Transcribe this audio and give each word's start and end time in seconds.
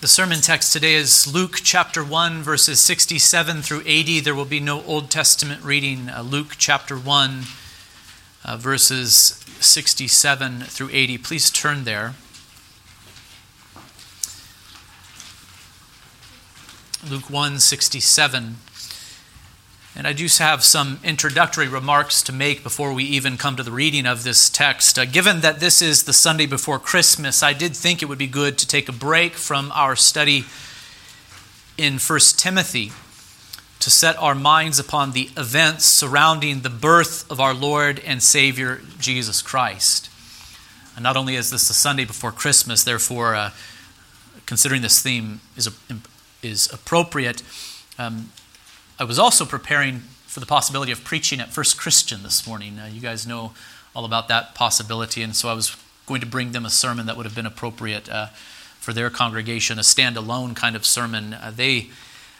The 0.00 0.06
sermon 0.06 0.40
text 0.42 0.72
today 0.72 0.94
is 0.94 1.26
Luke 1.26 1.56
chapter 1.64 2.04
1, 2.04 2.40
verses 2.42 2.78
67 2.78 3.62
through 3.62 3.82
80. 3.84 4.20
There 4.20 4.32
will 4.32 4.44
be 4.44 4.60
no 4.60 4.84
Old 4.84 5.10
Testament 5.10 5.60
reading. 5.64 6.08
Uh, 6.08 6.22
Luke 6.22 6.54
chapter 6.56 6.96
1, 6.96 7.42
uh, 8.44 8.56
verses 8.58 9.44
67 9.58 10.60
through 10.60 10.90
80. 10.92 11.18
Please 11.18 11.50
turn 11.50 11.82
there. 11.82 12.14
Luke 17.10 17.28
1, 17.28 17.58
67. 17.58 18.58
And 19.98 20.06
I 20.06 20.12
do 20.12 20.28
have 20.38 20.62
some 20.62 21.00
introductory 21.02 21.66
remarks 21.66 22.22
to 22.22 22.32
make 22.32 22.62
before 22.62 22.92
we 22.92 23.02
even 23.02 23.36
come 23.36 23.56
to 23.56 23.64
the 23.64 23.72
reading 23.72 24.06
of 24.06 24.22
this 24.22 24.48
text. 24.48 24.96
Uh, 24.96 25.04
given 25.04 25.40
that 25.40 25.58
this 25.58 25.82
is 25.82 26.04
the 26.04 26.12
Sunday 26.12 26.46
before 26.46 26.78
Christmas, 26.78 27.42
I 27.42 27.52
did 27.52 27.74
think 27.76 28.00
it 28.00 28.06
would 28.06 28.16
be 28.16 28.28
good 28.28 28.58
to 28.58 28.66
take 28.66 28.88
a 28.88 28.92
break 28.92 29.34
from 29.34 29.72
our 29.74 29.96
study 29.96 30.44
in 31.76 31.98
1 31.98 32.20
Timothy 32.36 32.92
to 33.80 33.90
set 33.90 34.16
our 34.18 34.36
minds 34.36 34.78
upon 34.78 35.12
the 35.12 35.30
events 35.36 35.84
surrounding 35.84 36.60
the 36.60 36.70
birth 36.70 37.28
of 37.28 37.40
our 37.40 37.52
Lord 37.52 37.98
and 38.06 38.22
Savior 38.22 38.80
Jesus 39.00 39.42
Christ. 39.42 40.08
And 40.94 41.02
not 41.02 41.16
only 41.16 41.34
is 41.34 41.50
this 41.50 41.66
the 41.66 41.74
Sunday 41.74 42.04
before 42.04 42.30
Christmas, 42.30 42.84
therefore, 42.84 43.34
uh, 43.34 43.50
considering 44.46 44.82
this 44.82 45.02
theme 45.02 45.40
is, 45.56 45.68
is 46.40 46.72
appropriate, 46.72 47.42
um, 47.98 48.30
I 49.00 49.04
was 49.04 49.20
also 49.20 49.44
preparing 49.44 50.00
for 50.26 50.40
the 50.40 50.46
possibility 50.46 50.90
of 50.90 51.04
preaching 51.04 51.38
at 51.38 51.52
First 51.52 51.78
Christian 51.78 52.24
this 52.24 52.48
morning. 52.48 52.80
Uh, 52.80 52.86
you 52.92 53.00
guys 53.00 53.28
know 53.28 53.52
all 53.94 54.04
about 54.04 54.26
that 54.26 54.56
possibility, 54.56 55.22
and 55.22 55.36
so 55.36 55.48
I 55.48 55.52
was 55.52 55.76
going 56.06 56.20
to 56.20 56.26
bring 56.26 56.50
them 56.50 56.66
a 56.66 56.70
sermon 56.70 57.06
that 57.06 57.16
would 57.16 57.24
have 57.24 57.34
been 57.34 57.46
appropriate 57.46 58.08
uh, 58.08 58.26
for 58.80 58.92
their 58.92 59.08
congregation, 59.08 59.78
a 59.78 59.82
standalone 59.82 60.56
kind 60.56 60.74
of 60.74 60.84
sermon. 60.84 61.32
Uh, 61.32 61.52
they 61.54 61.90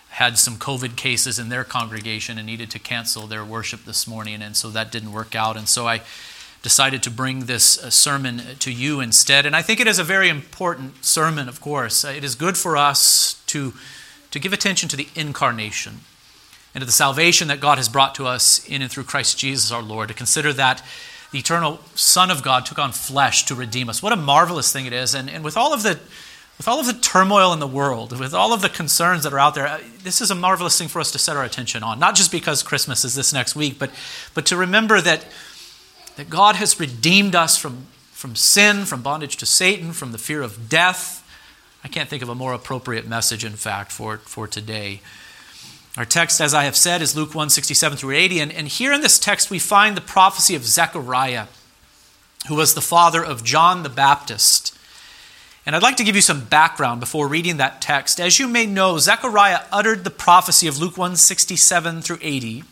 had 0.08 0.36
some 0.36 0.56
COVID 0.56 0.96
cases 0.96 1.38
in 1.38 1.48
their 1.48 1.62
congregation 1.62 2.38
and 2.38 2.46
needed 2.46 2.72
to 2.72 2.80
cancel 2.80 3.28
their 3.28 3.44
worship 3.44 3.84
this 3.84 4.08
morning, 4.08 4.42
and 4.42 4.56
so 4.56 4.68
that 4.68 4.90
didn't 4.90 5.12
work 5.12 5.36
out. 5.36 5.56
And 5.56 5.68
so 5.68 5.86
I 5.86 6.00
decided 6.64 7.04
to 7.04 7.10
bring 7.10 7.44
this 7.44 7.80
uh, 7.80 7.88
sermon 7.88 8.42
to 8.58 8.72
you 8.72 8.98
instead. 8.98 9.46
And 9.46 9.54
I 9.54 9.62
think 9.62 9.78
it 9.78 9.86
is 9.86 10.00
a 10.00 10.04
very 10.04 10.28
important 10.28 11.04
sermon, 11.04 11.48
of 11.48 11.60
course. 11.60 12.04
Uh, 12.04 12.08
it 12.08 12.24
is 12.24 12.34
good 12.34 12.58
for 12.58 12.76
us 12.76 13.40
to, 13.46 13.74
to 14.32 14.40
give 14.40 14.52
attention 14.52 14.88
to 14.88 14.96
the 14.96 15.06
incarnation 15.14 16.00
and 16.78 16.82
to 16.82 16.86
the 16.86 16.92
salvation 16.92 17.48
that 17.48 17.58
God 17.58 17.76
has 17.78 17.88
brought 17.88 18.14
to 18.14 18.26
us 18.28 18.64
in 18.68 18.82
and 18.82 18.90
through 18.90 19.02
Christ 19.02 19.36
Jesus 19.36 19.72
our 19.72 19.82
Lord, 19.82 20.06
to 20.06 20.14
consider 20.14 20.52
that 20.52 20.80
the 21.32 21.40
eternal 21.40 21.80
Son 21.96 22.30
of 22.30 22.44
God 22.44 22.66
took 22.66 22.78
on 22.78 22.92
flesh 22.92 23.44
to 23.46 23.56
redeem 23.56 23.88
us. 23.88 24.00
What 24.00 24.12
a 24.12 24.16
marvelous 24.16 24.72
thing 24.72 24.86
it 24.86 24.92
is. 24.92 25.12
And, 25.12 25.28
and 25.28 25.42
with 25.42 25.56
all 25.56 25.74
of 25.74 25.82
the 25.82 25.98
with 26.56 26.68
all 26.68 26.78
of 26.78 26.86
the 26.86 26.92
turmoil 26.92 27.52
in 27.52 27.58
the 27.58 27.66
world, 27.66 28.16
with 28.16 28.32
all 28.32 28.52
of 28.52 28.62
the 28.62 28.68
concerns 28.68 29.24
that 29.24 29.32
are 29.32 29.40
out 29.40 29.56
there, 29.56 29.66
uh, 29.66 29.80
this 30.04 30.20
is 30.20 30.30
a 30.30 30.36
marvelous 30.36 30.78
thing 30.78 30.86
for 30.86 31.00
us 31.00 31.10
to 31.12 31.18
set 31.18 31.36
our 31.36 31.44
attention 31.44 31.82
on. 31.82 31.98
Not 31.98 32.14
just 32.14 32.30
because 32.30 32.62
Christmas 32.62 33.04
is 33.04 33.16
this 33.16 33.32
next 33.32 33.56
week, 33.56 33.76
but, 33.76 33.90
but 34.34 34.46
to 34.46 34.56
remember 34.56 35.00
that, 35.00 35.24
that 36.16 36.30
God 36.30 36.56
has 36.56 36.78
redeemed 36.78 37.34
us 37.34 37.56
from, 37.56 37.86
from 38.12 38.36
sin, 38.36 38.84
from 38.86 39.02
bondage 39.02 39.36
to 39.36 39.46
Satan, 39.46 39.92
from 39.92 40.12
the 40.12 40.18
fear 40.18 40.42
of 40.42 40.68
death. 40.68 41.24
I 41.82 41.88
can't 41.88 42.08
think 42.08 42.22
of 42.22 42.28
a 42.28 42.34
more 42.34 42.52
appropriate 42.52 43.06
message, 43.06 43.44
in 43.44 43.52
fact, 43.52 43.92
for, 43.92 44.18
for 44.18 44.48
today. 44.48 45.00
Our 45.98 46.04
text, 46.04 46.40
as 46.40 46.54
I 46.54 46.62
have 46.62 46.76
said, 46.76 47.02
is 47.02 47.16
Luke 47.16 47.34
1 47.34 47.50
67 47.50 47.98
through 47.98 48.14
80. 48.14 48.38
And, 48.38 48.52
and 48.52 48.68
here 48.68 48.92
in 48.92 49.00
this 49.00 49.18
text, 49.18 49.50
we 49.50 49.58
find 49.58 49.96
the 49.96 50.00
prophecy 50.00 50.54
of 50.54 50.64
Zechariah, 50.64 51.46
who 52.46 52.54
was 52.54 52.74
the 52.74 52.80
father 52.80 53.24
of 53.24 53.42
John 53.42 53.82
the 53.82 53.88
Baptist. 53.88 54.78
And 55.66 55.74
I'd 55.74 55.82
like 55.82 55.96
to 55.96 56.04
give 56.04 56.14
you 56.14 56.22
some 56.22 56.44
background 56.44 57.00
before 57.00 57.26
reading 57.26 57.56
that 57.56 57.82
text. 57.82 58.20
As 58.20 58.38
you 58.38 58.46
may 58.46 58.64
know, 58.64 58.98
Zechariah 58.98 59.62
uttered 59.72 60.04
the 60.04 60.10
prophecy 60.10 60.68
of 60.68 60.78
Luke 60.78 60.96
1 60.96 61.16
67 61.16 62.00
through 62.02 62.18
80 62.22 62.62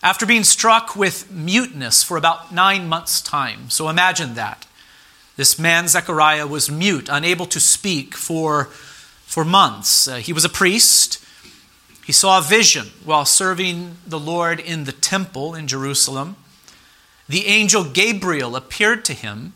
after 0.00 0.26
being 0.26 0.44
struck 0.44 0.94
with 0.94 1.28
muteness 1.32 2.04
for 2.04 2.16
about 2.16 2.54
nine 2.54 2.86
months' 2.88 3.20
time. 3.20 3.68
So 3.68 3.88
imagine 3.88 4.34
that. 4.34 4.64
This 5.34 5.58
man, 5.58 5.88
Zechariah, 5.88 6.46
was 6.46 6.70
mute, 6.70 7.08
unable 7.10 7.46
to 7.46 7.58
speak 7.58 8.14
for, 8.14 8.66
for 9.24 9.44
months. 9.44 10.06
Uh, 10.06 10.18
he 10.18 10.32
was 10.32 10.44
a 10.44 10.48
priest. 10.48 11.24
He 12.06 12.12
saw 12.12 12.38
a 12.38 12.42
vision 12.42 12.92
while 13.04 13.24
serving 13.24 13.96
the 14.06 14.18
Lord 14.20 14.60
in 14.60 14.84
the 14.84 14.92
temple 14.92 15.56
in 15.56 15.66
Jerusalem. 15.66 16.36
The 17.28 17.46
angel 17.46 17.82
Gabriel 17.82 18.54
appeared 18.54 19.04
to 19.06 19.12
him, 19.12 19.54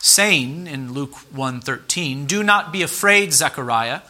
saying 0.00 0.66
in 0.66 0.92
Luke 0.92 1.14
1:13, 1.30 2.26
"Do 2.26 2.42
not 2.42 2.72
be 2.72 2.82
afraid, 2.82 3.32
Zechariah, 3.32 4.00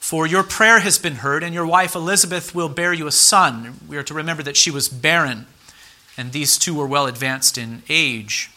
for 0.00 0.26
your 0.26 0.42
prayer 0.42 0.80
has 0.80 0.96
been 0.96 1.16
heard, 1.16 1.42
and 1.42 1.52
your 1.52 1.66
wife 1.66 1.94
Elizabeth 1.94 2.54
will 2.54 2.70
bear 2.70 2.94
you 2.94 3.06
a 3.06 3.12
son." 3.12 3.80
We 3.86 3.98
are 3.98 4.02
to 4.02 4.14
remember 4.14 4.42
that 4.42 4.56
she 4.56 4.70
was 4.70 4.88
barren, 4.88 5.46
and 6.16 6.32
these 6.32 6.56
two 6.56 6.72
were 6.72 6.86
well 6.86 7.06
advanced 7.06 7.58
in 7.58 7.82
age. 7.90 8.48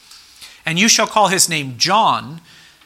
And 0.65 0.79
you 0.79 0.87
shall 0.87 1.07
call 1.07 1.27
his 1.27 1.49
name 1.49 1.77
John. 1.77 2.39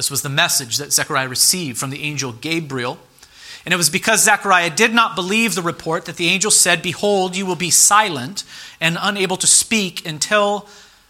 this 0.00 0.10
was 0.10 0.22
the 0.22 0.30
message 0.30 0.78
that 0.78 0.94
Zechariah 0.94 1.28
received 1.28 1.76
from 1.76 1.90
the 1.90 2.02
angel 2.02 2.32
Gabriel. 2.32 2.98
And 3.66 3.74
it 3.74 3.76
was 3.76 3.90
because 3.90 4.24
Zechariah 4.24 4.70
did 4.70 4.94
not 4.94 5.14
believe 5.14 5.54
the 5.54 5.60
report 5.60 6.06
that 6.06 6.16
the 6.16 6.28
angel 6.28 6.50
said, 6.50 6.80
Behold, 6.80 7.36
you 7.36 7.44
will 7.44 7.54
be 7.54 7.68
silent 7.68 8.42
and 8.80 8.96
unable 8.98 9.36
to 9.36 9.46
speak 9.46 10.06
until 10.06 10.66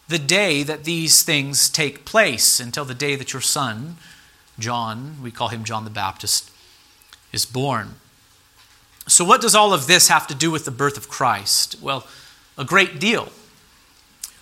the 0.08 0.18
day 0.18 0.64
that 0.64 0.82
these 0.82 1.22
things 1.22 1.68
take 1.68 2.04
place, 2.04 2.58
until 2.58 2.84
the 2.84 2.92
day 2.92 3.14
that 3.14 3.32
your 3.32 3.40
son, 3.40 3.96
John, 4.58 5.18
we 5.22 5.30
call 5.30 5.50
him 5.50 5.62
John 5.62 5.84
the 5.84 5.90
Baptist, 5.90 6.50
is 7.32 7.46
born. 7.46 7.94
So, 9.06 9.24
what 9.24 9.40
does 9.40 9.54
all 9.54 9.72
of 9.72 9.86
this 9.86 10.08
have 10.08 10.26
to 10.26 10.34
do 10.34 10.50
with 10.50 10.64
the 10.64 10.72
birth 10.72 10.96
of 10.96 11.08
Christ? 11.08 11.76
Well, 11.80 12.08
a 12.58 12.64
great 12.64 12.98
deal. 12.98 13.28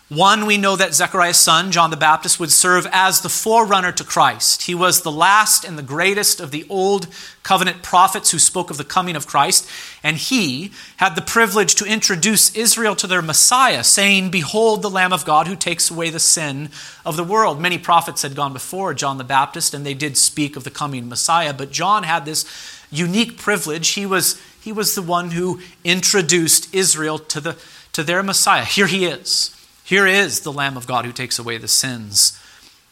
One, 0.09 0.47
we 0.47 0.57
know 0.57 0.75
that 0.75 0.95
Zechariah's 0.95 1.37
son, 1.37 1.71
John 1.71 1.91
the 1.91 1.97
Baptist, 1.97 2.41
would 2.41 2.51
serve 2.51 2.87
as 2.93 3.21
the 3.21 3.29
forerunner 3.29 3.93
to 3.93 4.05
Christ. 4.05 4.63
He 4.63 4.75
was 4.75 5.03
the 5.03 5.13
last 5.13 5.67
and 5.67 5.77
the 5.77 5.83
greatest 5.83 6.41
of 6.41 6.51
the 6.51 6.65
old 6.71 7.09
covenant 7.43 7.83
prophets 7.83 8.31
who 8.31 8.39
spoke 8.39 8.71
of 8.71 8.79
the 8.79 8.85
coming 8.85 9.17
of 9.17 9.27
Christ, 9.27 9.69
and 10.03 10.17
he 10.17 10.73
had 10.97 11.15
the 11.15 11.21
privilege 11.21 11.75
to 11.75 11.85
introduce 11.85 12.57
Israel 12.57 12.97
to 12.97 13.07
their 13.07 13.21
Messiah, 13.21 13.85
saying, 13.85 14.31
Behold 14.31 14.81
the 14.81 14.89
Lamb 14.89 15.13
of 15.13 15.27
God 15.27 15.47
who 15.47 15.55
takes 15.55 15.91
away 15.91 16.09
the 16.09 16.19
sin 16.19 16.71
of 17.05 17.19
the 17.19 17.25
world. 17.25 17.61
Many 17.61 17.77
prophets 17.77 18.23
had 18.23 18.35
gone 18.35 18.55
before 18.55 18.95
John 18.95 19.19
the 19.19 19.25
Baptist, 19.25 19.75
and 19.75 19.85
they 19.85 19.93
did 19.93 20.17
speak 20.17 20.57
of 20.57 20.65
the 20.65 20.71
coming 20.71 21.07
Messiah, 21.11 21.53
but 21.53 21.71
John 21.71 22.05
had 22.05 22.25
this 22.25 22.47
unique 22.91 23.37
privilege. 23.37 23.91
He 23.91 24.07
was, 24.07 24.41
he 24.59 24.73
was 24.73 24.95
the 24.95 25.03
one 25.03 25.33
who 25.33 25.61
introduced 25.85 26.75
Israel 26.75 27.19
to, 27.19 27.43
the, 27.43 27.57
to 27.93 28.03
their 28.03 28.23
Messiah. 28.23 28.65
Here 28.65 28.87
he 28.87 29.05
is. 29.05 29.55
Here 29.89 30.07
is 30.07 30.41
the 30.41 30.53
Lamb 30.53 30.77
of 30.77 30.87
God 30.87 31.07
who 31.07 31.13
takes 31.13 31.39
away 31.39 31.57
the 31.57 31.67
sins 31.67 32.39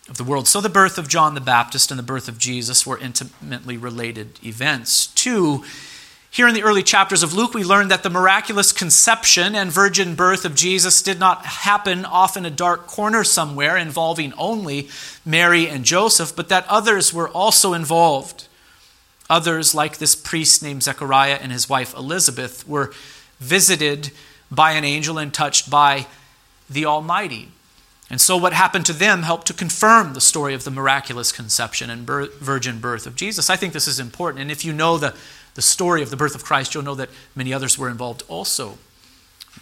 of 0.09 0.17
the 0.17 0.25
world. 0.25 0.49
So 0.49 0.63
the 0.63 0.71
birth 0.71 0.97
of 0.97 1.09
John 1.09 1.35
the 1.35 1.43
Baptist 1.43 1.91
and 1.91 1.99
the 1.99 2.03
birth 2.03 2.27
of 2.27 2.39
Jesus 2.39 2.87
were 2.87 2.97
intimately 2.97 3.77
related 3.77 4.43
events. 4.43 5.09
Two, 5.09 5.63
here 6.31 6.49
in 6.49 6.55
the 6.55 6.63
early 6.63 6.83
chapters 6.83 7.23
of 7.23 7.35
Luke, 7.35 7.53
we 7.53 7.65
learn 7.65 7.89
that 7.89 8.03
the 8.03 8.09
miraculous 8.09 8.73
conception 8.73 9.55
and 9.55 9.71
virgin 9.71 10.15
birth 10.15 10.47
of 10.47 10.55
Jesus 10.55 11.03
did 11.03 11.21
not 11.21 11.45
happen 11.45 12.07
off 12.07 12.35
in 12.35 12.47
a 12.47 12.51
dark 12.51 12.87
corner 12.87 13.25
somewhere 13.25 13.77
involving 13.77 14.33
only 14.39 14.89
Mary 15.23 15.69
and 15.69 15.85
Joseph, 15.85 16.35
but 16.35 16.49
that 16.49 16.65
others 16.67 17.13
were 17.13 17.29
also 17.29 17.75
involved. 17.75 18.49
Others, 19.29 19.75
like 19.75 19.99
this 19.99 20.15
priest 20.15 20.63
named 20.63 20.85
Zechariah 20.85 21.41
and 21.43 21.53
his 21.53 21.69
wife 21.69 21.93
Elizabeth, 21.95 22.67
were 22.67 22.91
visited 23.39 24.13
by 24.51 24.73
an 24.73 24.85
angel 24.85 25.19
and 25.19 25.35
touched 25.35 25.69
by 25.69 26.07
the 26.69 26.87
Almighty. 26.87 27.49
And 28.09 28.21
so, 28.21 28.37
what 28.37 28.53
happened 28.53 28.87
to 28.87 28.93
them 28.93 29.23
helped 29.23 29.49
to 29.49 29.53
confirm 29.53 30.15
the 30.15 30.21
story 30.21 30.55
of 30.55 30.65
the 30.65 30.71
miraculous 30.71 31.33
conception 31.33 31.91
and 31.91 32.07
virgin 32.07 32.79
birth 32.79 33.07
of 33.07 33.17
Jesus. 33.17 33.51
I 33.51 33.57
think 33.57 33.73
this 33.73 33.89
is 33.89 33.99
important. 33.99 34.43
And 34.43 34.51
if 34.51 34.65
you 34.65 34.73
know 34.73 34.97
the, 34.97 35.15
the 35.55 35.63
story 35.63 36.03
of 36.03 36.11
the 36.11 36.17
birth 36.17 36.35
of 36.35 36.45
Christ, 36.45 36.75
you'll 36.75 36.85
know 36.85 36.95
that 36.95 37.11
many 37.35 37.53
others 37.53 37.77
were 37.77 37.89
involved 37.89 38.23
also. 38.29 38.79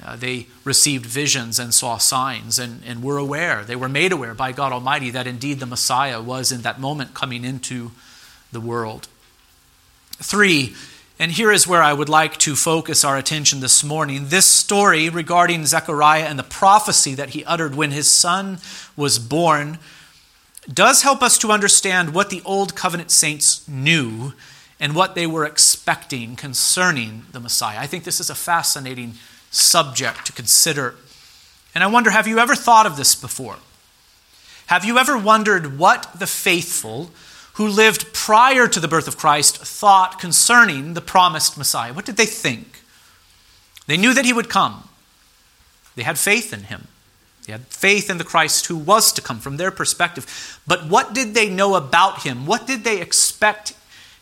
Uh, 0.05 0.17
they 0.17 0.47
received 0.65 1.07
visions 1.07 1.59
and 1.59 1.73
saw 1.73 1.99
signs 1.99 2.59
and, 2.59 2.83
and 2.85 3.03
were 3.03 3.17
aware, 3.17 3.65
they 3.65 3.77
were 3.77 3.89
made 3.89 4.13
aware 4.13 4.35
by 4.35 4.53
God 4.53 4.73
Almighty 4.73 5.11
that 5.11 5.27
indeed 5.27 5.61
the 5.61 5.67
Messiah 5.67 6.21
was 6.21 6.51
in 6.51 6.63
that 6.63 6.81
moment 6.81 7.15
coming 7.15 7.45
into 7.45 7.93
the 8.51 8.61
world. 8.61 9.09
3. 10.17 10.75
And 11.19 11.31
here 11.31 11.53
is 11.53 11.67
where 11.67 11.83
I 11.83 11.93
would 11.93 12.09
like 12.09 12.39
to 12.39 12.57
focus 12.57 13.05
our 13.05 13.17
attention 13.17 13.61
this 13.61 13.85
morning. 13.85 14.27
This 14.29 14.47
story 14.47 15.09
regarding 15.09 15.65
Zechariah 15.65 16.25
and 16.25 16.37
the 16.37 16.43
prophecy 16.43 17.15
that 17.15 17.31
he 17.31 17.45
uttered 17.45 17.77
when 17.77 17.93
his 17.93 18.11
son 18.11 18.59
was 18.97 19.21
born 19.21 19.79
does 20.73 21.03
help 21.03 21.23
us 21.23 21.39
to 21.39 21.53
understand 21.53 22.15
what 22.15 22.31
the 22.31 22.43
Old 22.45 22.75
Covenant 22.75 23.13
saints 23.13 23.67
knew 23.69 24.33
and 24.81 24.97
what 24.97 25.15
they 25.15 25.27
were 25.27 25.45
expecting 25.45 26.35
concerning 26.35 27.27
the 27.31 27.39
Messiah. 27.39 27.79
I 27.79 27.87
think 27.87 28.03
this 28.03 28.19
is 28.19 28.31
a 28.31 28.35
fascinating 28.35 29.15
subject 29.53 30.27
to 30.27 30.33
consider. 30.33 30.97
And 31.77 31.85
I 31.85 31.87
wonder 31.87 32.11
have 32.11 32.27
you 32.27 32.41
ever 32.41 32.57
thought 32.57 32.87
of 32.87 32.97
this 32.97 33.15
before? 33.15 33.59
Have 34.67 34.85
you 34.85 34.99
ever 34.99 35.17
wondered 35.17 35.79
what 35.79 36.19
the 36.19 36.27
faithful 36.27 37.11
who 37.55 37.69
lived 37.69 38.13
prior 38.13 38.67
to 38.69 38.81
the 38.81 38.89
birth 38.89 39.09
of 39.09 39.17
Christ 39.17 39.59
thought 39.59 40.19
concerning 40.19 40.95
the 40.95 41.01
promised 41.01 41.57
Messiah? 41.57 41.93
What 41.93 42.05
did 42.05 42.17
they 42.17 42.27
think? 42.27 42.83
They 43.87 43.97
knew 43.97 44.15
that 44.15 44.25
he 44.25 44.33
would 44.33 44.49
come, 44.49 44.89
they 45.97 46.03
had 46.03 46.19
faith 46.19 46.53
in 46.53 46.65
him. 46.65 46.89
They 47.47 47.53
had 47.53 47.67
faith 47.67 48.09
in 48.09 48.17
the 48.17 48.25
Christ 48.25 48.67
who 48.67 48.77
was 48.77 49.13
to 49.13 49.21
come 49.21 49.39
from 49.39 49.59
their 49.59 49.71
perspective. 49.71 50.61
But 50.67 50.89
what 50.89 51.13
did 51.13 51.35
they 51.35 51.51
know 51.51 51.75
about 51.75 52.23
him? 52.23 52.47
What 52.47 52.67
did 52.67 52.85
they 52.85 53.03
expect 53.03 53.75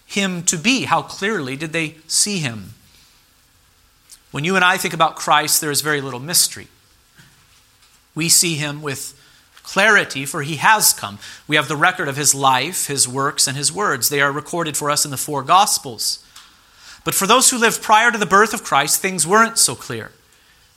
him 0.05 0.43
to 0.45 0.59
be? 0.59 0.85
How 0.85 1.03
clearly 1.03 1.57
did 1.57 1.73
they 1.73 1.99
see 2.09 2.39
him? 2.39 2.75
When 4.33 4.43
you 4.43 4.57
and 4.57 4.65
I 4.65 4.77
think 4.77 4.93
about 4.93 5.15
Christ, 5.15 5.61
there 5.61 5.71
is 5.71 5.83
very 5.83 6.01
little 6.01 6.19
mystery. 6.19 6.67
We 8.15 8.29
see 8.29 8.57
him 8.57 8.83
with 8.83 9.17
clarity, 9.73 10.27
for 10.27 10.43
he 10.43 10.57
has 10.57 10.93
come. 10.93 11.19
We 11.49 11.57
have 11.57 11.67
the 11.67 11.77
record 11.77 12.07
of 12.07 12.17
his 12.17 12.35
life, 12.35 12.89
his 12.89 13.09
works, 13.09 13.47
and 13.47 13.57
his 13.57 13.73
words. 13.73 14.11
They 14.11 14.21
are 14.21 14.31
recorded 14.31 14.77
for 14.77 14.91
us 14.91 15.07
in 15.07 15.11
the 15.11 15.17
four 15.17 15.43
Gospels. 15.43 16.23
But 17.05 17.15
for 17.15 17.27
those 17.27 17.49
who 17.49 17.57
lived 17.57 17.81
prior 17.81 18.13
to 18.13 18.19
the 18.19 18.27
birth 18.27 18.53
of 18.53 18.63
Christ, 18.63 19.01
things 19.01 19.27
weren't 19.27 19.57
so 19.57 19.75
clear. 19.75 20.13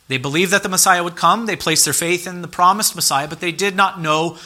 They 0.07 0.17
believed 0.17 0.51
that 0.51 0.63
the 0.63 0.69
Messiah 0.69 1.03
would 1.03 1.17
come, 1.17 1.45
they 1.45 1.57
placed 1.57 1.83
their 1.83 1.93
faith 1.93 2.25
in 2.25 2.41
the 2.41 2.47
promised 2.47 2.95
Messiah, 2.95 3.27
but 3.27 3.41
they 3.41 3.51
did 3.51 3.75
not 3.75 3.99
know 3.99 4.37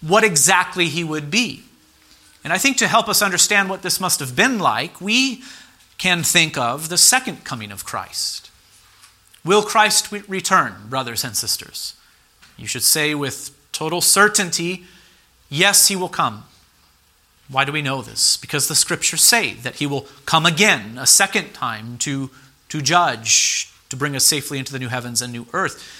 what 0.00 0.24
exactly 0.24 0.86
he 0.86 1.04
would 1.04 1.30
be. 1.30 1.64
And 2.42 2.54
I 2.54 2.58
think 2.58 2.78
to 2.78 2.88
help 2.88 3.10
us 3.10 3.20
understand 3.20 3.68
what 3.68 3.82
this 3.82 4.00
must 4.00 4.20
have 4.20 4.34
been 4.34 4.58
like, 4.58 5.02
we 5.02 5.42
can 5.98 6.22
think 6.22 6.56
of 6.56 6.88
the 6.88 6.96
second 6.96 7.44
coming 7.44 7.72
of 7.72 7.84
Christ. 7.84 8.50
Will 9.44 9.62
Christ 9.62 10.10
return, 10.10 10.74
brothers 10.88 11.24
and 11.24 11.36
sisters? 11.36 11.94
You 12.60 12.66
should 12.66 12.82
say 12.82 13.14
with 13.14 13.56
total 13.72 14.00
certainty, 14.00 14.84
yes, 15.48 15.88
he 15.88 15.96
will 15.96 16.08
come. 16.08 16.44
Why 17.48 17.64
do 17.64 17.72
we 17.72 17.82
know 17.82 18.02
this? 18.02 18.36
Because 18.36 18.68
the 18.68 18.74
scriptures 18.74 19.22
say 19.22 19.54
that 19.54 19.76
he 19.76 19.86
will 19.86 20.06
come 20.26 20.46
again, 20.46 20.98
a 20.98 21.06
second 21.06 21.52
time, 21.52 21.98
to, 21.98 22.30
to 22.68 22.80
judge, 22.80 23.72
to 23.88 23.96
bring 23.96 24.14
us 24.14 24.24
safely 24.24 24.58
into 24.58 24.72
the 24.72 24.78
new 24.78 24.88
heavens 24.88 25.20
and 25.20 25.32
new 25.32 25.46
earth. 25.52 25.96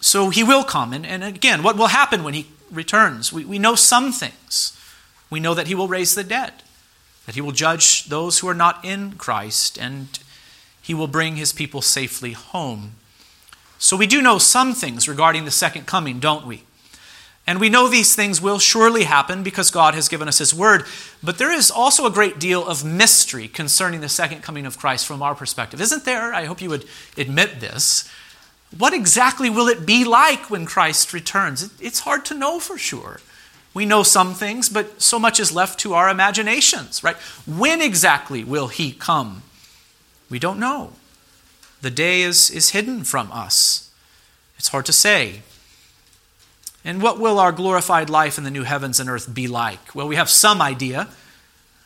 So 0.00 0.28
he 0.28 0.44
will 0.44 0.64
come. 0.64 0.92
And, 0.92 1.06
and 1.06 1.24
again, 1.24 1.62
what 1.62 1.78
will 1.78 1.86
happen 1.86 2.22
when 2.24 2.34
he 2.34 2.48
returns? 2.70 3.32
We, 3.32 3.44
we 3.44 3.58
know 3.58 3.76
some 3.76 4.12
things. 4.12 4.78
We 5.30 5.40
know 5.40 5.54
that 5.54 5.68
he 5.68 5.74
will 5.74 5.88
raise 5.88 6.14
the 6.14 6.24
dead, 6.24 6.52
that 7.24 7.34
he 7.34 7.40
will 7.40 7.52
judge 7.52 8.06
those 8.06 8.40
who 8.40 8.48
are 8.48 8.54
not 8.54 8.84
in 8.84 9.12
Christ, 9.12 9.78
and 9.78 10.18
he 10.82 10.92
will 10.92 11.06
bring 11.06 11.36
his 11.36 11.52
people 11.52 11.80
safely 11.80 12.32
home. 12.32 12.96
So 13.78 13.96
we 13.96 14.06
do 14.06 14.22
know 14.22 14.38
some 14.38 14.74
things 14.74 15.08
regarding 15.08 15.44
the 15.44 15.50
second 15.50 15.86
coming, 15.86 16.20
don't 16.20 16.46
we? 16.46 16.62
And 17.46 17.60
we 17.60 17.68
know 17.68 17.88
these 17.88 18.14
things 18.14 18.40
will 18.40 18.58
surely 18.58 19.04
happen 19.04 19.42
because 19.42 19.70
God 19.70 19.94
has 19.94 20.08
given 20.08 20.28
us 20.28 20.38
His 20.38 20.54
word. 20.54 20.84
But 21.22 21.36
there 21.36 21.52
is 21.52 21.70
also 21.70 22.06
a 22.06 22.10
great 22.10 22.38
deal 22.38 22.66
of 22.66 22.84
mystery 22.84 23.48
concerning 23.48 24.00
the 24.00 24.08
second 24.08 24.42
coming 24.42 24.64
of 24.64 24.78
Christ 24.78 25.06
from 25.06 25.22
our 25.22 25.34
perspective. 25.34 25.80
Isn't 25.80 26.06
there? 26.06 26.32
I 26.32 26.46
hope 26.46 26.62
you 26.62 26.70
would 26.70 26.86
admit 27.18 27.60
this. 27.60 28.10
What 28.76 28.94
exactly 28.94 29.50
will 29.50 29.68
it 29.68 29.84
be 29.84 30.04
like 30.04 30.50
when 30.50 30.64
Christ 30.64 31.12
returns? 31.12 31.70
It's 31.80 32.00
hard 32.00 32.24
to 32.26 32.34
know 32.34 32.58
for 32.58 32.78
sure. 32.78 33.20
We 33.74 33.84
know 33.84 34.02
some 34.04 34.34
things, 34.34 34.68
but 34.68 35.02
so 35.02 35.18
much 35.18 35.38
is 35.38 35.52
left 35.52 35.78
to 35.80 35.94
our 35.94 36.08
imaginations, 36.08 37.04
right? 37.04 37.16
When 37.46 37.82
exactly 37.82 38.42
will 38.42 38.68
He 38.68 38.92
come? 38.92 39.42
We 40.30 40.38
don't 40.38 40.58
know. 40.58 40.92
The 41.84 41.90
day 41.90 42.22
is, 42.22 42.48
is 42.48 42.70
hidden 42.70 43.04
from 43.04 43.30
us. 43.30 43.90
It's 44.56 44.68
hard 44.68 44.86
to 44.86 44.92
say. 44.94 45.42
And 46.82 47.02
what 47.02 47.20
will 47.20 47.38
our 47.38 47.52
glorified 47.52 48.08
life 48.08 48.38
in 48.38 48.44
the 48.44 48.50
new 48.50 48.62
heavens 48.62 48.98
and 48.98 49.10
earth 49.10 49.34
be 49.34 49.46
like? 49.46 49.94
Well, 49.94 50.08
we 50.08 50.16
have 50.16 50.30
some 50.30 50.62
idea 50.62 51.08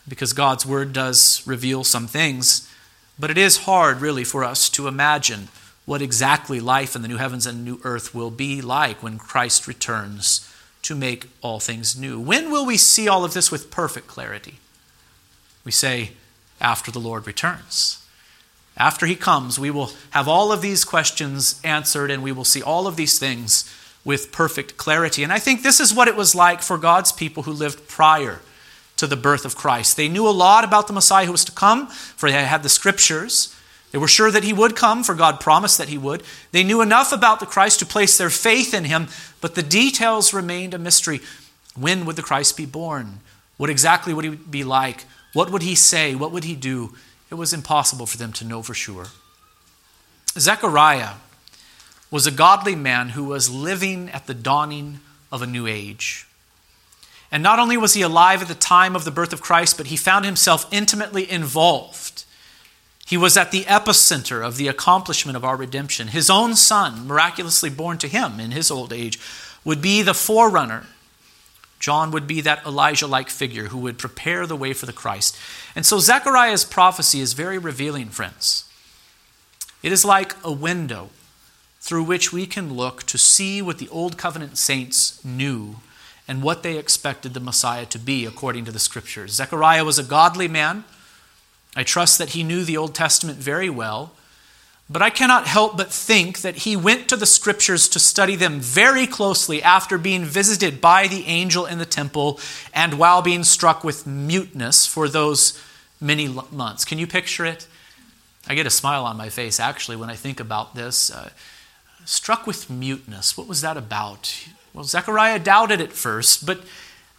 because 0.07 0.33
God's 0.33 0.65
word 0.65 0.93
does 0.93 1.45
reveal 1.49 1.83
some 1.83 2.07
things, 2.07 2.73
but 3.19 3.29
it 3.29 3.37
is 3.37 3.65
hard, 3.65 4.01
really, 4.01 4.23
for 4.23 4.45
us 4.45 4.69
to 4.69 4.87
imagine 4.87 5.49
what 5.85 6.01
exactly 6.01 6.61
life 6.61 6.95
in 6.95 7.03
the 7.03 7.09
new 7.09 7.17
heavens 7.17 7.45
and 7.45 7.65
new 7.65 7.81
earth 7.83 8.15
will 8.15 8.31
be 8.31 8.63
like 8.63 9.03
when 9.03 9.19
Christ 9.19 9.67
returns 9.67 10.49
to 10.83 10.95
make 10.95 11.27
all 11.43 11.59
things 11.59 11.99
new. 11.99 12.21
When 12.21 12.53
will 12.53 12.65
we 12.65 12.77
see 12.77 13.09
all 13.09 13.25
of 13.25 13.35
this 13.35 13.51
with 13.51 13.73
perfect 13.73 14.07
clarity? 14.07 14.61
We 15.65 15.73
say, 15.73 16.13
after 16.61 16.93
the 16.93 17.01
Lord 17.01 17.27
returns. 17.27 18.05
After 18.79 19.07
he 19.07 19.17
comes, 19.17 19.59
we 19.59 19.71
will 19.71 19.91
have 20.11 20.29
all 20.29 20.53
of 20.53 20.63
these 20.63 20.85
questions 20.85 21.61
answered 21.65 22.11
and 22.11 22.23
we 22.23 22.33
will 22.33 22.45
see 22.45 22.63
all 22.63 22.87
of 22.87 22.95
these 22.95 23.19
things 23.19 23.69
with 24.05 24.31
perfect 24.31 24.77
clarity. 24.77 25.25
And 25.25 25.33
I 25.33 25.41
think 25.41 25.63
this 25.63 25.81
is 25.81 25.93
what 25.93 26.07
it 26.09 26.15
was 26.17 26.35
like 26.35 26.63
for 26.63 26.79
God's 26.79 27.11
people 27.11 27.43
who 27.43 27.53
lived 27.53 27.89
prior 27.89 28.41
to 28.97 29.07
the 29.07 29.17
birth 29.17 29.45
of 29.45 29.57
Christ. 29.57 29.97
They 29.97 30.09
knew 30.09 30.29
a 30.29 30.31
lot 30.31 30.65
about 30.65 30.87
the 30.87 30.93
Messiah 30.93 31.27
who 31.27 31.33
was 31.33 31.45
to 31.45 31.53
come, 31.53 31.89
for 31.89 32.31
they 32.31 32.45
had 32.45 32.63
the 32.63 32.69
scriptures. 32.69 33.55
They 33.91 33.99
were 33.99 34.09
sure 34.09 34.31
that 34.31 34.45
he 34.45 34.53
would 34.53 34.77
come, 34.77 35.03
for 35.03 35.15
God 35.15 35.41
promised 35.41 35.79
that 35.79 35.89
he 35.89 35.99
would. 35.99 36.23
They 36.53 36.63
knew 36.65 36.81
enough 36.81 37.13
about 37.13 37.41
the 37.41 37.47
Christ 37.47 37.81
to 37.81 37.87
place 37.87 38.17
their 38.17 38.31
faith 38.31 38.75
in 38.75 38.85
him, 38.85 39.09
but 39.41 39.55
the 39.55 39.63
details 39.63 40.33
remained 40.33 40.75
a 40.75 40.79
mystery. 40.79 41.21
When 41.77 42.05
would 42.05 42.17
the 42.17 42.23
Christ 42.23 42.57
be 42.57 42.67
born? 42.67 43.21
What 43.57 43.71
exactly 43.71 44.15
would 44.15 44.25
he 44.25 44.31
be 44.31 44.65
like? 44.65 45.05
What 45.33 45.51
would 45.51 45.63
he 45.63 45.75
say? 45.75 46.15
What 46.15 46.33
would 46.33 46.45
he 46.45 46.55
do? 46.55 46.95
It 47.31 47.35
was 47.35 47.53
impossible 47.53 48.07
for 48.07 48.17
them 48.17 48.33
to 48.35 48.45
know 48.45 48.63
for 48.63 48.75
sure. 48.75 49.07
Zechariah 50.39 51.15
was 52.11 52.27
a 52.27 52.31
godly 52.31 52.75
man 52.75 53.11
who 53.11 53.25
was 53.25 53.51
living 53.51 54.09
at 54.11 54.27
the 54.27 54.35
dawning 54.35 55.01
of 55.31 55.43
a 55.43 55.47
new 55.47 55.67
age. 55.67 56.27
And 57.31 57.43
not 57.43 57.59
only 57.59 57.77
was 57.77 57.95
he 57.95 58.03
alive 58.03 58.41
at 58.41 58.49
the 58.49 58.55
time 58.55 58.97
of 58.97 59.05
the 59.05 59.11
birth 59.11 59.33
of 59.33 59.43
Christ, 59.43 59.77
but 59.77 59.89
he 59.89 59.97
found 59.97 60.25
himself 60.25 60.67
intimately 60.71 61.31
involved. 61.31 62.25
He 63.07 63.19
was 63.19 63.37
at 63.37 63.51
the 63.51 63.65
epicenter 63.65 64.45
of 64.45 64.57
the 64.57 64.69
accomplishment 64.69 65.37
of 65.37 65.45
our 65.45 65.57
redemption. 65.57 66.09
His 66.09 66.31
own 66.31 66.55
son, 66.57 67.07
miraculously 67.07 67.71
born 67.71 67.99
to 67.99 68.09
him 68.09 68.41
in 68.41 68.53
his 68.53 68.71
old 68.71 68.93
age, 68.93 69.19
would 69.65 69.83
be 69.83 70.01
the 70.01 70.15
forerunner 70.15 70.87
John 71.79 72.11
would 72.11 72.27
be 72.27 72.41
that 72.41 72.65
Elijah 72.67 73.07
like 73.07 73.31
figure 73.31 73.67
who 73.67 73.79
would 73.79 73.99
prepare 73.99 74.47
the 74.47 74.57
way 74.57 74.73
for 74.73 74.87
the 74.87 74.93
Christ. 74.93 75.37
And 75.77 75.87
so 75.87 75.99
Zechariah's 75.99 76.65
prophecy 76.65 77.21
is 77.21 77.33
very 77.35 77.59
revealing, 77.59 78.09
friends. 78.09 78.65
It 79.83 79.93
is 79.93 80.05
like 80.05 80.35
a 80.43 80.53
window 80.53 81.11
through 81.81 82.03
which 82.03 82.33
we 82.33 82.47
can 82.47 82.75
look 82.75 83.05
to 83.05 83.17
see 83.17 83.63
what 83.63 83.79
the 83.79 83.89
Old 83.89 84.19
Covenant 84.19 84.59
saints 84.59 85.25
knew 85.25 85.77
and 86.27 86.43
what 86.43 86.63
they 86.63 86.77
expected 86.77 87.33
the 87.33 87.41
Messiah 87.41 87.87
to 87.87 87.99
be 87.99 88.27
according 88.27 88.65
to 88.65 88.73
the 88.73 88.79
Scriptures. 88.79 89.33
Zechariah 89.33 89.85
was 89.85 89.99
a 89.99 90.03
godly 90.03 90.49
man. 90.49 90.85
I 91.77 91.85
trust 91.85 92.19
that 92.19 92.31
he 92.31 92.43
knew 92.43 92.65
the 92.65 92.77
Old 92.77 92.95
Testament 92.95 93.39
very 93.39 93.71
well. 93.71 94.13
But 94.91 95.03
I 95.03 95.11
cannot 95.11 95.47
help 95.47 95.77
but 95.77 95.93
think 95.93 96.41
that 96.41 96.57
he 96.57 96.75
went 96.75 97.09
to 97.09 97.17
the 97.17 97.27
scriptures 97.27 97.89
to 97.91 97.99
study 97.99 98.37
them 98.37 98.59
very 98.59 99.07
closely 99.07 99.63
after 99.63 99.99
being 99.99 100.25
visited 100.25 100.81
by 100.81 101.09
the 101.09 101.27
angel 101.27 101.67
in 101.67 101.79
the 101.79 101.85
temple 101.85 102.41
and 102.73 102.99
while 102.99 103.21
being 103.21 103.45
struck 103.45 103.85
with 103.85 104.07
muteness 104.07 104.87
for 104.87 105.07
those 105.09 105.61
many 106.01 106.29
months. 106.51 106.87
Can 106.87 106.99
you 106.99 107.07
picture 107.07 107.45
it? 107.45 107.67
I 108.47 108.55
get 108.55 108.67
a 108.67 108.71
smile 108.71 109.05
on 109.05 109.19
my 109.19 109.29
face 109.29 109.61
actually 109.61 109.97
when 109.97 110.09
I 110.09 110.15
think 110.15 110.41
about 110.41 110.75
this. 110.75 111.11
Uh, 111.11 111.31
struck 112.07 112.47
with 112.47 112.71
muteness. 112.71 113.37
What 113.37 113.47
was 113.47 113.61
that 113.61 113.77
about? 113.77 114.49
Well, 114.73 114.85
Zechariah 114.85 115.39
doubted 115.39 115.83
at 115.83 115.93
first, 115.93 116.47
but 116.47 116.63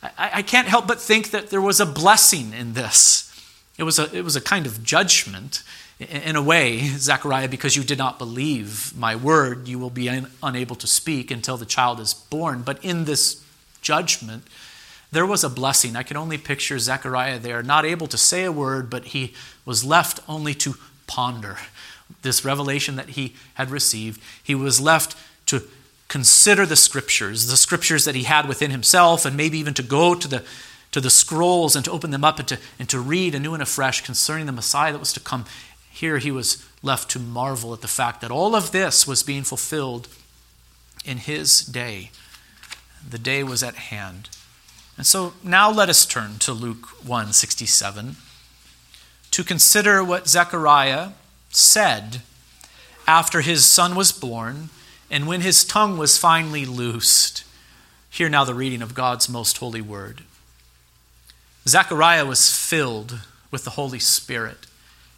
I, 0.02 0.32
I 0.36 0.42
can't 0.42 0.68
help 0.68 0.88
but 0.88 1.00
think 1.00 1.30
that 1.30 1.52
there 1.52 1.62
was 1.62 1.80
a 1.80 1.86
blessing 1.86 2.52
in 2.54 2.74
this. 2.74 3.32
It 3.78 3.84
was 3.84 4.00
a, 4.00 4.14
it 4.16 4.24
was 4.24 4.36
a 4.36 4.42
kind 4.42 4.66
of 4.66 4.84
judgment 4.84 5.62
in 6.00 6.36
a 6.38 6.42
way, 6.42 6.80
Zechariah, 6.98 7.50
because 7.50 7.76
you 7.76 7.84
did 7.84 7.98
not 7.98 8.18
believe 8.18 8.98
my 8.98 9.16
word, 9.16 9.68
you 9.68 9.78
will 9.78 9.90
be 9.90 10.10
un- 10.10 10.32
unable 10.42 10.76
to 10.78 10.88
speak 10.88 11.30
until 11.30 11.58
the 11.58 11.66
child 11.66 12.00
is 12.00 12.14
born. 12.14 12.62
But 12.62 12.84
in 12.84 13.04
this 13.04 13.44
judgment, 13.82 14.44
there 15.12 15.26
was 15.26 15.44
a 15.44 15.50
blessing. 15.50 15.96
I 15.96 16.04
can 16.04 16.16
only 16.16 16.38
picture 16.38 16.80
Zechariah 16.80 17.40
there, 17.40 17.62
not 17.62 17.86
able 17.86 18.08
to 18.08 18.18
say 18.18 18.46
a 18.46 18.52
word, 18.52 18.90
but 18.90 19.06
he 19.06 19.34
was 19.66 19.84
left 19.84 20.22
only 20.28 20.54
to 20.56 20.76
ponder 21.06 21.58
this 22.22 22.46
revelation 22.46 22.96
that 22.96 23.10
he 23.10 23.36
had 23.56 23.70
received. 23.70 24.22
He 24.42 24.56
was 24.56 24.80
left 24.80 25.18
to 25.48 25.64
consider 26.08 26.66
the 26.66 26.76
scriptures, 26.76 27.48
the 27.48 27.58
scriptures 27.58 28.06
that 28.06 28.16
he 28.16 28.24
had 28.24 28.48
within 28.48 28.72
himself, 28.72 29.26
and 29.26 29.36
maybe 29.36 29.58
even 29.58 29.74
to 29.74 29.84
go 29.84 30.16
to 30.16 30.28
the 30.28 30.44
to 30.92 31.00
the 31.00 31.10
scrolls 31.10 31.76
and 31.76 31.86
to 31.86 31.92
open 31.92 32.12
them 32.12 32.24
up 32.24 32.40
and 32.40 32.48
to, 32.48 32.58
and 32.80 32.90
to 32.90 33.00
read 33.00 33.36
anew 33.36 33.54
and 33.54 33.62
afresh 33.62 34.02
concerning 34.02 34.48
the 34.48 34.52
Messiah 34.52 34.92
that 34.92 35.00
was 35.00 35.14
to 35.14 35.20
come. 35.20 35.46
Here 36.00 36.20
he 36.20 36.32
was 36.32 36.66
left 36.82 37.12
to 37.12 37.20
marvel 37.20 37.74
at 37.74 37.82
the 37.82 37.88
fact 37.90 38.22
that 38.22 38.32
all 38.32 38.56
of 38.56 38.72
this 38.72 39.06
was 39.06 39.22
being 39.22 39.44
fulfilled 39.44 40.08
in 41.04 41.18
his 41.18 41.60
day. 41.60 42.12
The 43.06 43.20
day 43.20 43.44
was 43.44 43.64
at 43.64 43.76
hand. 43.76 44.30
And 44.96 45.06
so 45.06 45.34
now 45.44 45.70
let 45.70 45.90
us 45.90 46.06
turn 46.06 46.40
to 46.40 46.54
Luke 46.54 46.88
167 47.06 48.16
to 49.32 49.44
consider 49.44 50.02
what 50.02 50.30
Zechariah 50.30 51.10
said 51.50 52.22
after 53.06 53.42
his 53.42 53.66
son 53.66 53.94
was 53.94 54.14
born 54.14 54.70
and 55.12 55.28
when 55.28 55.42
his 55.42 55.66
tongue 55.66 55.98
was 55.98 56.18
finally 56.18 56.66
loosed. 56.66 57.44
Hear 58.10 58.30
now 58.30 58.46
the 58.46 58.54
reading 58.54 58.82
of 58.82 58.94
God's 58.94 59.28
most 59.28 59.58
holy 59.58 59.82
word. 59.82 60.24
Zechariah 61.68 62.26
was 62.26 62.56
filled 62.56 63.20
with 63.52 63.66
the 63.66 63.72
Holy 63.72 64.00
Spirit 64.00 64.66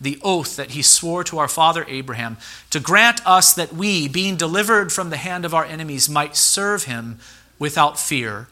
the 0.00 0.18
oath 0.22 0.56
that 0.56 0.72
he 0.72 0.82
swore 0.82 1.24
to 1.24 1.38
our 1.38 1.48
father 1.48 1.84
Abraham, 1.88 2.36
to 2.70 2.80
grant 2.80 3.26
us 3.26 3.54
that 3.54 3.72
we, 3.72 4.08
being 4.08 4.36
delivered 4.36 4.92
from 4.92 5.10
the 5.10 5.16
hand 5.16 5.44
of 5.44 5.54
our 5.54 5.64
enemies, 5.64 6.08
might 6.08 6.36
serve 6.36 6.84
him 6.84 7.18
without 7.58 7.98
fear, 7.98 8.48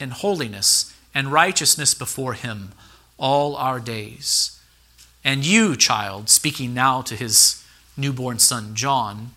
in 0.00 0.10
holiness 0.10 0.94
and 1.14 1.32
righteousness 1.32 1.94
before 1.94 2.34
him 2.34 2.72
all 3.18 3.56
our 3.56 3.80
days. 3.80 4.60
And 5.24 5.44
you, 5.44 5.76
child, 5.76 6.28
speaking 6.28 6.72
now 6.72 7.02
to 7.02 7.16
his 7.16 7.64
newborn 7.96 8.38
son 8.38 8.74
John, 8.74 9.32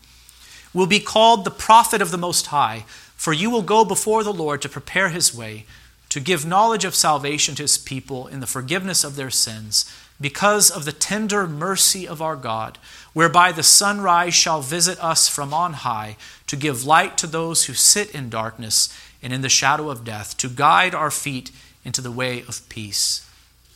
will 0.74 0.88
be 0.88 1.00
called 1.00 1.43
the 1.43 1.51
prophet 1.51 2.01
of 2.01 2.12
the 2.12 2.17
Most 2.17 2.48
High, 2.48 2.86
for 3.15 3.34
you 3.34 3.50
will 3.50 3.62
go 3.62 3.84
before 3.84 4.24
the 4.24 4.34
Lord 4.34 4.62
to 4.62 4.70
prepare 4.70 5.10
his 5.10 5.36
way, 5.36 5.65
to 6.10 6.20
give 6.20 6.46
knowledge 6.46 6.86
of 6.86 6.96
salvation 6.96 7.55
to 7.55 7.63
his 7.63 7.77
people 7.77 8.27
in 8.27 8.39
the 8.39 8.48
forgiveness 8.48 9.03
of 9.03 9.15
their 9.15 9.29
sins, 9.29 9.91
because 10.21 10.69
of 10.69 10.85
the 10.85 10.91
tender 10.91 11.47
mercy 11.47 12.07
of 12.07 12.21
our 12.21 12.35
God, 12.35 12.77
whereby 13.13 13.51
the 13.51 13.63
sunrise 13.63 14.35
shall 14.35 14.61
visit 14.61 15.03
us 15.03 15.27
from 15.27 15.53
on 15.53 15.73
high, 15.73 16.15
to 16.47 16.55
give 16.55 16.85
light 16.85 17.17
to 17.17 17.27
those 17.27 17.65
who 17.65 17.73
sit 17.73 18.13
in 18.13 18.29
darkness 18.29 18.95
and 19.23 19.33
in 19.33 19.41
the 19.41 19.49
shadow 19.49 19.89
of 19.89 20.05
death, 20.05 20.37
to 20.37 20.47
guide 20.47 20.93
our 20.93 21.11
feet 21.11 21.51
into 21.83 22.01
the 22.01 22.11
way 22.11 22.41
of 22.41 22.67
peace. 22.69 23.27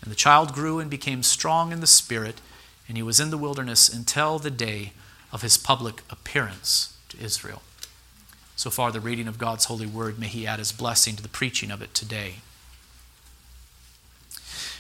And 0.01 0.11
the 0.11 0.15
child 0.15 0.53
grew 0.53 0.79
and 0.79 0.89
became 0.89 1.23
strong 1.23 1.71
in 1.71 1.81
the 1.81 1.87
spirit, 1.87 2.39
and 2.87 2.95
he 2.95 3.03
was 3.03 3.19
in 3.19 3.31
the 3.31 3.37
wilderness 3.37 3.89
until 3.89 4.37
the 4.37 4.51
day 4.51 4.93
of 5.31 5.41
his 5.41 5.57
public 5.57 6.03
appearance 6.09 6.95
to 7.09 7.19
Israel. 7.19 7.63
So 8.55 8.69
far, 8.69 8.91
the 8.91 8.99
reading 8.99 9.27
of 9.27 9.37
God's 9.37 9.65
holy 9.65 9.87
word, 9.87 10.19
may 10.19 10.27
he 10.27 10.47
add 10.47 10.59
his 10.59 10.71
blessing 10.71 11.15
to 11.15 11.23
the 11.23 11.27
preaching 11.27 11.71
of 11.71 11.81
it 11.81 11.93
today. 11.93 12.35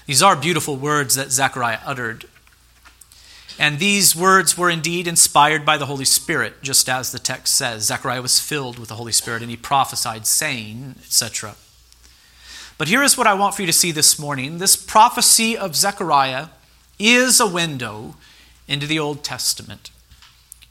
These 0.05 0.21
are 0.21 0.35
beautiful 0.35 0.75
words 0.75 1.15
that 1.15 1.31
Zechariah 1.31 1.79
uttered. 1.85 2.25
And 3.57 3.79
these 3.79 4.15
words 4.15 4.57
were 4.57 4.69
indeed 4.69 5.07
inspired 5.07 5.65
by 5.65 5.77
the 5.77 5.85
Holy 5.85 6.05
Spirit, 6.05 6.61
just 6.61 6.89
as 6.89 7.11
the 7.11 7.19
text 7.19 7.55
says. 7.55 7.85
Zechariah 7.85 8.21
was 8.21 8.39
filled 8.39 8.77
with 8.77 8.89
the 8.89 8.95
Holy 8.95 9.13
Spirit, 9.13 9.41
and 9.41 9.49
he 9.49 9.57
prophesied, 9.57 10.27
saying, 10.27 10.95
etc. 10.99 11.55
But 12.77 12.89
here 12.89 13.01
is 13.01 13.17
what 13.17 13.27
I 13.27 13.33
want 13.33 13.55
for 13.55 13.61
you 13.61 13.65
to 13.67 13.73
see 13.73 13.91
this 13.91 14.19
morning. 14.19 14.57
This 14.57 14.75
prophecy 14.75 15.57
of 15.57 15.75
Zechariah 15.75 16.47
is 16.99 17.39
a 17.39 17.47
window 17.47 18.15
into 18.67 18.85
the 18.85 18.99
Old 18.99 19.23
Testament. 19.23 19.91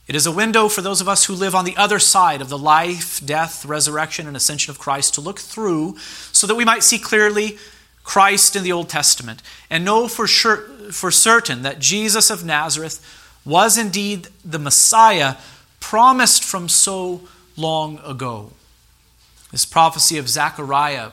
It 0.06 0.14
is 0.14 0.26
a 0.26 0.32
window 0.32 0.68
for 0.68 0.82
those 0.82 1.00
of 1.00 1.08
us 1.08 1.24
who 1.24 1.34
live 1.34 1.54
on 1.54 1.64
the 1.64 1.76
other 1.78 1.98
side 1.98 2.42
of 2.42 2.50
the 2.50 2.58
life, 2.58 3.24
death, 3.24 3.64
resurrection, 3.64 4.26
and 4.26 4.36
ascension 4.36 4.70
of 4.70 4.78
Christ 4.78 5.14
to 5.14 5.22
look 5.22 5.38
through 5.38 5.96
so 6.30 6.46
that 6.46 6.56
we 6.56 6.64
might 6.66 6.82
see 6.82 6.98
clearly 6.98 7.56
Christ 8.04 8.54
in 8.54 8.62
the 8.62 8.72
Old 8.72 8.88
Testament 8.88 9.42
and 9.68 9.84
know 9.84 10.06
for, 10.06 10.26
sure, 10.26 10.58
for 10.92 11.10
certain 11.10 11.62
that 11.62 11.80
Jesus 11.80 12.30
of 12.30 12.44
Nazareth 12.44 13.04
was 13.44 13.76
indeed 13.76 14.28
the 14.44 14.58
Messiah 14.58 15.36
promised 15.80 16.44
from 16.44 16.68
so 16.68 17.22
long 17.56 17.98
ago. 18.04 18.52
This 19.50 19.64
prophecy 19.64 20.18
of 20.18 20.28
Zechariah 20.28 21.10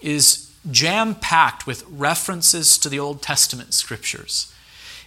is 0.00 0.50
jam 0.70 1.14
packed 1.14 1.66
with 1.66 1.84
references 1.88 2.76
to 2.78 2.88
the 2.88 2.98
Old 2.98 3.22
Testament 3.22 3.72
scriptures. 3.74 4.52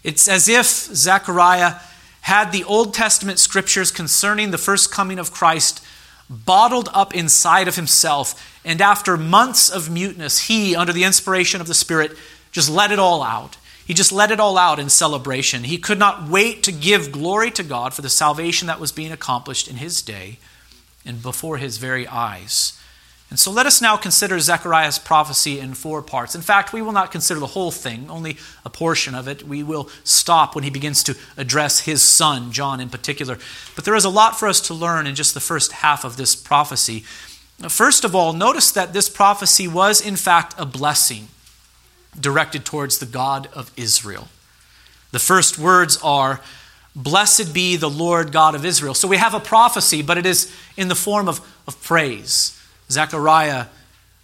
It's 0.03 0.27
as 0.27 0.49
if 0.49 0.65
Zechariah 0.65 1.75
had 2.21 2.51
the 2.51 2.63
Old 2.63 2.93
Testament 2.93 3.39
scriptures 3.39 3.91
concerning 3.91 4.51
the 4.51 4.57
first 4.57 4.91
coming 4.91 5.19
of 5.19 5.31
Christ 5.31 5.82
bottled 6.33 6.89
up 6.93 7.13
inside 7.15 7.67
of 7.67 7.75
himself, 7.75 8.59
and 8.65 8.81
after 8.81 9.17
months 9.17 9.69
of 9.69 9.89
muteness, 9.89 10.47
he, 10.47 10.75
under 10.75 10.93
the 10.93 11.03
inspiration 11.03 11.61
of 11.61 11.67
the 11.67 11.73
Spirit, 11.73 12.11
just 12.51 12.69
let 12.69 12.91
it 12.91 12.99
all 12.99 13.23
out. 13.23 13.57
He 13.85 13.93
just 13.93 14.11
let 14.11 14.31
it 14.31 14.39
all 14.39 14.57
out 14.57 14.79
in 14.79 14.89
celebration. 14.89 15.65
He 15.65 15.77
could 15.77 15.99
not 15.99 16.29
wait 16.29 16.63
to 16.63 16.71
give 16.71 17.11
glory 17.11 17.51
to 17.51 17.63
God 17.63 17.93
for 17.93 18.01
the 18.01 18.09
salvation 18.09 18.67
that 18.67 18.79
was 18.79 18.91
being 18.91 19.11
accomplished 19.11 19.67
in 19.67 19.75
his 19.77 20.01
day 20.01 20.39
and 21.05 21.21
before 21.21 21.57
his 21.57 21.77
very 21.77 22.07
eyes. 22.07 22.79
And 23.33 23.39
so 23.39 23.49
let 23.49 23.65
us 23.65 23.81
now 23.81 23.97
consider 23.97 24.39
Zechariah's 24.39 24.99
prophecy 24.99 25.59
in 25.59 25.73
four 25.73 26.03
parts. 26.03 26.35
In 26.35 26.43
fact, 26.43 26.71
we 26.71 26.83
will 26.83 26.91
not 26.91 27.11
consider 27.11 27.39
the 27.39 27.47
whole 27.47 27.71
thing, 27.71 28.07
only 28.07 28.37
a 28.63 28.69
portion 28.69 29.15
of 29.15 29.27
it. 29.27 29.41
We 29.41 29.63
will 29.63 29.89
stop 30.03 30.53
when 30.53 30.63
he 30.63 30.69
begins 30.69 31.03
to 31.05 31.17
address 31.35 31.79
his 31.79 32.03
son, 32.03 32.51
John 32.51 32.79
in 32.79 32.89
particular. 32.89 33.39
But 33.75 33.85
there 33.85 33.95
is 33.95 34.05
a 34.05 34.09
lot 34.09 34.37
for 34.37 34.47
us 34.47 34.61
to 34.67 34.75
learn 34.75 35.07
in 35.07 35.15
just 35.15 35.33
the 35.33 35.39
first 35.39 35.71
half 35.71 36.03
of 36.03 36.15
this 36.15 36.35
prophecy. 36.35 37.05
First 37.69 38.03
of 38.03 38.13
all, 38.13 38.33
notice 38.33 38.71
that 38.71 38.93
this 38.93 39.09
prophecy 39.09 39.67
was, 39.67 39.99
in 39.99 40.15
fact, 40.15 40.53
a 40.59 40.65
blessing 40.67 41.27
directed 42.19 42.65
towards 42.65 42.99
the 42.99 43.07
God 43.07 43.49
of 43.51 43.71
Israel. 43.75 44.27
The 45.09 45.17
first 45.17 45.57
words 45.57 45.97
are, 46.03 46.39
Blessed 46.95 47.51
be 47.51 47.77
the 47.77 47.89
Lord 47.89 48.31
God 48.31 48.53
of 48.53 48.63
Israel. 48.63 48.93
So 48.93 49.07
we 49.07 49.17
have 49.17 49.33
a 49.33 49.39
prophecy, 49.39 50.03
but 50.03 50.19
it 50.19 50.27
is 50.27 50.55
in 50.77 50.87
the 50.87 50.93
form 50.93 51.27
of, 51.27 51.41
of 51.67 51.81
praise. 51.81 52.59
Zechariah 52.89 53.67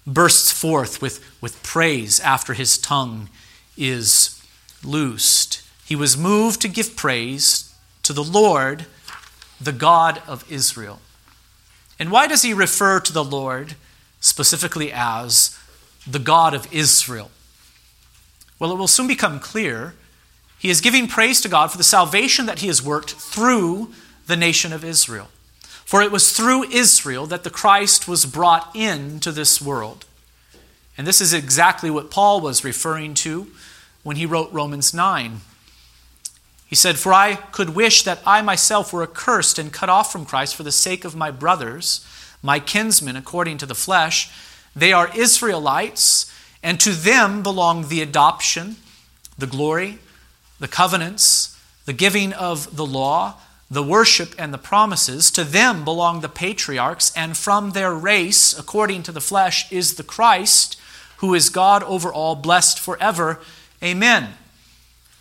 bursts 0.06 0.52
forth 0.52 1.02
with, 1.02 1.24
with 1.42 1.62
praise 1.64 2.20
after 2.20 2.54
his 2.54 2.78
tongue 2.78 3.30
is 3.78 4.42
loosed. 4.84 5.62
He 5.86 5.96
was 5.96 6.18
moved 6.18 6.62
to 6.62 6.68
give 6.68 6.96
praise 6.96 7.74
to 8.04 8.14
the 8.14 8.24
Lord, 8.24 8.86
the 9.60 9.72
God 9.72 10.22
of 10.28 10.50
Israel. 10.52 11.00
And 12.00 12.12
why 12.12 12.28
does 12.28 12.44
he 12.44 12.54
refer 12.54 13.00
to 13.02 13.14
the 13.14 13.24
Lord 13.24 13.76
specifically 14.20 14.92
as 14.92 15.58
the 16.08 16.20
God 16.20 16.54
of 16.54 16.72
Israel? 16.74 17.30
Well, 18.58 18.72
it 18.72 18.78
will 18.78 18.88
soon 18.88 19.08
become 19.08 19.40
clear. 19.40 19.96
He 20.58 20.70
is 20.70 20.82
giving 20.82 21.08
praise 21.08 21.42
to 21.42 21.50
God 21.50 21.72
for 21.72 21.78
the 21.78 21.84
salvation 21.84 22.46
that 22.46 22.60
he 22.60 22.68
has 22.68 22.84
worked 22.84 23.12
through 23.12 23.94
the 24.28 24.36
nation 24.36 24.74
of 24.74 24.84
Israel. 24.84 25.28
For 25.90 26.04
it 26.04 26.12
was 26.12 26.32
through 26.32 26.66
Israel 26.66 27.26
that 27.26 27.44
the 27.44 27.50
Christ 27.50 28.08
was 28.08 28.28
brought 28.28 28.76
into 28.76 29.32
this 29.32 29.60
world. 29.60 30.06
And 30.96 31.08
this 31.08 31.20
is 31.20 31.34
exactly 31.34 31.90
what 31.90 32.12
Paul 32.12 32.42
was 32.42 32.64
referring 32.64 33.16
to 33.16 33.48
when 34.04 34.16
he 34.16 34.28
wrote 34.28 34.54
Romans 34.54 34.94
9. 34.94 35.42
He 36.68 36.76
said, 36.76 37.00
For 37.00 37.12
I 37.12 37.34
could 37.34 37.72
wish 37.72 38.04
that 38.04 38.22
I 38.24 38.44
myself 38.44 38.94
were 38.94 39.02
accursed 39.02 39.58
and 39.58 39.74
cut 39.74 39.90
off 39.90 40.12
from 40.12 40.28
Christ 40.28 40.56
for 40.56 40.62
the 40.62 40.72
sake 40.72 41.06
of 41.06 41.16
my 41.16 41.32
brothers, 41.32 42.06
my 42.44 42.60
kinsmen 42.60 43.16
according 43.16 43.58
to 43.58 43.66
the 43.66 43.74
flesh. 43.74 44.30
They 44.76 44.94
are 44.94 45.10
Israelites, 45.18 46.32
and 46.62 46.80
to 46.82 46.92
them 46.92 47.42
belong 47.42 47.88
the 47.88 48.04
adoption, 48.04 48.76
the 49.40 49.48
glory, 49.48 49.98
the 50.60 50.68
covenants, 50.68 51.60
the 51.86 51.94
giving 51.94 52.32
of 52.34 52.76
the 52.76 52.86
law 52.86 53.38
the 53.72 53.84
worship 53.84 54.34
and 54.38 54.54
the 54.54 54.58
promises. 54.58 55.30
To 55.32 55.44
them 55.44 55.84
belong 55.84 56.22
the 56.22 56.30
patriarchs, 56.30 57.12
and 57.16 57.38
from 57.38 57.72
their 57.72 57.94
race, 57.94 58.58
according 58.58 59.04
to 59.04 59.12
the 59.12 59.22
flesh, 59.22 59.72
is 59.72 59.96
the 59.96 60.04
Christ, 60.04 60.80
who 61.18 61.34
is 61.34 61.50
God 61.50 61.84
over 61.84 62.12
all, 62.12 62.36
blessed 62.36 62.80
forever. 62.80 63.40
Amen. 63.84 64.34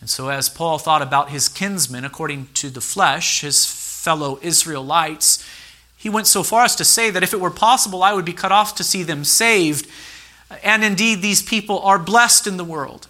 And 0.00 0.09
so, 0.09 0.28
as 0.28 0.49
Paul 0.49 0.78
thought 0.78 1.02
about 1.02 1.31
his 1.31 1.49
kinsmen 1.49 2.05
according 2.05 2.49
to 2.55 2.71
the 2.71 2.81
flesh, 2.81 3.40
his 3.40 3.67
fellow 3.67 4.38
Israelites, 4.43 5.45
he 5.97 6.09
went 6.09 6.28
so 6.28 6.45
far 6.45 6.64
as 6.64 6.76
to 6.76 6.85
say 6.85 7.11
that 7.11 7.25
if 7.25 7.33
it 7.33 7.40
were 7.40 7.50
possible, 7.50 8.05
I 8.05 8.12
would 8.12 8.25
be 8.25 8.33
cut 8.33 8.52
off 8.52 8.76
to 8.76 8.85
see 8.85 9.02
them 9.02 9.25
saved. 9.25 9.88
And 10.62 10.85
indeed, 10.85 11.21
these 11.21 11.43
people 11.43 11.81
are 11.81 11.99
blessed 11.99 12.47
in 12.47 12.57
the 12.57 12.64
world. 12.64 13.09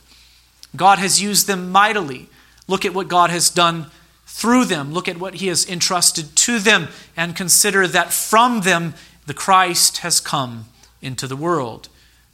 God 0.74 0.98
has 0.98 1.20
used 1.20 1.46
them 1.46 1.70
mightily. 1.70 2.28
Look 2.66 2.86
at 2.86 2.94
what 2.94 3.08
God 3.08 3.28
has 3.28 3.50
done 3.50 3.90
through 4.28 4.66
them. 4.66 4.92
Look 4.92 5.08
at 5.08 5.18
what 5.18 5.36
He 5.36 5.48
has 5.48 5.68
entrusted 5.68 6.36
to 6.36 6.58
them, 6.60 6.88
and 7.16 7.34
consider 7.34 7.88
that 7.88 8.12
from 8.12 8.60
them 8.60 8.94
the 9.26 9.34
Christ 9.34 9.98
has 9.98 10.20
come 10.20 10.66
into 11.02 11.26
the 11.26 11.36
world. 11.36 11.88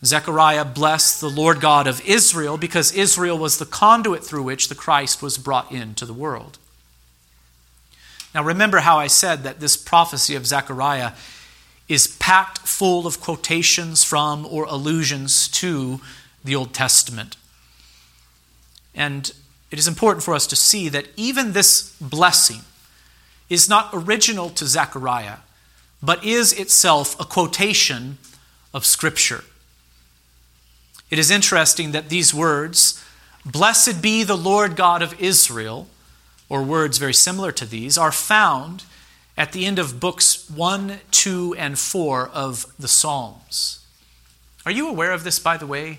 Zechariah 0.04 0.66
blessed 0.66 1.20
the 1.20 1.30
Lord 1.30 1.60
God 1.60 1.86
of 1.86 2.06
Israel 2.06 2.58
because 2.58 2.92
Israel 2.92 3.38
was 3.38 3.58
the 3.58 3.64
conduit 3.64 4.22
through 4.22 4.42
which 4.42 4.68
the 4.68 4.74
Christ 4.74 5.22
was 5.22 5.38
brought 5.38 5.72
into 5.72 6.04
the 6.04 6.12
world. 6.12 6.58
Now, 8.34 8.42
remember 8.42 8.80
how 8.80 8.98
I 8.98 9.06
said 9.06 9.44
that 9.44 9.60
this 9.60 9.76
prophecy 9.76 10.34
of 10.34 10.46
Zechariah 10.46 11.12
is 11.88 12.08
packed 12.18 12.58
full 12.58 13.06
of 13.06 13.20
quotations 13.20 14.02
from 14.04 14.44
or 14.46 14.64
allusions 14.64 15.48
to 15.48 16.00
the 16.44 16.56
Old 16.56 16.74
Testament. 16.74 17.36
And 18.94 19.32
it 19.74 19.78
is 19.80 19.88
important 19.88 20.22
for 20.22 20.34
us 20.34 20.46
to 20.46 20.54
see 20.54 20.88
that 20.88 21.08
even 21.16 21.50
this 21.50 21.96
blessing 22.00 22.60
is 23.50 23.68
not 23.68 23.90
original 23.92 24.48
to 24.50 24.66
Zechariah, 24.66 25.38
but 26.00 26.24
is 26.24 26.52
itself 26.52 27.18
a 27.18 27.24
quotation 27.24 28.18
of 28.72 28.86
Scripture. 28.86 29.42
It 31.10 31.18
is 31.18 31.28
interesting 31.28 31.90
that 31.90 32.08
these 32.08 32.32
words, 32.32 33.04
Blessed 33.44 34.00
be 34.00 34.22
the 34.22 34.36
Lord 34.36 34.76
God 34.76 35.02
of 35.02 35.20
Israel, 35.20 35.88
or 36.48 36.62
words 36.62 36.98
very 36.98 37.12
similar 37.12 37.50
to 37.50 37.66
these, 37.66 37.98
are 37.98 38.12
found 38.12 38.84
at 39.36 39.50
the 39.50 39.66
end 39.66 39.80
of 39.80 39.98
books 39.98 40.48
1, 40.48 41.00
2, 41.10 41.56
and 41.58 41.76
4 41.76 42.28
of 42.28 42.72
the 42.78 42.86
Psalms. 42.86 43.84
Are 44.64 44.70
you 44.70 44.88
aware 44.88 45.10
of 45.10 45.24
this, 45.24 45.40
by 45.40 45.56
the 45.56 45.66
way, 45.66 45.98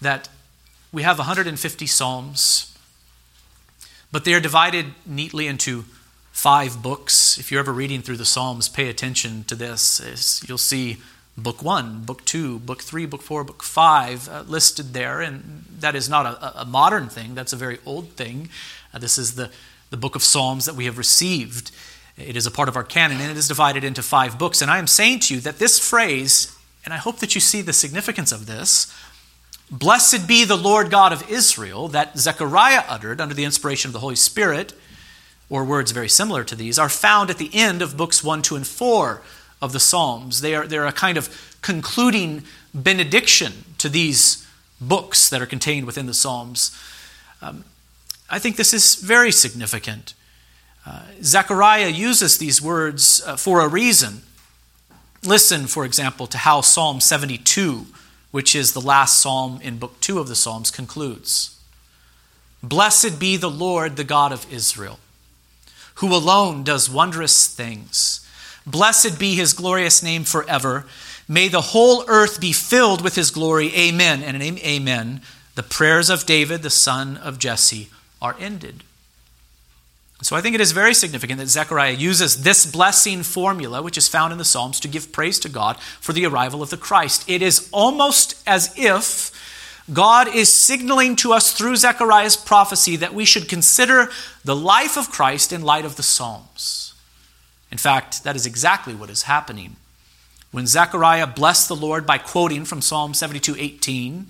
that 0.00 0.28
we 0.90 1.04
have 1.04 1.18
150 1.18 1.86
Psalms, 1.86 2.71
but 4.12 4.24
they 4.24 4.34
are 4.34 4.40
divided 4.40 4.86
neatly 5.04 5.46
into 5.46 5.84
five 6.30 6.82
books? 6.82 7.38
If 7.38 7.50
you're 7.50 7.60
ever 7.60 7.72
reading 7.72 8.02
through 8.02 8.18
the 8.18 8.24
Psalms, 8.24 8.68
pay 8.68 8.88
attention 8.88 9.44
to 9.44 9.56
this. 9.56 10.44
You'll 10.46 10.58
see 10.58 10.98
book 11.36 11.62
1, 11.62 12.04
book 12.04 12.24
2, 12.24 12.58
book 12.60 12.82
3, 12.82 13.06
book 13.06 13.22
4, 13.22 13.44
book 13.44 13.62
5 13.62 14.28
uh, 14.28 14.44
listed 14.46 14.92
there, 14.92 15.20
and 15.20 15.64
that 15.80 15.94
is 15.94 16.08
not 16.08 16.26
a, 16.26 16.60
a, 16.60 16.64
modern 16.64 17.08
thing, 17.08 17.34
that's 17.34 17.52
a 17.52 17.56
very 17.56 17.78
old 17.86 18.10
thing. 18.10 18.50
Uh, 18.92 18.98
this 18.98 19.16
is 19.16 19.34
the, 19.34 19.50
the 19.90 19.96
book 19.96 20.14
of 20.14 20.22
Psalms 20.22 20.66
that 20.66 20.74
we 20.74 20.84
have 20.84 20.98
received. 20.98 21.70
It 22.18 22.36
is 22.36 22.46
a 22.46 22.50
part 22.50 22.68
of 22.68 22.76
our 22.76 22.84
canon 22.84 23.20
and 23.20 23.30
it 23.30 23.36
is 23.36 23.48
divided 23.48 23.84
into 23.84 24.02
five 24.02 24.38
books. 24.38 24.60
And 24.60 24.70
I 24.70 24.78
am 24.78 24.86
saying 24.86 25.20
to 25.20 25.34
you 25.34 25.40
that 25.40 25.58
this 25.58 25.78
phrase, 25.78 26.54
and 26.84 26.92
I 26.92 26.98
hope 26.98 27.18
that 27.20 27.34
you 27.34 27.40
see 27.40 27.62
the 27.62 27.72
significance 27.72 28.32
of 28.32 28.46
this, 28.46 28.92
Blessed 29.72 30.28
be 30.28 30.44
the 30.44 30.56
Lord 30.56 30.90
God 30.90 31.14
of 31.14 31.30
Israel, 31.30 31.88
that 31.88 32.18
Zechariah 32.18 32.84
uttered 32.88 33.22
under 33.22 33.34
the 33.34 33.44
inspiration 33.44 33.88
of 33.88 33.94
the 33.94 34.00
Holy 34.00 34.16
Spirit, 34.16 34.74
or 35.48 35.64
words 35.64 35.92
very 35.92 36.10
similar 36.10 36.44
to 36.44 36.54
these, 36.54 36.78
are 36.78 36.90
found 36.90 37.30
at 37.30 37.38
the 37.38 37.48
end 37.54 37.80
of 37.80 37.96
books 37.96 38.22
1, 38.22 38.42
2, 38.42 38.56
and 38.56 38.66
4 38.66 39.22
of 39.62 39.72
the 39.72 39.80
Psalms. 39.80 40.42
They 40.42 40.54
are, 40.54 40.66
they're 40.66 40.86
a 40.86 40.92
kind 40.92 41.16
of 41.16 41.56
concluding 41.62 42.42
benediction 42.74 43.64
to 43.78 43.88
these 43.88 44.46
books 44.78 45.30
that 45.30 45.40
are 45.40 45.46
contained 45.46 45.86
within 45.86 46.04
the 46.04 46.12
Psalms. 46.12 46.78
Um, 47.40 47.64
I 48.28 48.38
think 48.38 48.56
this 48.56 48.74
is 48.74 48.96
very 48.96 49.32
significant. 49.32 50.12
Uh, 50.84 51.02
Zechariah 51.22 51.88
uses 51.88 52.36
these 52.36 52.60
words 52.60 53.22
uh, 53.26 53.36
for 53.36 53.60
a 53.60 53.68
reason. 53.68 54.22
Listen, 55.24 55.66
for 55.66 55.86
example, 55.86 56.26
to 56.26 56.36
how 56.36 56.60
Psalm 56.60 57.00
72, 57.00 57.86
which 58.32 58.56
is 58.56 58.72
the 58.72 58.80
last 58.80 59.20
psalm 59.20 59.60
in 59.62 59.78
Book 59.78 60.00
2 60.00 60.18
of 60.18 60.26
the 60.26 60.34
Psalms, 60.34 60.72
concludes 60.72 61.60
Blessed 62.62 63.20
be 63.20 63.36
the 63.36 63.50
Lord, 63.50 63.96
the 63.96 64.04
God 64.04 64.32
of 64.32 64.52
Israel, 64.52 64.98
who 65.96 66.12
alone 66.12 66.64
does 66.64 66.90
wondrous 66.90 67.46
things. 67.46 68.26
Blessed 68.66 69.18
be 69.18 69.34
his 69.34 69.52
glorious 69.52 70.02
name 70.02 70.24
forever. 70.24 70.86
May 71.28 71.48
the 71.48 71.60
whole 71.60 72.04
earth 72.08 72.40
be 72.40 72.52
filled 72.52 73.02
with 73.02 73.14
his 73.14 73.30
glory. 73.30 73.74
Amen. 73.74 74.22
And 74.22 74.40
an 74.40 74.58
amen. 74.58 75.22
The 75.54 75.62
prayers 75.62 76.08
of 76.08 76.26
David, 76.26 76.62
the 76.62 76.70
son 76.70 77.16
of 77.16 77.38
Jesse, 77.38 77.90
are 78.20 78.36
ended. 78.38 78.84
So 80.22 80.36
I 80.36 80.40
think 80.40 80.54
it 80.54 80.60
is 80.60 80.70
very 80.70 80.94
significant 80.94 81.40
that 81.40 81.48
Zechariah 81.48 81.92
uses 81.92 82.44
this 82.44 82.64
blessing 82.64 83.24
formula, 83.24 83.82
which 83.82 83.98
is 83.98 84.06
found 84.06 84.30
in 84.30 84.38
the 84.38 84.44
Psalms, 84.44 84.78
to 84.80 84.88
give 84.88 85.10
praise 85.10 85.40
to 85.40 85.48
God 85.48 85.80
for 85.80 86.12
the 86.12 86.24
arrival 86.26 86.62
of 86.62 86.70
the 86.70 86.76
Christ. 86.76 87.28
It 87.28 87.42
is 87.42 87.68
almost 87.72 88.40
as 88.46 88.72
if 88.78 89.32
God 89.92 90.32
is 90.32 90.52
signaling 90.52 91.16
to 91.16 91.32
us 91.32 91.52
through 91.52 91.74
Zechariah's 91.74 92.36
prophecy 92.36 92.94
that 92.96 93.14
we 93.14 93.24
should 93.24 93.48
consider 93.48 94.10
the 94.44 94.54
life 94.54 94.96
of 94.96 95.10
Christ 95.10 95.52
in 95.52 95.62
light 95.62 95.84
of 95.84 95.96
the 95.96 96.04
Psalms. 96.04 96.94
In 97.72 97.78
fact, 97.78 98.22
that 98.22 98.36
is 98.36 98.46
exactly 98.46 98.94
what 98.94 99.10
is 99.10 99.22
happening. 99.22 99.74
When 100.52 100.68
Zechariah 100.68 101.26
blessed 101.26 101.66
the 101.66 101.74
Lord 101.74 102.06
by 102.06 102.18
quoting 102.18 102.64
from 102.64 102.80
Psalm 102.80 103.12
72 103.12 103.56
18, 103.58 104.26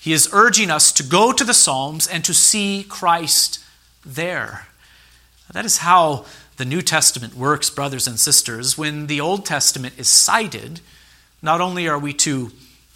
he 0.00 0.12
is 0.14 0.30
urging 0.32 0.70
us 0.70 0.90
to 0.92 1.02
go 1.02 1.32
to 1.32 1.44
the 1.44 1.52
Psalms 1.52 2.06
and 2.06 2.24
to 2.24 2.32
see 2.32 2.86
Christ 2.88 3.62
there. 4.06 4.67
That 5.52 5.64
is 5.64 5.78
how 5.78 6.26
the 6.56 6.64
New 6.64 6.82
Testament 6.82 7.34
works, 7.34 7.70
brothers 7.70 8.06
and 8.06 8.18
sisters. 8.18 8.76
When 8.76 9.06
the 9.06 9.20
Old 9.20 9.46
Testament 9.46 9.94
is 9.96 10.08
cited, 10.08 10.80
not 11.40 11.60
only 11.60 11.88
are 11.88 11.98
we 11.98 12.12
to 12.14 12.50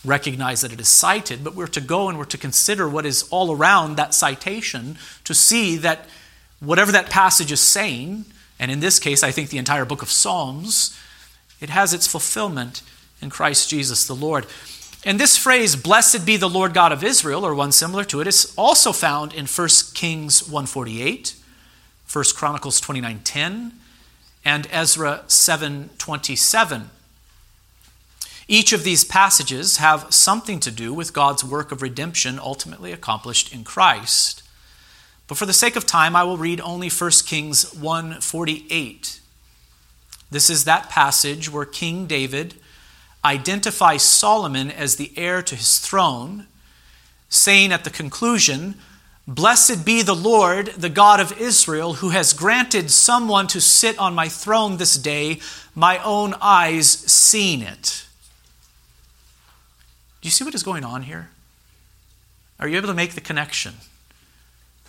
recognize 0.04 0.60
that 0.60 0.72
it 0.72 0.80
is 0.80 0.88
cited, 0.88 1.44
but 1.44 1.54
we're 1.54 1.68
to 1.68 1.80
go 1.80 2.08
and 2.08 2.18
we're 2.18 2.24
to 2.24 2.38
consider 2.38 2.88
what 2.88 3.06
is 3.06 3.28
all 3.30 3.52
around 3.52 3.96
that 3.96 4.14
citation 4.14 4.98
to 5.24 5.32
see 5.32 5.76
that 5.76 6.06
whatever 6.60 6.92
that 6.92 7.08
passage 7.08 7.52
is 7.52 7.60
saying, 7.60 8.24
and 8.58 8.70
in 8.70 8.80
this 8.80 8.98
case, 8.98 9.22
I 9.22 9.30
think 9.30 9.50
the 9.50 9.58
entire 9.58 9.84
book 9.84 10.02
of 10.02 10.10
Psalms, 10.10 10.98
it 11.60 11.70
has 11.70 11.94
its 11.94 12.06
fulfillment 12.06 12.82
in 13.20 13.30
Christ 13.30 13.70
Jesus 13.70 14.06
the 14.06 14.14
Lord. 14.14 14.46
And 15.04 15.18
this 15.18 15.36
phrase, 15.36 15.76
blessed 15.76 16.26
be 16.26 16.36
the 16.36 16.48
Lord 16.48 16.74
God 16.74 16.92
of 16.92 17.02
Israel, 17.02 17.46
or 17.46 17.54
one 17.54 17.72
similar 17.72 18.04
to 18.04 18.20
it, 18.20 18.26
is 18.26 18.52
also 18.58 18.92
found 18.92 19.32
in 19.32 19.46
1 19.46 19.68
Kings 19.94 20.42
148 20.42 21.36
1 22.12 22.25
Chronicles 22.35 22.79
29:10 22.79 23.72
and 24.44 24.68
Ezra 24.70 25.25
7:27. 25.29 26.90
Each 28.48 28.75
of 28.75 28.85
these 28.85 29.03
passages 29.03 29.79
have 29.79 30.12
something 30.12 30.61
to 30.61 30.70
do 30.70 30.92
with 30.92 31.14
God's 31.14 31.42
work 31.42 31.72
of 31.72 31.81
redemption 31.81 32.38
ultimately 32.38 32.92
accomplished 32.92 33.51
in 33.51 33.64
Christ. 33.64 34.42
But 35.27 35.38
for 35.38 35.46
the 35.46 35.55
sake 35.55 35.75
of 35.75 35.87
time, 35.87 36.14
I 36.14 36.25
will 36.25 36.37
read 36.37 36.61
only 36.61 36.90
1 36.90 37.25
Kings 37.25 37.64
1:48. 37.72 39.20
This 40.31 40.51
is 40.51 40.64
that 40.64 40.90
passage 40.90 41.48
where 41.48 41.64
King 41.64 42.07
David 42.07 42.61
identifies 43.25 44.03
Solomon 44.03 44.70
as 44.70 44.96
the 44.96 45.12
heir 45.16 45.40
to 45.40 45.57
his 45.57 45.79
throne, 45.79 46.46
saying 47.31 47.72
at 47.72 47.85
the 47.85 47.90
conclusion, 47.90 48.79
Blessed 49.26 49.87
be 49.87 50.02
the 50.02 50.16
Lord, 50.16 50.66
the 50.68 50.88
God 50.88 51.20
of 51.20 51.40
Israel, 51.40 51.94
who 51.94 52.11
has 52.11 52.32
granted 52.32 52.90
someone 52.90 53.46
to 53.48 53.61
sit 53.61 53.98
on 53.98 54.14
my 54.14 54.28
throne 54.28 54.78
this 54.78 54.96
day, 54.96 55.38
my 55.74 55.98
own 55.98 56.35
eyes 56.40 56.90
seeing 56.90 57.62
it. 57.62 58.04
Do 60.20 60.26
you 60.26 60.30
see 60.30 60.44
what 60.44 60.54
is 60.54 60.62
going 60.62 60.85
on 60.85 61.02
here? 61.02 61.30
Are 62.58 62.68
you 62.68 62.76
able 62.76 62.88
to 62.88 62.94
make 62.94 63.12
the 63.12 63.20
connection? 63.20 63.74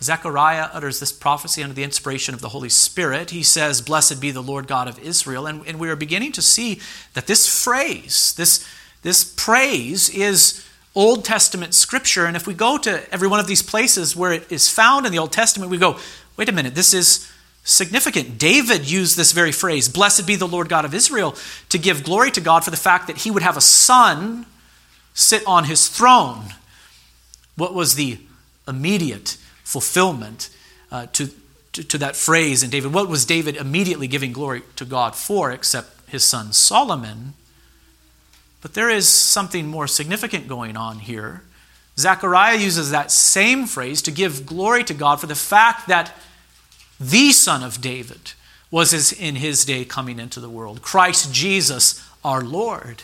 Zechariah 0.00 0.68
utters 0.72 1.00
this 1.00 1.12
prophecy 1.12 1.62
under 1.62 1.74
the 1.74 1.84
inspiration 1.84 2.34
of 2.34 2.40
the 2.40 2.50
Holy 2.50 2.68
Spirit. 2.68 3.30
He 3.30 3.42
says, 3.42 3.80
Blessed 3.80 4.20
be 4.20 4.30
the 4.30 4.42
Lord 4.42 4.66
God 4.66 4.88
of 4.88 4.98
Israel. 4.98 5.46
And, 5.46 5.66
and 5.66 5.78
we 5.78 5.88
are 5.88 5.96
beginning 5.96 6.32
to 6.32 6.42
see 6.42 6.80
that 7.14 7.26
this 7.26 7.62
phrase, 7.62 8.34
this, 8.36 8.68
this 9.02 9.24
praise, 9.24 10.10
is 10.10 10.66
Old 10.94 11.24
Testament 11.24 11.74
scripture. 11.74 12.26
And 12.26 12.36
if 12.36 12.46
we 12.46 12.54
go 12.54 12.78
to 12.78 13.12
every 13.12 13.28
one 13.28 13.40
of 13.40 13.46
these 13.46 13.62
places 13.62 14.14
where 14.14 14.32
it 14.32 14.50
is 14.50 14.68
found 14.68 15.06
in 15.06 15.12
the 15.12 15.18
Old 15.18 15.32
Testament, 15.32 15.70
we 15.70 15.78
go, 15.78 15.98
wait 16.36 16.48
a 16.48 16.52
minute, 16.52 16.74
this 16.74 16.94
is 16.94 17.30
significant. 17.64 18.38
David 18.38 18.88
used 18.88 19.16
this 19.16 19.32
very 19.32 19.52
phrase, 19.52 19.88
Blessed 19.88 20.26
be 20.26 20.36
the 20.36 20.46
Lord 20.46 20.68
God 20.68 20.84
of 20.84 20.94
Israel, 20.94 21.34
to 21.70 21.78
give 21.78 22.04
glory 22.04 22.30
to 22.32 22.40
God 22.40 22.64
for 22.64 22.70
the 22.70 22.76
fact 22.76 23.06
that 23.08 23.18
he 23.18 23.30
would 23.30 23.42
have 23.42 23.56
a 23.56 23.62
son 23.62 24.46
sit 25.14 25.42
on 25.46 25.64
his 25.64 25.88
throne. 25.88 26.54
What 27.56 27.74
was 27.74 27.94
the 27.94 28.18
immediate 28.68 29.36
fulfillment 29.62 30.50
uh, 30.92 31.06
to, 31.12 31.30
to, 31.72 31.82
to 31.84 31.98
that 31.98 32.16
phrase 32.16 32.62
in 32.62 32.70
David? 32.70 32.92
What 32.92 33.08
was 33.08 33.24
David 33.24 33.56
immediately 33.56 34.06
giving 34.06 34.32
glory 34.32 34.62
to 34.76 34.84
God 34.84 35.16
for 35.16 35.50
except 35.50 36.08
his 36.08 36.24
son 36.24 36.52
Solomon? 36.52 37.34
But 38.64 38.72
there 38.72 38.88
is 38.88 39.06
something 39.06 39.66
more 39.66 39.86
significant 39.86 40.48
going 40.48 40.74
on 40.74 41.00
here. 41.00 41.42
Zechariah 41.98 42.56
uses 42.56 42.90
that 42.90 43.10
same 43.10 43.66
phrase 43.66 44.00
to 44.00 44.10
give 44.10 44.46
glory 44.46 44.82
to 44.84 44.94
God 44.94 45.20
for 45.20 45.26
the 45.26 45.34
fact 45.34 45.86
that 45.88 46.16
the 46.98 47.30
Son 47.32 47.62
of 47.62 47.82
David 47.82 48.32
was 48.70 49.12
in 49.12 49.36
his 49.36 49.66
day 49.66 49.84
coming 49.84 50.18
into 50.18 50.40
the 50.40 50.48
world 50.48 50.80
Christ 50.80 51.30
Jesus 51.30 52.02
our 52.24 52.40
Lord. 52.40 53.02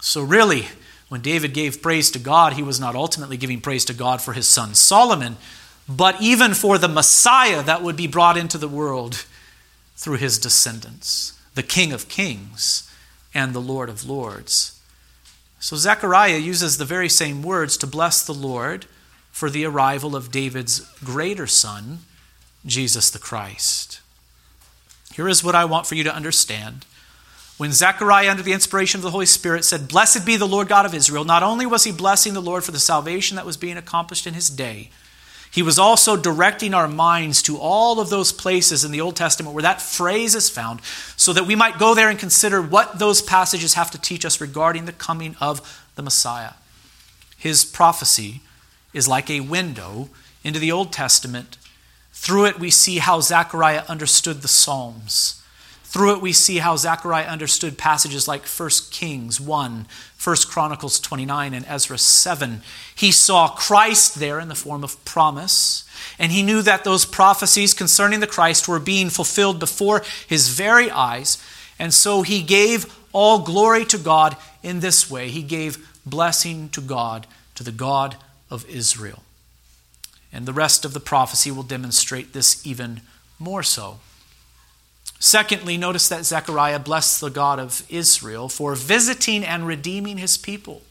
So, 0.00 0.20
really, 0.20 0.66
When 1.08 1.20
David 1.20 1.54
gave 1.54 1.82
praise 1.82 2.10
to 2.10 2.18
God, 2.18 2.54
he 2.54 2.62
was 2.64 2.80
not 2.80 2.96
ultimately 2.96 3.36
giving 3.36 3.60
praise 3.60 3.84
to 3.84 3.94
God 3.94 4.20
for 4.20 4.32
his 4.32 4.48
son 4.48 4.74
Solomon, 4.74 5.36
but 5.88 6.20
even 6.20 6.52
for 6.52 6.78
the 6.78 6.88
Messiah 6.88 7.62
that 7.62 7.82
would 7.82 7.96
be 7.96 8.08
brought 8.08 8.36
into 8.36 8.58
the 8.58 8.66
world 8.66 9.24
through 9.94 10.16
his 10.16 10.38
descendants, 10.38 11.40
the 11.54 11.62
King 11.62 11.92
of 11.92 12.08
Kings 12.08 12.85
and 13.36 13.52
the 13.52 13.60
Lord 13.60 13.90
of 13.90 14.08
Lords. 14.08 14.80
So 15.60 15.76
Zechariah 15.76 16.38
uses 16.38 16.78
the 16.78 16.86
very 16.86 17.10
same 17.10 17.42
words 17.42 17.76
to 17.76 17.86
bless 17.86 18.24
the 18.24 18.32
Lord 18.32 18.86
for 19.30 19.50
the 19.50 19.66
arrival 19.66 20.16
of 20.16 20.30
David's 20.30 20.80
greater 21.04 21.46
son, 21.46 21.98
Jesus 22.64 23.10
the 23.10 23.18
Christ. 23.18 24.00
Here 25.14 25.28
is 25.28 25.44
what 25.44 25.54
I 25.54 25.66
want 25.66 25.86
for 25.86 25.96
you 25.96 26.04
to 26.04 26.14
understand. 26.14 26.86
When 27.58 27.72
Zechariah, 27.72 28.30
under 28.30 28.42
the 28.42 28.54
inspiration 28.54 28.98
of 28.98 29.02
the 29.02 29.10
Holy 29.10 29.26
Spirit, 29.26 29.66
said, 29.66 29.88
Blessed 29.88 30.24
be 30.24 30.38
the 30.38 30.48
Lord 30.48 30.68
God 30.68 30.86
of 30.86 30.94
Israel, 30.94 31.24
not 31.24 31.42
only 31.42 31.66
was 31.66 31.84
he 31.84 31.92
blessing 31.92 32.32
the 32.32 32.40
Lord 32.40 32.64
for 32.64 32.72
the 32.72 32.78
salvation 32.78 33.36
that 33.36 33.46
was 33.46 33.58
being 33.58 33.76
accomplished 33.76 34.26
in 34.26 34.32
his 34.32 34.48
day, 34.48 34.88
he 35.56 35.62
was 35.62 35.78
also 35.78 36.18
directing 36.18 36.74
our 36.74 36.86
minds 36.86 37.40
to 37.40 37.56
all 37.56 37.98
of 37.98 38.10
those 38.10 38.30
places 38.30 38.84
in 38.84 38.92
the 38.92 39.00
Old 39.00 39.16
Testament 39.16 39.54
where 39.54 39.62
that 39.62 39.80
phrase 39.80 40.34
is 40.34 40.50
found, 40.50 40.82
so 41.16 41.32
that 41.32 41.46
we 41.46 41.56
might 41.56 41.78
go 41.78 41.94
there 41.94 42.10
and 42.10 42.18
consider 42.18 42.60
what 42.60 42.98
those 42.98 43.22
passages 43.22 43.72
have 43.72 43.90
to 43.92 43.98
teach 43.98 44.26
us 44.26 44.38
regarding 44.38 44.84
the 44.84 44.92
coming 44.92 45.34
of 45.40 45.82
the 45.94 46.02
Messiah. 46.02 46.52
His 47.38 47.64
prophecy 47.64 48.42
is 48.92 49.08
like 49.08 49.30
a 49.30 49.40
window 49.40 50.10
into 50.44 50.58
the 50.58 50.70
Old 50.70 50.92
Testament. 50.92 51.56
Through 52.12 52.44
it, 52.44 52.60
we 52.60 52.70
see 52.70 52.98
how 52.98 53.22
Zechariah 53.22 53.84
understood 53.88 54.42
the 54.42 54.48
Psalms. 54.48 55.42
Through 55.88 56.16
it, 56.16 56.20
we 56.20 56.32
see 56.32 56.58
how 56.58 56.76
Zechariah 56.76 57.26
understood 57.26 57.78
passages 57.78 58.26
like 58.26 58.44
1 58.44 58.70
Kings 58.90 59.40
1, 59.40 59.86
1 60.22 60.36
Chronicles 60.48 60.98
29, 60.98 61.54
and 61.54 61.64
Ezra 61.66 61.96
7. 61.96 62.60
He 62.94 63.12
saw 63.12 63.48
Christ 63.48 64.18
there 64.18 64.40
in 64.40 64.48
the 64.48 64.56
form 64.56 64.82
of 64.82 65.02
promise, 65.04 65.88
and 66.18 66.32
he 66.32 66.42
knew 66.42 66.60
that 66.60 66.82
those 66.82 67.06
prophecies 67.06 67.72
concerning 67.72 68.18
the 68.18 68.26
Christ 68.26 68.66
were 68.66 68.80
being 68.80 69.10
fulfilled 69.10 69.60
before 69.60 70.02
his 70.26 70.48
very 70.48 70.90
eyes, 70.90 71.42
and 71.78 71.94
so 71.94 72.22
he 72.22 72.42
gave 72.42 72.92
all 73.12 73.38
glory 73.38 73.84
to 73.86 73.96
God 73.96 74.36
in 74.64 74.80
this 74.80 75.08
way. 75.08 75.28
He 75.28 75.42
gave 75.42 75.88
blessing 76.04 76.68
to 76.70 76.80
God, 76.80 77.28
to 77.54 77.62
the 77.62 77.72
God 77.72 78.16
of 78.50 78.68
Israel. 78.68 79.22
And 80.32 80.46
the 80.46 80.52
rest 80.52 80.84
of 80.84 80.94
the 80.94 81.00
prophecy 81.00 81.52
will 81.52 81.62
demonstrate 81.62 82.32
this 82.32 82.66
even 82.66 83.02
more 83.38 83.62
so. 83.62 84.00
Secondly, 85.18 85.76
notice 85.76 86.08
that 86.08 86.24
Zechariah 86.24 86.78
blessed 86.78 87.20
the 87.20 87.30
God 87.30 87.58
of 87.58 87.82
Israel 87.88 88.48
for 88.48 88.74
visiting 88.74 89.44
and 89.44 89.66
redeeming 89.66 90.18
his 90.18 90.36
people. 90.36 90.82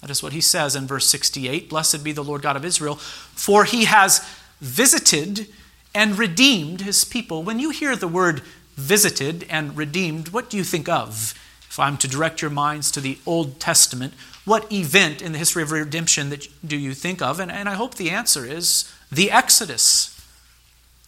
That 0.00 0.10
is 0.10 0.22
what 0.22 0.32
he 0.32 0.40
says 0.40 0.76
in 0.76 0.86
verse 0.86 1.06
68 1.06 1.68
Blessed 1.68 2.04
be 2.04 2.12
the 2.12 2.24
Lord 2.24 2.42
God 2.42 2.56
of 2.56 2.64
Israel, 2.64 2.96
for 2.96 3.64
he 3.64 3.84
has 3.84 4.26
visited 4.60 5.46
and 5.94 6.18
redeemed 6.18 6.82
his 6.82 7.04
people. 7.04 7.42
When 7.42 7.58
you 7.58 7.70
hear 7.70 7.94
the 7.96 8.08
word 8.08 8.42
visited 8.74 9.46
and 9.48 9.76
redeemed, 9.76 10.28
what 10.28 10.50
do 10.50 10.56
you 10.56 10.64
think 10.64 10.88
of? 10.88 11.34
If 11.68 11.78
I'm 11.78 11.96
to 11.98 12.08
direct 12.08 12.42
your 12.42 12.50
minds 12.50 12.90
to 12.92 13.00
the 13.00 13.18
Old 13.24 13.60
Testament, 13.60 14.14
what 14.44 14.70
event 14.72 15.22
in 15.22 15.32
the 15.32 15.38
history 15.38 15.62
of 15.62 15.72
redemption 15.72 16.30
that 16.30 16.48
do 16.66 16.76
you 16.76 16.92
think 16.92 17.22
of? 17.22 17.40
And, 17.40 17.50
and 17.50 17.68
I 17.68 17.74
hope 17.74 17.94
the 17.94 18.10
answer 18.10 18.44
is 18.44 18.92
the 19.10 19.30
Exodus. 19.30 20.13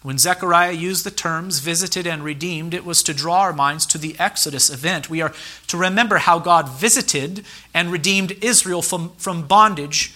When 0.03 0.19
Zechariah 0.19 0.73
used 0.73 1.05
the 1.05 1.11
terms 1.11 1.59
visited 1.59 2.07
and 2.07 2.23
redeemed, 2.23 2.75
it 2.75 2.85
was 2.85 3.03
to 3.03 3.15
draw 3.15 3.41
our 3.41 3.53
minds 3.53 3.87
to 3.87 3.99
the 3.99 4.15
Exodus 4.19 4.71
event. 4.71 5.11
We 5.11 5.21
are 5.21 5.33
to 5.67 5.77
remember 5.77 6.19
how 6.19 6.39
God 6.39 6.69
visited 6.69 7.45
and 7.75 7.91
redeemed 7.91 8.37
Israel 8.43 8.83
from, 8.83 9.11
from 9.17 9.47
bondage 9.47 10.15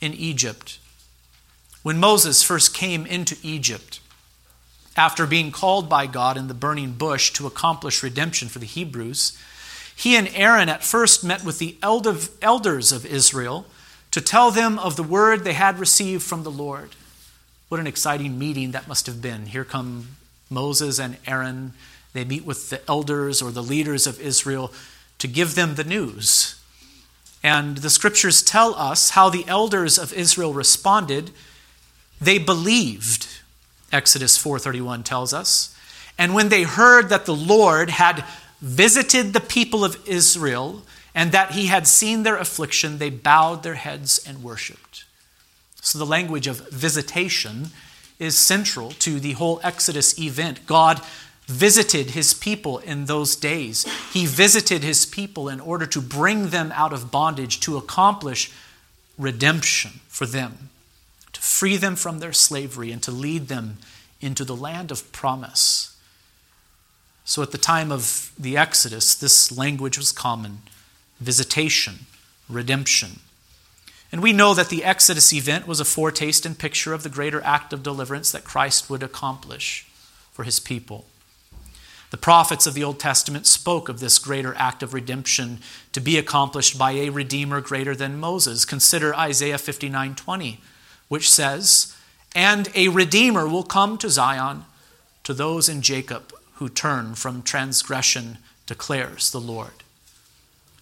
in 0.00 0.12
Egypt. 0.14 0.78
When 1.82 1.98
Moses 1.98 2.42
first 2.42 2.74
came 2.74 3.06
into 3.06 3.36
Egypt, 3.42 4.00
after 4.96 5.26
being 5.26 5.52
called 5.52 5.88
by 5.88 6.06
God 6.06 6.36
in 6.36 6.48
the 6.48 6.54
burning 6.54 6.92
bush 6.92 7.32
to 7.34 7.46
accomplish 7.46 8.02
redemption 8.02 8.48
for 8.48 8.58
the 8.58 8.66
Hebrews, 8.66 9.38
he 9.94 10.16
and 10.16 10.28
Aaron 10.34 10.68
at 10.68 10.82
first 10.82 11.22
met 11.22 11.44
with 11.44 11.58
the 11.58 11.76
elders 11.82 12.92
of 12.92 13.06
Israel 13.06 13.66
to 14.10 14.20
tell 14.20 14.50
them 14.50 14.78
of 14.78 14.96
the 14.96 15.02
word 15.04 15.44
they 15.44 15.52
had 15.52 15.78
received 15.78 16.24
from 16.24 16.42
the 16.42 16.50
Lord. 16.50 16.90
What 17.68 17.80
an 17.80 17.86
exciting 17.86 18.38
meeting 18.38 18.70
that 18.70 18.88
must 18.88 19.06
have 19.06 19.20
been. 19.20 19.46
Here 19.46 19.64
come 19.64 20.16
Moses 20.48 20.98
and 20.98 21.18
Aaron. 21.26 21.74
They 22.14 22.24
meet 22.24 22.46
with 22.46 22.70
the 22.70 22.80
elders 22.88 23.42
or 23.42 23.50
the 23.50 23.62
leaders 23.62 24.06
of 24.06 24.20
Israel 24.20 24.72
to 25.18 25.28
give 25.28 25.54
them 25.54 25.74
the 25.74 25.84
news. 25.84 26.54
And 27.42 27.78
the 27.78 27.90
scriptures 27.90 28.42
tell 28.42 28.74
us 28.74 29.10
how 29.10 29.28
the 29.28 29.46
elders 29.46 29.98
of 29.98 30.12
Israel 30.14 30.54
responded. 30.54 31.30
They 32.20 32.38
believed, 32.38 33.28
Exodus 33.92 34.38
4:31 34.38 35.04
tells 35.04 35.34
us. 35.34 35.74
And 36.16 36.34
when 36.34 36.48
they 36.48 36.62
heard 36.62 37.10
that 37.10 37.26
the 37.26 37.36
Lord 37.36 37.90
had 37.90 38.24
visited 38.60 39.32
the 39.32 39.40
people 39.40 39.84
of 39.84 40.08
Israel 40.08 40.82
and 41.14 41.32
that 41.32 41.52
he 41.52 41.66
had 41.66 41.86
seen 41.86 42.22
their 42.22 42.36
affliction, 42.36 42.98
they 42.98 43.10
bowed 43.10 43.62
their 43.62 43.74
heads 43.74 44.18
and 44.18 44.42
worshiped. 44.42 45.04
So 45.88 45.98
the 45.98 46.04
language 46.04 46.46
of 46.46 46.68
visitation 46.68 47.68
is 48.18 48.36
central 48.36 48.90
to 48.90 49.18
the 49.18 49.32
whole 49.32 49.58
Exodus 49.64 50.18
event. 50.18 50.66
God 50.66 51.00
visited 51.46 52.10
his 52.10 52.34
people 52.34 52.76
in 52.76 53.06
those 53.06 53.34
days. 53.34 53.86
He 54.12 54.26
visited 54.26 54.82
his 54.82 55.06
people 55.06 55.48
in 55.48 55.60
order 55.60 55.86
to 55.86 56.02
bring 56.02 56.50
them 56.50 56.72
out 56.74 56.92
of 56.92 57.10
bondage, 57.10 57.58
to 57.60 57.78
accomplish 57.78 58.52
redemption 59.16 60.00
for 60.08 60.26
them, 60.26 60.68
to 61.32 61.40
free 61.40 61.78
them 61.78 61.96
from 61.96 62.18
their 62.18 62.34
slavery, 62.34 62.92
and 62.92 63.02
to 63.04 63.10
lead 63.10 63.48
them 63.48 63.78
into 64.20 64.44
the 64.44 64.54
land 64.54 64.90
of 64.90 65.10
promise. 65.10 65.96
So 67.24 67.40
at 67.40 67.50
the 67.50 67.56
time 67.56 67.90
of 67.90 68.30
the 68.38 68.58
Exodus, 68.58 69.14
this 69.14 69.50
language 69.56 69.96
was 69.96 70.12
common 70.12 70.58
visitation, 71.18 72.00
redemption. 72.46 73.20
And 74.10 74.22
we 74.22 74.32
know 74.32 74.54
that 74.54 74.70
the 74.70 74.84
Exodus 74.84 75.32
event 75.32 75.66
was 75.66 75.80
a 75.80 75.84
foretaste 75.84 76.46
and 76.46 76.58
picture 76.58 76.94
of 76.94 77.02
the 77.02 77.10
greater 77.10 77.42
act 77.42 77.72
of 77.72 77.82
deliverance 77.82 78.32
that 78.32 78.44
Christ 78.44 78.88
would 78.88 79.02
accomplish 79.02 79.86
for 80.32 80.44
his 80.44 80.58
people. 80.60 81.06
The 82.10 82.16
prophets 82.16 82.66
of 82.66 82.72
the 82.72 82.82
Old 82.84 82.98
Testament 82.98 83.46
spoke 83.46 83.90
of 83.90 84.00
this 84.00 84.18
greater 84.18 84.54
act 84.54 84.82
of 84.82 84.94
redemption 84.94 85.60
to 85.92 86.00
be 86.00 86.16
accomplished 86.16 86.78
by 86.78 86.92
a 86.92 87.10
redeemer 87.10 87.60
greater 87.60 87.94
than 87.94 88.18
Moses. 88.18 88.64
Consider 88.64 89.14
Isaiah 89.14 89.58
59:20, 89.58 90.62
which 91.08 91.30
says, 91.30 91.92
"And 92.34 92.70
a 92.74 92.88
redeemer 92.88 93.46
will 93.46 93.62
come 93.62 93.98
to 93.98 94.08
Zion 94.08 94.64
to 95.24 95.34
those 95.34 95.68
in 95.68 95.82
Jacob 95.82 96.32
who 96.54 96.70
turn 96.70 97.14
from 97.14 97.42
transgression," 97.42 98.38
declares 98.64 99.30
the 99.30 99.40
Lord. 99.40 99.84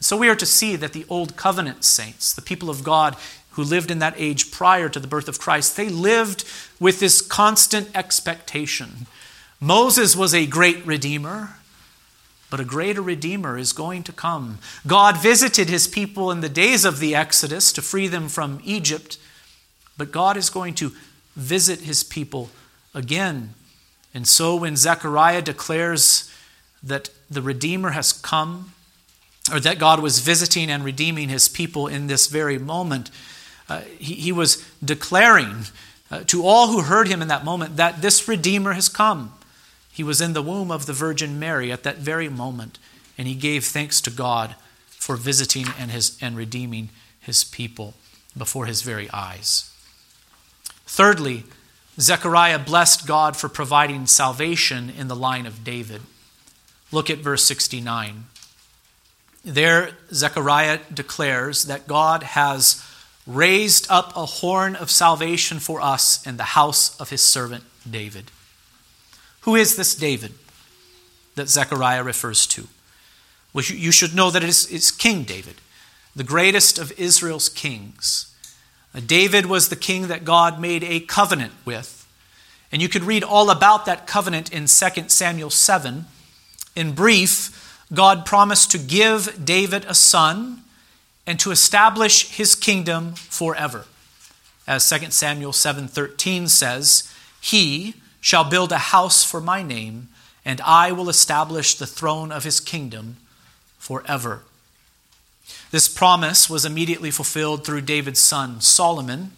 So 0.01 0.17
we 0.17 0.29
are 0.29 0.37
to 0.37 0.47
see 0.47 0.77
that 0.77 0.93
the 0.93 1.07
Old 1.09 1.37
Covenant 1.37 1.85
saints, 1.85 2.33
the 2.33 2.43
people 2.43 2.71
of 2.71 2.85
God 2.85 3.17
who 3.51 3.65
lived 3.65 3.91
in 3.91 3.99
that 4.01 4.15
age 4.19 4.51
prior 4.51 4.89
to 4.89 5.01
the 5.01 5.07
birth 5.07 5.29
of 5.29 5.41
Christ, 5.41 5.77
they 5.77 5.89
lived 5.89 6.45
with 6.79 7.01
this 7.01 7.23
constant 7.23 7.89
expectation. 7.97 9.07
Moses 9.61 10.15
was 10.15 10.35
a 10.35 10.47
great 10.47 10.85
redeemer, 10.87 11.57
but 12.51 12.61
a 12.61 12.65
greater 12.65 13.01
redeemer 13.01 13.57
is 13.57 13.73
going 13.73 14.03
to 14.05 14.13
come. 14.13 14.59
God 14.87 15.17
visited 15.21 15.69
his 15.69 15.89
people 15.89 16.31
in 16.31 16.43
the 16.43 16.49
days 16.49 16.85
of 16.85 17.01
the 17.01 17.15
Exodus 17.15 17.73
to 17.73 17.83
free 17.83 18.07
them 18.07 18.29
from 18.29 18.61
Egypt, 18.63 19.19
but 19.97 20.13
God 20.13 20.37
is 20.37 20.51
going 20.51 20.75
to 20.75 20.93
visit 21.35 21.81
his 21.81 22.05
people 22.05 22.51
again. 22.95 23.55
And 24.13 24.29
so 24.29 24.57
when 24.57 24.77
Zechariah 24.77 25.43
declares 25.43 26.31
that 26.83 27.11
the 27.31 27.43
Redeemer 27.43 27.91
has 27.91 28.13
come, 28.13 28.73
or 29.53 29.61
that 29.61 29.79
God 29.79 30.01
was 30.01 30.19
visiting 30.19 30.71
and 30.71 30.85
redeeming 30.85 31.29
his 31.29 31.49
people 31.49 31.87
in 31.87 32.07
this 32.07 32.27
very 32.27 32.59
moment. 32.59 33.11
Uh, 33.69 33.81
he, 33.99 34.15
he, 34.15 34.33
was 34.33 34.65
declaring 34.85 35.65
uh, 36.11 36.21
to 36.27 36.47
all 36.47 36.69
who 36.69 36.83
heard 36.83 37.09
him 37.09 37.21
in 37.21 37.29
that 37.29 37.45
moment 37.45 37.77
that 37.77 38.03
this 38.03 38.29
Redeemer 38.29 38.73
has 38.73 38.89
come. 38.89 39.33
He 39.93 40.03
was 40.03 40.21
in 40.21 40.35
the 40.35 40.43
womb 40.43 40.71
of 40.71 40.87
the 40.87 40.93
Virgin 40.93 41.39
Mary 41.39 41.73
at 41.73 41.83
that 41.83 41.99
very 41.99 42.29
moment, 42.29 42.79
and 43.17 43.27
he 43.27 43.35
gave 43.35 43.65
thanks 43.65 44.01
to 44.03 44.11
God 44.11 44.55
for 44.89 45.17
visiting 45.17 45.67
and, 45.79 45.91
his, 45.91 46.19
and 46.21 46.37
redeeming 46.37 46.91
his 47.21 47.45
people 47.45 47.95
before 48.37 48.67
his 48.67 48.83
very 48.83 49.11
eyes. 49.11 49.71
Thirdly, 50.87 51.45
Zechariah 51.99 52.59
blessed 52.59 53.07
God 53.07 53.37
for 53.37 53.49
providing 53.49 54.07
salvation 54.07 54.91
in 54.91 55.09
the 55.09 55.17
line 55.17 55.47
of 55.47 55.65
David. 55.65 56.03
Look 56.93 57.09
at 57.11 57.19
verse 57.19 57.45
69. 57.45 58.27
There, 59.47 59.91
Zechariah 60.13 60.81
declares 60.93 61.67
that 61.67 61.87
God 61.87 62.25
has 62.25 62.85
raised 63.29 63.87
up 63.89 64.13
a 64.17 64.27
horn 64.27 64.75
of 64.75 64.91
salvation 64.91 65.61
for 65.61 65.81
us 65.81 66.27
in 66.27 66.37
the 66.37 66.43
house 66.43 66.99
of 67.01 67.11
his 67.11 67.23
servant 67.23 67.63
David. 67.89 68.33
Who 69.43 69.55
is 69.55 69.77
this 69.77 69.95
David 69.95 70.33
that 71.37 71.49
Zechariah 71.49 72.03
refers 72.03 72.45
to? 72.49 72.67
Well, 73.53 73.65
you 73.65 73.93
should 73.93 74.17
know 74.17 74.33
that 74.33 74.43
it 74.43 74.49
is 74.49 74.69
it's 74.71 74.91
King 74.91 75.23
David. 75.23 75.55
the 76.17 76.25
greatest 76.25 76.79
of 76.79 76.99
Israel's 76.99 77.49
kings. 77.49 78.35
Uh, 78.95 79.01
David 79.07 79.47
was 79.47 79.69
the 79.69 79.77
king 79.77 80.09
that 80.09 80.25
God 80.25 80.59
made 80.59 80.83
a 80.83 81.01
covenant 81.01 81.53
with. 81.65 82.05
And 82.73 82.83
you 82.83 82.89
could 82.89 83.05
read 83.05 83.23
all 83.23 83.51
about 83.51 83.85
that 83.87 84.07
covenant 84.09 84.53
in 84.53 84.67
2 84.67 85.09
Samuel 85.09 85.51
7. 85.51 86.07
In 86.75 86.93
brief, 86.93 87.66
God 87.93 88.27
promised 88.27 88.71
to 88.73 88.79
give 88.79 89.45
David 89.45 89.85
a 89.85 89.95
son 89.95 90.65
and 91.27 91.39
to 91.41 91.51
establish 91.51 92.29
his 92.29 92.55
kingdom 92.55 93.15
forever. 93.15 93.87
As 94.67 94.85
2 94.85 95.13
Samuel 95.13 95.53
7:13 95.53 96.49
says, 96.49 97.05
"He 97.41 97.95
shall 98.21 98.45
build 98.45 98.73
a 98.73 98.79
house 98.79 99.23
for 99.23 99.41
my 99.41 99.63
name, 99.63 100.09
and 100.45 100.61
I 100.63 100.91
will 100.91 101.09
establish 101.09 101.75
the 101.75 101.87
throne 101.87 102.33
of 102.33 102.45
his 102.45 102.59
kingdom 102.59 103.19
forever." 103.79 104.43
This 105.71 105.89
promise 105.89 106.51
was 106.51 106.65
immediately 106.65 107.11
fulfilled 107.11 107.65
through 107.65 107.83
David's 107.83 108.23
son 108.23 108.61
Solomon. 108.61 109.33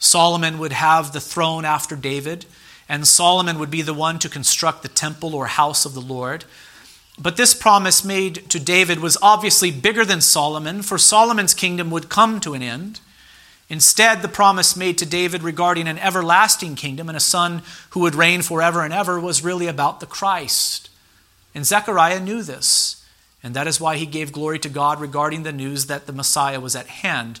Solomon 0.00 0.58
would 0.58 0.72
have 0.72 1.12
the 1.12 1.20
throne 1.20 1.64
after 1.64 1.94
David, 1.94 2.46
and 2.88 3.06
Solomon 3.06 3.58
would 3.58 3.70
be 3.70 3.82
the 3.82 3.94
one 3.94 4.18
to 4.18 4.28
construct 4.28 4.82
the 4.82 4.88
temple 4.88 5.34
or 5.34 5.46
house 5.46 5.84
of 5.84 5.94
the 5.94 6.00
Lord. 6.00 6.44
But 7.20 7.36
this 7.36 7.52
promise 7.52 8.02
made 8.02 8.48
to 8.48 8.58
David 8.58 9.00
was 9.00 9.18
obviously 9.20 9.70
bigger 9.70 10.06
than 10.06 10.22
Solomon, 10.22 10.80
for 10.80 10.96
Solomon's 10.96 11.52
kingdom 11.52 11.90
would 11.90 12.08
come 12.08 12.40
to 12.40 12.54
an 12.54 12.62
end. 12.62 13.00
Instead, 13.68 14.22
the 14.22 14.28
promise 14.28 14.74
made 14.74 14.96
to 14.98 15.06
David 15.06 15.42
regarding 15.42 15.86
an 15.86 15.98
everlasting 15.98 16.74
kingdom 16.74 17.08
and 17.08 17.16
a 17.16 17.20
son 17.20 17.62
who 17.90 18.00
would 18.00 18.14
reign 18.14 18.40
forever 18.40 18.82
and 18.82 18.92
ever 18.92 19.20
was 19.20 19.44
really 19.44 19.66
about 19.66 20.00
the 20.00 20.06
Christ. 20.06 20.88
And 21.54 21.66
Zechariah 21.66 22.20
knew 22.20 22.42
this. 22.42 23.04
And 23.42 23.54
that 23.54 23.66
is 23.66 23.80
why 23.80 23.96
he 23.96 24.06
gave 24.06 24.32
glory 24.32 24.58
to 24.58 24.68
God 24.68 25.00
regarding 25.00 25.42
the 25.42 25.52
news 25.52 25.86
that 25.86 26.06
the 26.06 26.12
Messiah 26.12 26.60
was 26.60 26.74
at 26.74 26.86
hand. 26.86 27.38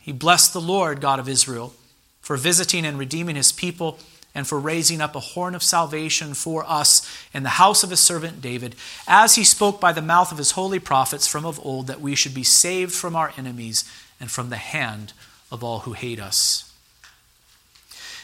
He 0.00 0.12
blessed 0.12 0.52
the 0.52 0.60
Lord, 0.60 1.00
God 1.00 1.18
of 1.18 1.28
Israel, 1.28 1.74
for 2.20 2.36
visiting 2.36 2.84
and 2.86 2.98
redeeming 2.98 3.36
his 3.36 3.52
people 3.52 3.98
and 4.34 4.46
for 4.46 4.58
raising 4.60 5.00
up 5.00 5.16
a 5.16 5.20
horn 5.20 5.54
of 5.54 5.62
salvation 5.62 6.34
for 6.34 6.64
us 6.68 7.02
in 7.32 7.42
the 7.42 7.48
house 7.50 7.82
of 7.82 7.90
his 7.90 8.00
servant 8.00 8.40
David, 8.40 8.76
as 9.06 9.34
he 9.34 9.44
spoke 9.44 9.80
by 9.80 9.92
the 9.92 10.02
mouth 10.02 10.30
of 10.30 10.38
his 10.38 10.52
holy 10.52 10.78
prophets 10.78 11.26
from 11.26 11.44
of 11.44 11.58
old, 11.64 11.86
that 11.86 12.00
we 12.00 12.14
should 12.14 12.34
be 12.34 12.44
saved 12.44 12.92
from 12.92 13.16
our 13.16 13.32
enemies 13.36 13.84
and 14.20 14.30
from 14.30 14.50
the 14.50 14.56
hand 14.56 15.12
of 15.50 15.64
all 15.64 15.80
who 15.80 15.92
hate 15.92 16.20
us. 16.20 16.64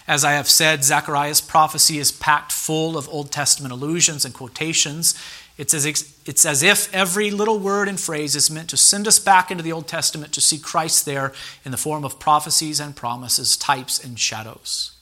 As 0.06 0.24
I 0.24 0.32
have 0.32 0.50
said, 0.50 0.84
Zechariah's 0.84 1.40
prophecy 1.40 1.98
is 1.98 2.12
packed 2.12 2.52
full 2.52 2.98
of 2.98 3.08
Old 3.08 3.32
Testament 3.32 3.72
allusions 3.72 4.24
and 4.26 4.34
quotations. 4.34 5.14
It's 5.56 5.72
as, 5.72 5.86
it's 5.86 6.44
as 6.44 6.62
if 6.62 6.92
every 6.92 7.30
little 7.30 7.58
word 7.58 7.88
and 7.88 7.98
phrase 7.98 8.36
is 8.36 8.50
meant 8.50 8.68
to 8.70 8.76
send 8.76 9.08
us 9.08 9.18
back 9.18 9.50
into 9.50 9.62
the 9.62 9.72
Old 9.72 9.88
Testament 9.88 10.32
to 10.34 10.42
see 10.42 10.58
Christ 10.58 11.06
there 11.06 11.32
in 11.64 11.70
the 11.70 11.78
form 11.78 12.04
of 12.04 12.18
prophecies 12.18 12.80
and 12.80 12.94
promises, 12.94 13.56
types 13.56 14.02
and 14.02 14.18
shadows. 14.18 14.93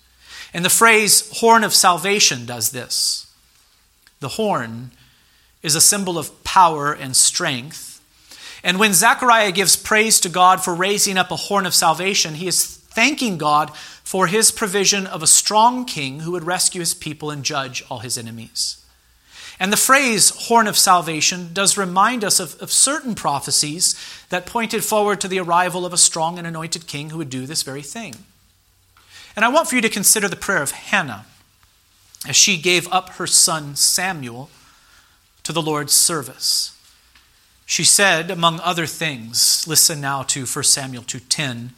And 0.54 0.64
the 0.64 0.70
phrase 0.70 1.38
horn 1.40 1.64
of 1.64 1.74
salvation 1.74 2.44
does 2.44 2.70
this. 2.70 3.26
The 4.20 4.28
horn 4.28 4.90
is 5.62 5.74
a 5.74 5.80
symbol 5.80 6.18
of 6.18 6.44
power 6.44 6.92
and 6.92 7.16
strength. 7.16 8.00
And 8.64 8.78
when 8.78 8.94
Zechariah 8.94 9.52
gives 9.52 9.76
praise 9.76 10.20
to 10.20 10.28
God 10.28 10.62
for 10.62 10.74
raising 10.74 11.18
up 11.18 11.30
a 11.30 11.36
horn 11.36 11.66
of 11.66 11.74
salvation, 11.74 12.34
he 12.34 12.46
is 12.46 12.64
thanking 12.64 13.38
God 13.38 13.74
for 14.04 14.26
his 14.26 14.50
provision 14.50 15.06
of 15.06 15.22
a 15.22 15.26
strong 15.26 15.84
king 15.84 16.20
who 16.20 16.32
would 16.32 16.44
rescue 16.44 16.80
his 16.80 16.94
people 16.94 17.30
and 17.30 17.44
judge 17.44 17.82
all 17.88 18.00
his 18.00 18.18
enemies. 18.18 18.84
And 19.58 19.72
the 19.72 19.76
phrase 19.76 20.30
horn 20.30 20.66
of 20.66 20.76
salvation 20.76 21.50
does 21.52 21.78
remind 21.78 22.24
us 22.24 22.40
of, 22.40 22.60
of, 22.60 22.72
certain 22.72 23.14
prophecies 23.14 23.94
that 24.28 24.46
pointed 24.46 24.84
forward 24.84 25.20
to 25.20 25.28
the 25.28 25.38
arrival 25.38 25.86
of 25.86 25.92
a 25.92 25.98
strong 25.98 26.36
and 26.36 26.46
anointed 26.46 26.86
king 26.86 27.10
who 27.10 27.18
would 27.18 27.30
do 27.30 27.46
this 27.46 27.62
very 27.62 27.82
thing. 27.82 28.14
And 29.34 29.44
I 29.44 29.48
want 29.48 29.68
for 29.68 29.76
you 29.76 29.80
to 29.82 29.88
consider 29.88 30.28
the 30.28 30.36
prayer 30.36 30.62
of 30.62 30.72
Hannah 30.72 31.26
as 32.26 32.36
she 32.36 32.56
gave 32.56 32.90
up 32.92 33.10
her 33.10 33.26
son 33.26 33.76
Samuel 33.76 34.50
to 35.42 35.52
the 35.52 35.62
Lord's 35.62 35.92
service. 35.92 36.76
She 37.66 37.84
said, 37.84 38.30
among 38.30 38.60
other 38.60 38.86
things, 38.86 39.66
listen 39.66 40.00
now 40.00 40.22
to 40.24 40.44
1 40.44 40.64
Samuel 40.64 41.02
2:10, 41.04 41.70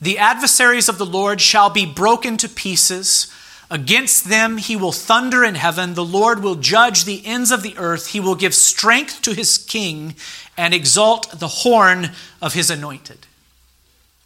"The 0.00 0.18
adversaries 0.18 0.88
of 0.88 0.98
the 0.98 1.06
Lord 1.06 1.40
shall 1.40 1.70
be 1.70 1.86
broken 1.86 2.36
to 2.36 2.48
pieces." 2.48 3.28
Against 3.70 4.28
them 4.28 4.58
he 4.58 4.76
will 4.76 4.92
thunder 4.92 5.42
in 5.42 5.54
heaven. 5.54 5.94
The 5.94 6.04
Lord 6.04 6.42
will 6.42 6.56
judge 6.56 7.04
the 7.04 7.24
ends 7.24 7.50
of 7.50 7.62
the 7.62 7.76
earth. 7.78 8.08
He 8.08 8.20
will 8.20 8.34
give 8.34 8.54
strength 8.54 9.22
to 9.22 9.32
his 9.32 9.56
king 9.56 10.14
and 10.56 10.74
exalt 10.74 11.40
the 11.40 11.48
horn 11.48 12.14
of 12.42 12.52
his 12.52 12.70
anointed. 12.70 13.26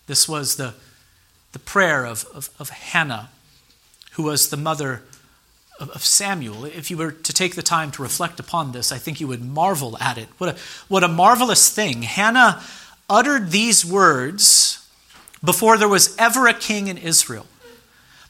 This 0.09 0.29
was 0.29 0.57
the, 0.57 0.75
the 1.53 1.59
prayer 1.59 2.05
of, 2.05 2.25
of, 2.35 2.51
of 2.59 2.71
Hannah, 2.71 3.31
who 4.13 4.25
was 4.25 4.51
the 4.51 4.57
mother 4.57 5.03
of, 5.81 5.91
of 5.91 6.05
Samuel. 6.05 6.65
If 6.65 6.91
you 6.91 6.97
were 6.97 7.13
to 7.13 7.33
take 7.33 7.55
the 7.55 7.63
time 7.63 7.91
to 7.93 8.03
reflect 8.03 8.41
upon 8.41 8.73
this, 8.73 8.93
I 8.93 8.99
think 8.99 9.21
you 9.21 9.29
would 9.29 9.45
marvel 9.45 9.97
at 9.99 10.19
it. 10.19 10.29
What 10.39 10.51
a, 10.51 10.59
what 10.89 11.05
a 11.05 11.09
marvelous 11.09 11.71
thing. 11.71 12.03
Hannah 12.03 12.63
uttered 13.09 13.51
these 13.51 13.85
words 13.85 14.87
before 15.43 15.79
there 15.79 15.89
was 15.89 16.17
ever 16.19 16.47
a 16.47 16.55
king 16.55 16.89
in 16.89 16.99
Israel. 16.99 17.47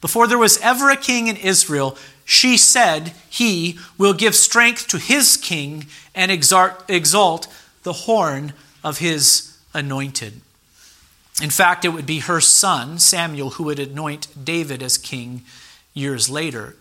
Before 0.01 0.27
there 0.27 0.39
was 0.39 0.59
ever 0.59 0.91
a 0.91 0.97
king 0.97 1.27
in 1.27 1.37
Israel, 1.37 1.97
she 2.25 2.57
said, 2.57 3.15
He 3.29 3.79
will 3.97 4.13
give 4.13 4.35
strength 4.35 4.87
to 4.89 4.99
his 4.99 5.37
king 5.37 5.87
and 6.15 6.31
exalt 6.31 7.49
the 7.83 7.93
horn 7.93 8.53
of 8.85 8.99
his 8.99 9.57
anointed. 9.75 10.41
In 11.41 11.51
fact, 11.51 11.85
it 11.85 11.91
would 11.91 12.07
be 12.07 12.21
her 12.21 12.41
son, 12.41 12.99
Samuel, 12.99 13.51
who 13.51 13.65
would 13.65 13.79
anoint 13.79 14.45
David 14.45 14.83
as 14.83 14.99
king 14.99 15.43
years 15.95 16.29
later. 16.29 16.77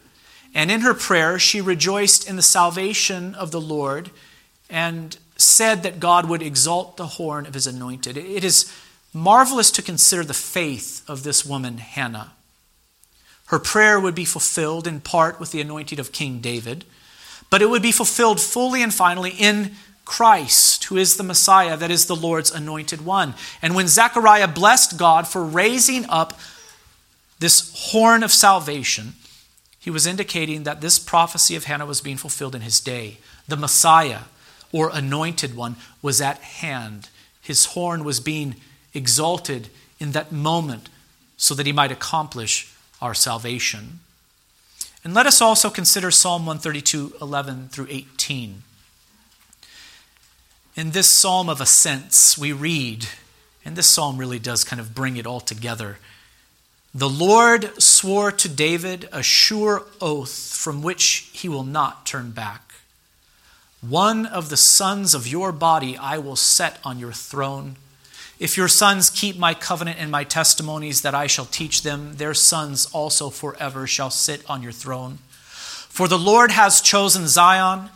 And 0.53 0.71
in 0.71 0.81
her 0.81 0.93
prayer, 0.93 1.37
she 1.37 1.61
rejoiced 1.61 2.27
in 2.27 2.35
the 2.35 2.41
salvation 2.41 3.35
of 3.35 3.51
the 3.51 3.61
Lord 3.61 4.09
and 4.69 5.17
said 5.35 5.83
that 5.83 5.99
God 5.99 6.27
would 6.27 6.41
exalt 6.41 6.97
the 6.97 7.05
horn 7.05 7.45
of 7.45 7.53
his 7.53 7.67
anointed. 7.67 8.17
It 8.17 8.43
is 8.43 8.71
marvelous 9.13 9.69
to 9.71 9.81
consider 9.81 10.23
the 10.23 10.33
faith 10.33 11.07
of 11.07 11.23
this 11.23 11.45
woman, 11.45 11.77
Hannah. 11.77 12.33
Her 13.47 13.59
prayer 13.59 13.99
would 13.99 14.15
be 14.15 14.25
fulfilled 14.25 14.87
in 14.87 14.99
part 14.99 15.39
with 15.39 15.51
the 15.51 15.61
anointing 15.61 15.99
of 15.99 16.11
King 16.11 16.39
David, 16.39 16.83
but 17.49 17.61
it 17.61 17.69
would 17.69 17.81
be 17.81 17.91
fulfilled 17.91 18.41
fully 18.41 18.83
and 18.83 18.93
finally 18.93 19.31
in 19.31 19.75
Christ, 20.07 20.85
who 20.85 20.95
is 20.95 21.17
the 21.17 21.23
Messiah, 21.23 21.75
that 21.75 21.91
is 21.91 22.05
the 22.05 22.15
Lord's 22.15 22.49
anointed 22.49 23.03
one. 23.03 23.35
And 23.61 23.75
when 23.75 23.89
Zechariah 23.89 24.47
blessed 24.47 24.97
God 24.97 25.27
for 25.27 25.43
raising 25.43 26.05
up 26.05 26.39
this 27.39 27.73
horn 27.91 28.23
of 28.23 28.31
salvation, 28.31 29.15
he 29.77 29.89
was 29.89 30.07
indicating 30.07 30.63
that 30.63 30.79
this 30.79 30.97
prophecy 30.97 31.57
of 31.57 31.65
Hannah 31.65 31.85
was 31.85 31.99
being 31.99 32.15
fulfilled 32.15 32.55
in 32.55 32.61
his 32.61 32.79
day. 32.79 33.17
The 33.49 33.57
Messiah, 33.57 34.21
or 34.71 34.89
anointed 34.93 35.57
one, 35.57 35.75
was 36.01 36.21
at 36.21 36.37
hand. 36.37 37.09
His 37.41 37.65
horn 37.65 38.05
was 38.05 38.21
being 38.21 38.55
exalted 38.93 39.67
in 39.99 40.13
that 40.13 40.31
moment 40.31 40.87
so 41.35 41.53
that 41.53 41.65
he 41.65 41.73
might 41.73 41.91
accomplish 41.91 42.73
our 43.01 43.13
salvation. 43.13 43.99
And 45.03 45.13
let 45.13 45.25
us 45.25 45.41
also 45.41 45.69
consider 45.69 46.11
Psalm 46.11 46.45
132, 46.45 47.17
11 47.21 47.67
through 47.67 47.87
18. 47.89 48.63
In 50.77 50.91
this 50.91 51.09
psalm 51.09 51.49
of 51.49 51.59
ascents, 51.59 52.37
we 52.37 52.51
read, 52.51 53.07
and 53.65 53.75
this 53.75 53.87
psalm 53.87 54.19
really 54.19 54.37
does 54.37 54.63
kind 54.63 54.79
of 54.79 54.93
bring 54.93 55.17
it 55.17 55.25
all 55.25 55.39
together. 55.39 55.97
The 56.93 57.09
Lord 57.09 57.81
swore 57.81 58.31
to 58.33 58.47
David 58.47 59.09
a 59.11 59.23
sure 59.23 59.85
oath 59.99 60.53
from 60.55 60.83
which 60.83 61.31
he 61.33 61.49
will 61.49 61.63
not 61.63 62.05
turn 62.05 62.29
back. 62.29 62.75
One 63.81 64.27
of 64.27 64.49
the 64.49 64.57
sons 64.57 65.15
of 65.15 65.25
your 65.25 65.51
body 65.51 65.97
I 65.97 66.19
will 66.19 66.35
set 66.35 66.77
on 66.83 66.99
your 66.99 67.11
throne. 67.11 67.77
If 68.37 68.55
your 68.55 68.67
sons 68.67 69.09
keep 69.09 69.35
my 69.35 69.55
covenant 69.55 69.97
and 69.99 70.11
my 70.11 70.23
testimonies 70.23 71.01
that 71.01 71.15
I 71.15 71.25
shall 71.25 71.45
teach 71.45 71.81
them, 71.81 72.17
their 72.17 72.35
sons 72.35 72.85
also 72.93 73.31
forever 73.31 73.87
shall 73.87 74.11
sit 74.11 74.47
on 74.47 74.61
your 74.61 74.71
throne. 74.71 75.17
For 75.89 76.07
the 76.07 76.19
Lord 76.19 76.51
has 76.51 76.81
chosen 76.81 77.27
Zion, 77.27 77.89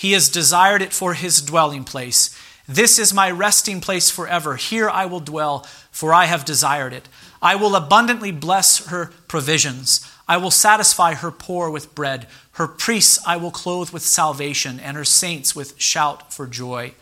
he 0.00 0.12
has 0.12 0.30
desired 0.30 0.80
it 0.80 0.94
for 0.94 1.12
his 1.12 1.42
dwelling 1.42 1.84
place. 1.84 2.34
This 2.66 2.98
is 2.98 3.12
my 3.12 3.30
resting 3.30 3.82
place 3.82 4.08
forever. 4.08 4.56
Here 4.56 4.88
I 4.88 5.04
will 5.04 5.20
dwell, 5.20 5.66
for 5.90 6.14
I 6.14 6.24
have 6.24 6.46
desired 6.46 6.94
it. 6.94 7.06
I 7.42 7.54
will 7.54 7.76
abundantly 7.76 8.32
bless 8.32 8.86
her 8.86 9.10
provisions. 9.28 10.00
I 10.26 10.38
will 10.38 10.50
satisfy 10.50 11.12
her 11.12 11.30
poor 11.30 11.68
with 11.68 11.94
bread. 11.94 12.28
Her 12.52 12.66
priests 12.66 13.22
I 13.26 13.36
will 13.36 13.50
clothe 13.50 13.90
with 13.90 14.02
salvation, 14.02 14.80
and 14.80 14.96
her 14.96 15.04
saints 15.04 15.54
with 15.54 15.78
shout 15.78 16.32
for 16.32 16.46
joy. 16.46 16.94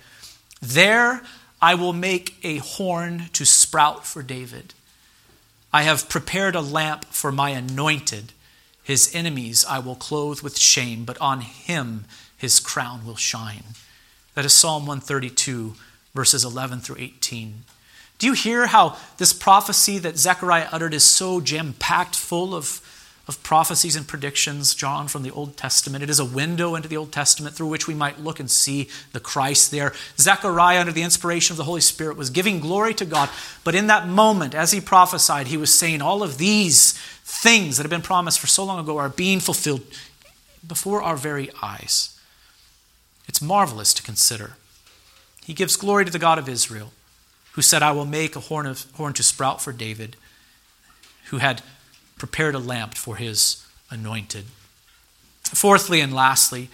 There 0.61 1.23
I 1.63 1.77
will 1.77 1.93
make 1.93 2.35
a 2.43 2.57
horn 2.57 3.27
to 3.35 3.47
sprout 3.47 4.07
for 4.07 4.25
David. 4.25 4.75
I 5.73 5.83
have 5.83 6.09
prepared 6.09 6.57
a 6.57 6.61
lamp 6.61 7.05
for 7.05 7.31
my 7.31 7.51
anointed. 7.51 8.33
His 8.83 9.15
enemies 9.15 9.65
I 9.69 9.79
will 9.79 9.95
clothe 9.95 10.41
with 10.41 10.59
shame, 10.59 11.05
but 11.05 11.19
on 11.19 11.43
him 11.43 12.07
his 12.39 12.61
crown 12.61 13.05
will 13.05 13.17
shine. 13.17 13.65
That 14.35 14.45
is 14.45 14.55
Psalm 14.55 14.87
132, 14.87 15.75
verses 16.15 16.45
11 16.45 16.81
through 16.81 16.97
18. 17.01 17.65
Do 18.19 18.27
you 18.27 18.33
hear 18.33 18.67
how 18.67 18.97
this 19.19 19.33
prophecy 19.33 19.99
that 19.99 20.19
Zechariah 20.19 20.69
uttered 20.73 20.95
is 20.95 21.05
so 21.05 21.41
jam 21.41 21.75
packed 21.79 22.17
full 22.17 22.55
of, 22.55 22.81
of 23.29 23.41
prophecies 23.43 23.95
and 23.95 24.07
predictions 24.07 24.75
drawn 24.75 25.09
from 25.09 25.25
the 25.25 25.31
Old 25.33 25.57
Testament? 25.57 26.03
It 26.03 26.11
is 26.11 26.21
a 26.21 26.25
window 26.25 26.75
into 26.75 26.89
the 26.89 26.97
Old 26.97 27.13
Testament 27.13 27.55
through 27.55 27.69
which 27.69 27.87
we 27.87 27.95
might 27.95 28.21
look 28.21 28.41
and 28.41 28.51
see 28.51 28.89
the 29.13 29.21
Christ 29.21 29.71
there. 29.71 29.93
Zechariah, 30.17 30.81
under 30.81 30.93
the 30.93 31.03
inspiration 31.03 31.55
of 31.55 31.59
the 31.59 31.65
Holy 31.65 31.81
Spirit, 31.81 32.17
was 32.17 32.31
giving 32.31 32.59
glory 32.61 32.95
to 32.95 33.05
God. 33.05 33.31
But 33.63 33.77
in 33.77 33.89
that 33.89 34.09
moment, 34.09 34.55
as 34.55 34.73
he 34.73 34.81
prophesied, 34.81 35.49
he 35.49 35.57
was 35.57 35.73
saying 35.73 36.03
all 36.03 36.25
of 36.25 36.39
these 36.39 36.93
things 37.25 37.77
that 37.77 37.85
have 37.85 37.91
been 37.91 38.03
promised 38.03 38.41
for 38.41 38.49
so 38.49 38.65
long 38.65 38.81
ago 38.81 38.99
are 38.99 39.09
being 39.09 39.39
fulfilled 39.39 39.83
before 40.67 41.03
our 41.03 41.17
very 41.17 41.51
eyes. 41.63 42.18
It's 43.39 43.43
marvelous 43.45 43.95
to 43.95 44.03
consider. 44.03 44.57
He 45.45 45.55
gives 45.55 45.77
glory 45.77 46.05
to 46.05 46.11
the 46.11 46.19
God 46.19 46.41
of 46.41 46.49
Israel 46.49 46.93
who 47.53 47.63
said, 47.63 47.85
I 47.85 47.93
will 47.93 48.05
make 48.05 48.35
a 48.35 48.41
horn, 48.41 48.67
of, 48.67 48.91
horn 48.95 49.13
to 49.13 49.23
sprout 49.23 49.63
for 49.63 49.73
David, 49.73 50.17
who 51.27 51.39
had 51.39 51.63
prepared 52.19 52.57
a 52.57 52.59
lamp 52.59 52.95
for 52.95 53.15
his 53.15 53.65
anointed. 53.91 54.47
Fourthly 55.45 56.01
and 56.01 56.13
lastly, 56.13 56.69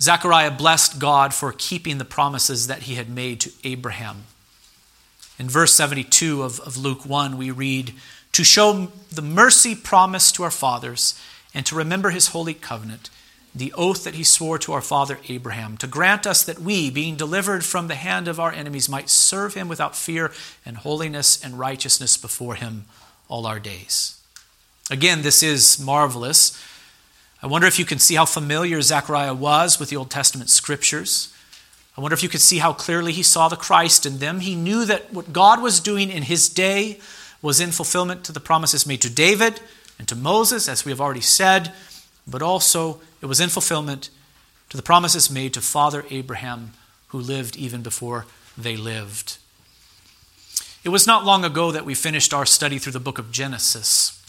Zechariah 0.00 0.50
blessed 0.50 0.98
God 0.98 1.32
for 1.32 1.54
keeping 1.56 1.98
the 1.98 2.04
promises 2.04 2.66
that 2.66 2.82
he 2.82 2.96
had 2.96 3.08
made 3.08 3.38
to 3.42 3.52
Abraham. 3.62 4.24
In 5.38 5.48
verse 5.48 5.74
72 5.74 6.42
of, 6.42 6.58
of 6.58 6.76
Luke 6.76 7.06
1, 7.06 7.36
we 7.36 7.52
read, 7.52 7.94
To 8.32 8.42
show 8.42 8.90
the 9.12 9.22
mercy 9.22 9.76
promised 9.76 10.34
to 10.34 10.42
our 10.42 10.50
fathers 10.50 11.16
and 11.54 11.64
to 11.66 11.76
remember 11.76 12.10
his 12.10 12.30
holy 12.30 12.54
covenant 12.54 13.10
the 13.54 13.72
oath 13.74 14.02
that 14.04 14.14
he 14.14 14.24
swore 14.24 14.58
to 14.58 14.72
our 14.72 14.80
father 14.80 15.18
Abraham, 15.28 15.76
to 15.76 15.86
grant 15.86 16.26
us 16.26 16.42
that 16.42 16.58
we, 16.58 16.90
being 16.90 17.14
delivered 17.14 17.64
from 17.64 17.86
the 17.86 17.94
hand 17.94 18.26
of 18.26 18.40
our 18.40 18.50
enemies, 18.50 18.88
might 18.88 19.08
serve 19.08 19.54
him 19.54 19.68
without 19.68 19.94
fear 19.94 20.32
and 20.66 20.78
holiness 20.78 21.42
and 21.42 21.58
righteousness 21.58 22.16
before 22.16 22.56
him 22.56 22.84
all 23.28 23.46
our 23.46 23.60
days. 23.60 24.20
Again, 24.90 25.22
this 25.22 25.42
is 25.42 25.78
marvelous. 25.78 26.60
I 27.42 27.46
wonder 27.46 27.66
if 27.66 27.78
you 27.78 27.84
can 27.84 27.98
see 27.98 28.16
how 28.16 28.24
familiar 28.24 28.82
Zechariah 28.82 29.34
was 29.34 29.78
with 29.78 29.88
the 29.88 29.96
Old 29.96 30.10
Testament 30.10 30.50
scriptures. 30.50 31.32
I 31.96 32.00
wonder 32.00 32.14
if 32.14 32.22
you 32.22 32.28
could 32.28 32.40
see 32.40 32.58
how 32.58 32.72
clearly 32.72 33.12
he 33.12 33.22
saw 33.22 33.48
the 33.48 33.56
Christ 33.56 34.04
in 34.04 34.18
them. 34.18 34.40
He 34.40 34.56
knew 34.56 34.84
that 34.84 35.12
what 35.12 35.32
God 35.32 35.62
was 35.62 35.78
doing 35.78 36.10
in 36.10 36.24
his 36.24 36.48
day 36.48 36.98
was 37.40 37.60
in 37.60 37.70
fulfillment 37.70 38.24
to 38.24 38.32
the 38.32 38.40
promises 38.40 38.86
made 38.86 39.00
to 39.02 39.10
David 39.10 39.60
and 39.98 40.08
to 40.08 40.16
Moses, 40.16 40.68
as 40.68 40.84
we 40.84 40.90
have 40.90 41.00
already 41.00 41.20
said, 41.20 41.72
but 42.26 42.42
also 42.42 43.00
it 43.24 43.26
was 43.26 43.40
in 43.40 43.48
fulfillment 43.48 44.10
to 44.68 44.76
the 44.76 44.82
promises 44.82 45.30
made 45.30 45.54
to 45.54 45.62
Father 45.62 46.04
Abraham, 46.10 46.74
who 47.06 47.18
lived 47.18 47.56
even 47.56 47.80
before 47.80 48.26
they 48.56 48.76
lived. 48.76 49.38
It 50.84 50.90
was 50.90 51.06
not 51.06 51.24
long 51.24 51.42
ago 51.42 51.72
that 51.72 51.86
we 51.86 51.94
finished 51.94 52.34
our 52.34 52.44
study 52.44 52.78
through 52.78 52.92
the 52.92 53.00
book 53.00 53.18
of 53.18 53.32
Genesis. 53.32 54.22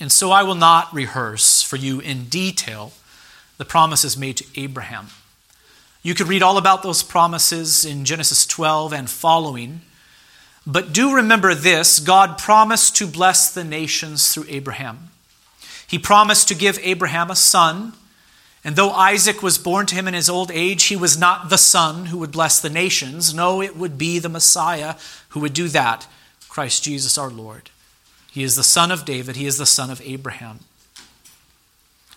And 0.00 0.10
so 0.10 0.30
I 0.30 0.42
will 0.42 0.54
not 0.54 0.94
rehearse 0.94 1.60
for 1.60 1.76
you 1.76 2.00
in 2.00 2.24
detail 2.24 2.94
the 3.58 3.66
promises 3.66 4.16
made 4.16 4.38
to 4.38 4.46
Abraham. 4.58 5.08
You 6.02 6.14
could 6.14 6.28
read 6.28 6.42
all 6.42 6.56
about 6.56 6.82
those 6.82 7.02
promises 7.02 7.84
in 7.84 8.06
Genesis 8.06 8.46
12 8.46 8.94
and 8.94 9.10
following. 9.10 9.82
But 10.66 10.94
do 10.94 11.14
remember 11.14 11.54
this 11.54 11.98
God 11.98 12.38
promised 12.38 12.96
to 12.96 13.06
bless 13.06 13.52
the 13.52 13.64
nations 13.64 14.32
through 14.32 14.46
Abraham. 14.48 15.10
He 15.92 15.98
promised 15.98 16.48
to 16.48 16.54
give 16.54 16.78
Abraham 16.82 17.30
a 17.30 17.36
son. 17.36 17.92
And 18.64 18.76
though 18.76 18.92
Isaac 18.92 19.42
was 19.42 19.58
born 19.58 19.84
to 19.84 19.94
him 19.94 20.08
in 20.08 20.14
his 20.14 20.30
old 20.30 20.50
age, 20.50 20.84
he 20.84 20.96
was 20.96 21.18
not 21.18 21.50
the 21.50 21.58
son 21.58 22.06
who 22.06 22.16
would 22.16 22.32
bless 22.32 22.58
the 22.58 22.70
nations. 22.70 23.34
No, 23.34 23.60
it 23.60 23.76
would 23.76 23.98
be 23.98 24.18
the 24.18 24.30
Messiah 24.30 24.94
who 25.28 25.40
would 25.40 25.52
do 25.52 25.68
that, 25.68 26.06
Christ 26.48 26.82
Jesus 26.82 27.18
our 27.18 27.28
Lord. 27.28 27.68
He 28.30 28.42
is 28.42 28.56
the 28.56 28.62
son 28.62 28.90
of 28.90 29.04
David, 29.04 29.36
he 29.36 29.44
is 29.44 29.58
the 29.58 29.66
son 29.66 29.90
of 29.90 30.00
Abraham. 30.02 30.60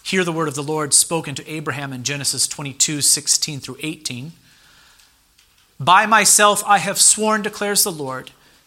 Hear 0.04 0.24
the 0.24 0.32
word 0.32 0.48
of 0.48 0.56
the 0.56 0.64
Lord 0.64 0.94
spoken 0.94 1.36
to 1.36 1.46
Abraham 1.52 1.92
in 1.92 2.06
Genesis 2.06 2.48
22 2.48 3.02
16 3.02 3.60
through 3.60 3.78
18. 3.82 4.32
By 5.82 6.06
myself 6.06 6.64
I 6.66 6.78
have 6.78 7.02
sworn, 7.02 7.42
declares 7.42 7.84
the 7.84 7.92
Lord 7.92 8.32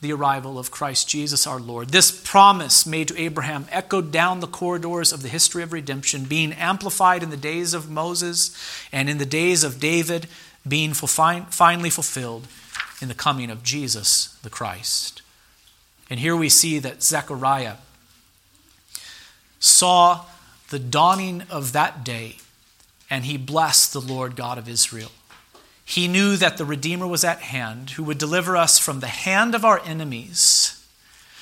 the 0.00 0.12
arrival 0.12 0.58
of 0.58 0.70
Christ 0.70 1.08
Jesus 1.08 1.46
our 1.46 1.58
Lord. 1.58 1.88
This 1.88 2.10
promise 2.10 2.86
made 2.86 3.08
to 3.08 3.20
Abraham 3.20 3.66
echoed 3.70 4.12
down 4.12 4.40
the 4.40 4.46
corridors 4.46 5.12
of 5.12 5.22
the 5.22 5.28
history 5.28 5.62
of 5.62 5.72
redemption, 5.72 6.24
being 6.24 6.52
amplified 6.52 7.22
in 7.22 7.30
the 7.30 7.36
days 7.36 7.74
of 7.74 7.90
Moses 7.90 8.56
and 8.92 9.10
in 9.10 9.18
the 9.18 9.26
days 9.26 9.64
of 9.64 9.80
David, 9.80 10.28
being 10.66 10.94
finally 10.94 11.90
fulfilled 11.90 12.46
in 13.00 13.08
the 13.08 13.14
coming 13.14 13.50
of 13.50 13.62
Jesus 13.62 14.38
the 14.42 14.50
Christ. 14.50 15.22
And 16.08 16.20
here 16.20 16.36
we 16.36 16.48
see 16.48 16.78
that 16.78 17.02
Zechariah 17.02 17.74
saw 19.58 20.26
the 20.70 20.78
dawning 20.78 21.42
of 21.50 21.72
that 21.72 22.04
day, 22.04 22.36
and 23.10 23.24
he 23.24 23.36
blessed 23.36 23.92
the 23.92 24.00
Lord 24.00 24.36
God 24.36 24.58
of 24.58 24.68
Israel. 24.68 25.10
He 25.88 26.06
knew 26.06 26.36
that 26.36 26.58
the 26.58 26.66
Redeemer 26.66 27.06
was 27.06 27.24
at 27.24 27.40
hand, 27.40 27.92
who 27.92 28.04
would 28.04 28.18
deliver 28.18 28.58
us 28.58 28.78
from 28.78 29.00
the 29.00 29.06
hand 29.06 29.54
of 29.54 29.64
our 29.64 29.80
enemies, 29.86 30.86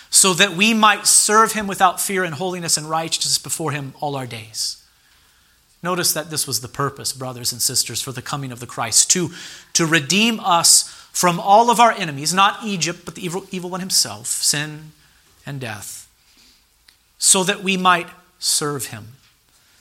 so 0.09 0.35
that 0.35 0.53
we 0.53 0.73
might 0.73 1.09
serve 1.09 1.55
him 1.55 1.67
without 1.67 2.01
fear 2.01 2.23
and 2.23 2.33
holiness 2.33 2.77
and 2.77 2.89
righteousness 2.89 3.39
before 3.39 3.73
him 3.73 3.93
all 4.01 4.15
our 4.15 4.25
days. 4.25 4.85
Notice 5.83 6.13
that 6.13 6.31
this 6.31 6.47
was 6.47 6.61
the 6.61 6.69
purpose, 6.69 7.13
brothers 7.13 7.51
and 7.51 7.61
sisters, 7.61 8.01
for 8.01 8.13
the 8.13 8.23
coming 8.23 8.53
of 8.53 8.61
the 8.61 8.69
Christ 8.69 9.11
to, 9.11 9.31
to 9.73 9.85
redeem 9.85 10.39
us 10.39 10.85
from 11.13 11.41
all 11.41 11.69
of 11.69 11.81
our 11.81 11.91
enemies, 11.91 12.33
not 12.33 12.65
Egypt, 12.65 13.01
but 13.05 13.17
the 13.17 13.25
evil, 13.25 13.47
evil 13.51 13.71
one 13.71 13.81
himself, 13.81 14.29
sin 14.29 14.93
and 15.45 15.61
death, 15.61 16.09
so 17.19 17.43
that 17.43 17.65
we 17.65 17.77
might 17.77 18.11
serve 18.39 18.87
him, 18.87 19.15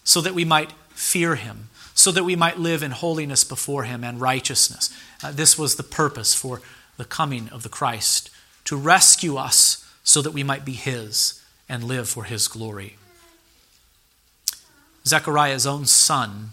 so 0.03 0.21
that 0.21 0.33
we 0.33 0.43
might 0.43 0.71
fear 0.89 1.35
him, 1.35 1.69
so 1.95 2.11
that 2.11 2.25
we 2.25 2.35
might 2.35 2.59
live 2.59 2.83
in 2.83 2.91
holiness 2.91 3.43
before 3.43 3.83
him 3.85 4.03
and 4.03 4.21
righteousness. 4.21 4.95
Uh, 5.23 5.31
this 5.31 5.57
was 5.57 5.75
the 5.75 5.83
purpose 5.83 6.35
for 6.35 6.61
the 6.97 7.05
coming 7.05 7.49
of 7.49 7.63
the 7.63 7.69
Christ 7.69 8.29
to 8.65 8.75
rescue 8.75 9.37
us 9.37 9.89
so 10.03 10.21
that 10.21 10.33
we 10.33 10.43
might 10.43 10.65
be 10.65 10.73
his 10.73 11.41
and 11.67 11.83
live 11.83 12.07
for 12.07 12.25
his 12.25 12.47
glory. 12.47 12.97
Zechariah's 15.07 15.65
own 15.65 15.85
son 15.85 16.51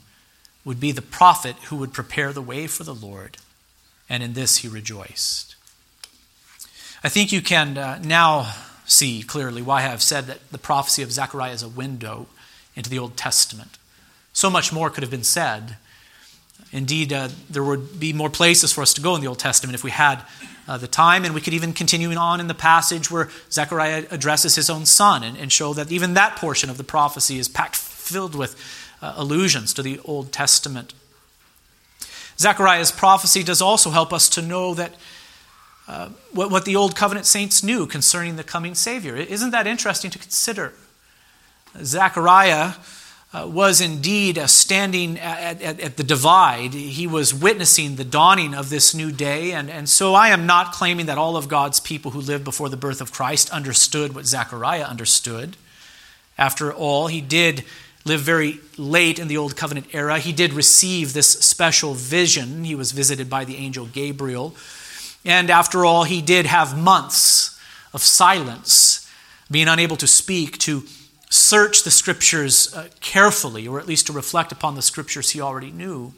would 0.64 0.78
be 0.78 0.92
the 0.92 1.02
prophet 1.02 1.57
who 1.64 1.76
would 1.76 1.92
prepare 1.92 2.33
the 2.33 2.40
way 2.40 2.66
for 2.66 2.85
the 2.85 2.94
Lord, 2.94 3.38
and 4.09 4.22
in 4.22 4.35
this 4.35 4.59
he 4.59 4.68
rejoiced. 4.68 5.57
I 7.02 7.09
think 7.09 7.33
you 7.33 7.42
can 7.42 7.76
uh, 7.76 7.98
now 8.02 8.55
see 8.87 9.22
clearly 9.22 9.61
why 9.61 9.78
I 9.78 9.83
have 9.83 10.02
said 10.02 10.26
that 10.26 10.50
the 10.52 10.59
prophecy 10.59 11.02
of 11.02 11.11
Zechariah 11.11 11.52
is 11.52 11.62
a 11.62 11.68
window 11.68 12.26
into 12.76 12.88
the 12.88 12.98
Old 12.98 13.16
Testament. 13.16 13.76
So 14.32 14.50
much 14.50 14.72
more 14.72 14.90
could 14.90 15.02
have 15.02 15.10
been 15.10 15.24
said. 15.24 15.76
Indeed, 16.72 17.12
uh, 17.12 17.28
there 17.50 17.62
would 17.62 18.00
be 18.00 18.12
more 18.12 18.30
places 18.30 18.72
for 18.72 18.80
us 18.80 18.94
to 18.94 19.00
go 19.00 19.14
in 19.14 19.20
the 19.20 19.26
Old 19.26 19.38
Testament 19.38 19.74
if 19.74 19.84
we 19.84 19.90
had 19.90 20.22
uh, 20.66 20.78
the 20.78 20.86
time, 20.86 21.24
and 21.24 21.34
we 21.34 21.40
could 21.40 21.54
even 21.54 21.72
continue 21.72 22.14
on 22.14 22.40
in 22.40 22.46
the 22.46 22.54
passage 22.54 23.10
where 23.10 23.28
Zechariah 23.50 24.06
addresses 24.10 24.54
his 24.54 24.70
own 24.70 24.87
son 24.87 25.22
and, 25.22 25.37
and 25.37 25.52
show 25.52 25.74
that 25.74 25.92
even 25.92 26.14
that 26.14 26.37
portion 26.37 26.70
of 26.70 26.78
the 26.78 26.85
prophecy 26.85 27.38
is 27.38 27.48
packed 27.48 27.76
filled 27.76 28.35
with 28.35 28.56
uh, 29.02 29.12
allusions 29.16 29.74
to 29.74 29.83
the 29.83 30.00
Old 30.04 30.33
Testament. 30.33 30.94
Zechariah's 32.38 32.90
prophecy 32.90 33.42
does 33.42 33.60
also 33.60 33.90
help 33.90 34.12
us 34.12 34.28
to 34.30 34.42
know 34.42 34.74
that 34.74 34.94
uh, 35.88 36.10
what, 36.33 36.50
what 36.50 36.64
the 36.64 36.76
Old 36.76 36.96
Covenant 36.96 37.26
saints 37.26 37.62
knew 37.62 37.87
concerning 37.87 38.37
the 38.37 38.44
coming 38.44 38.74
Savior. 38.74 39.16
Isn't 39.16 39.50
that 39.50 39.66
interesting 39.66 40.10
to 40.10 40.18
consider? 40.18 40.72
Zechariah 41.83 42.72
uh, 43.35 43.46
was 43.46 43.80
indeed 43.80 44.37
uh, 44.37 44.46
standing 44.46 45.18
at, 45.18 45.62
at, 45.62 45.80
at, 45.80 45.96
the 45.96 46.02
divide. 46.02 46.74
He 46.74 47.06
was 47.06 47.33
witnessing 47.33 47.96
the 47.96 48.04
dawning 48.04 48.54
of 48.54 48.68
this 48.68 48.94
new 48.94 49.10
day. 49.10 49.52
And, 49.52 49.70
and 49.70 49.88
so 49.88 50.14
I 50.14 50.28
am 50.28 50.44
not 50.44 50.72
claiming 50.72 51.06
that 51.06 51.16
all 51.16 51.37
of 51.37 51.48
God's 51.48 51.80
people 51.80 52.10
who 52.10 52.20
lived 52.20 52.44
before 52.44 52.68
the 52.68 52.76
birth 52.76 53.00
of 53.00 53.10
Christ 53.10 53.50
understood 53.50 54.14
what 54.14 54.26
Zechariah 54.26 54.85
understood. 54.85 55.56
After 56.37 56.72
all, 56.72 57.06
he 57.06 57.22
did 57.22 57.64
live 58.04 58.20
very 58.20 58.60
late 58.76 59.18
in 59.18 59.28
the 59.28 59.38
Old 59.38 59.56
Covenant 59.56 59.87
era. 59.94 60.18
He 60.18 60.33
did 60.33 60.52
receive 60.52 61.12
this 61.12 61.30
special 61.33 61.94
vision. 61.94 62.64
He 62.64 62.74
was 62.74 62.92
visited 62.92 63.30
by 63.30 63.44
the 63.44 63.56
angel 63.56 63.87
Gabriel. 63.87 64.54
And 65.24 65.50
after 65.50 65.87
all, 65.87 66.04
he 66.04 66.20
did 66.20 66.46
have 66.46 66.76
months 66.76 67.58
of 67.94 68.02
silence, 68.02 69.08
being 69.50 69.68
unable 69.68 69.96
to 69.96 70.06
speak, 70.06 70.58
to 70.58 70.83
search 71.33 71.83
the 71.83 71.90
scriptures 71.90 72.74
uh, 72.74 72.88
carefully, 73.00 73.66
or 73.66 73.80
at 73.80 73.87
least 73.87 74.06
to 74.06 74.12
reflect 74.12 74.52
upon 74.52 74.74
the 74.74 74.83
scriptures 74.83 75.30
he 75.30 75.40
already 75.40 75.70
knew. 75.70 76.12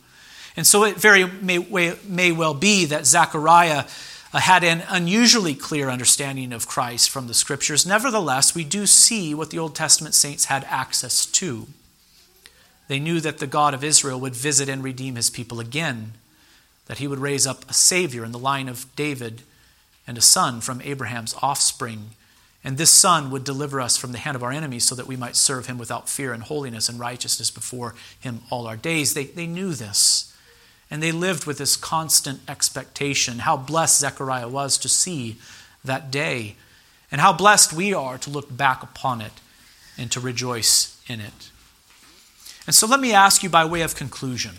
And 0.57 0.67
so 0.67 0.85
it 0.85 0.97
very 0.97 1.25
may, 1.25 1.59
may 2.07 2.33
well 2.33 2.55
be 2.55 2.85
that 2.87 3.07
Zechariah 3.07 3.85
uh, 4.33 4.39
had 4.41 4.65
an 4.65 4.83
unusually 4.89 5.55
clear 5.55 5.89
understanding 5.89 6.53
of 6.53 6.67
Christ 6.67 7.11
from 7.11 7.29
the 7.29 7.35
scriptures. 7.35 7.87
Nevertheless, 7.87 8.57
we 8.57 8.65
do 8.65 8.87
see 8.87 9.35
what 9.35 9.51
the 9.51 9.59
Old 9.59 9.77
Testament 9.77 10.15
saints 10.15 10.47
had 10.47 10.65
access 10.69 11.27
to. 11.27 11.69
They 12.89 12.99
knew 12.99 13.21
that 13.21 13.39
the 13.39 13.47
God 13.47 13.73
of 13.73 13.85
Israel 13.85 14.19
would 14.21 14.35
visit 14.35 14.69
and 14.69 14.83
redeem 14.83 15.15
his 15.15 15.31
people 15.31 15.61
again, 15.61 16.15
that 16.87 16.99
he 16.99 17.07
would 17.07 17.21
raise 17.21 17.47
up 17.47 17.69
a 17.71 17.73
Savior 17.73 18.25
in 18.25 18.33
the 18.33 18.39
line 18.39 18.69
of 18.69 18.95
David 18.97 19.43
and 20.09 20.19
a 20.19 20.21
son 20.21 20.61
from 20.61 20.83
Abraham's 20.83 21.37
offspring. 21.41 22.11
And 22.65 22.79
this 22.79 22.91
son 22.91 23.31
would 23.31 23.45
deliver 23.45 23.79
us 23.79 23.99
from 23.99 24.13
the 24.13 24.19
hand 24.19 24.37
of 24.37 24.43
our 24.43 24.51
enemies 24.51 24.85
so 24.85 24.95
that 24.95 25.07
we 25.07 25.17
might 25.17 25.37
serve 25.37 25.67
him 25.67 25.77
without 25.77 26.09
fear 26.09 26.33
and 26.33 26.43
holiness 26.43 26.89
and 26.89 26.99
righteousness 26.99 27.51
before 27.51 27.95
him 28.19 28.41
all 28.51 28.67
our 28.67 28.77
days. 28.77 29.13
They, 29.13 29.27
they 29.27 29.47
knew 29.47 29.75
this. 29.75 30.35
And 30.91 31.03
they 31.03 31.13
lived 31.13 31.45
with 31.45 31.59
this 31.59 31.77
constant 31.77 32.41
expectation. 32.49 33.41
How 33.41 33.59
blessed 33.59 34.01
Zechariah 34.01 34.49
was 34.49 34.79
to 34.79 34.89
see 34.89 35.37
that 35.85 36.11
day, 36.11 36.57
and 37.13 37.21
how 37.21 37.33
blessed 37.33 37.73
we 37.73 37.93
are 37.93 38.17
to 38.19 38.31
look 38.31 38.55
back 38.55 38.83
upon 38.83 39.21
it 39.21 39.33
and 39.99 40.11
to 40.11 40.21
rejoice 40.21 41.01
in 41.07 41.21
it. 41.21 41.51
And 42.67 42.75
so 42.75 42.87
let 42.87 43.01
me 43.01 43.13
ask 43.13 43.43
you 43.43 43.51
by 43.51 43.65
way 43.65 43.83
of 43.83 43.95
conclusion 43.95 44.55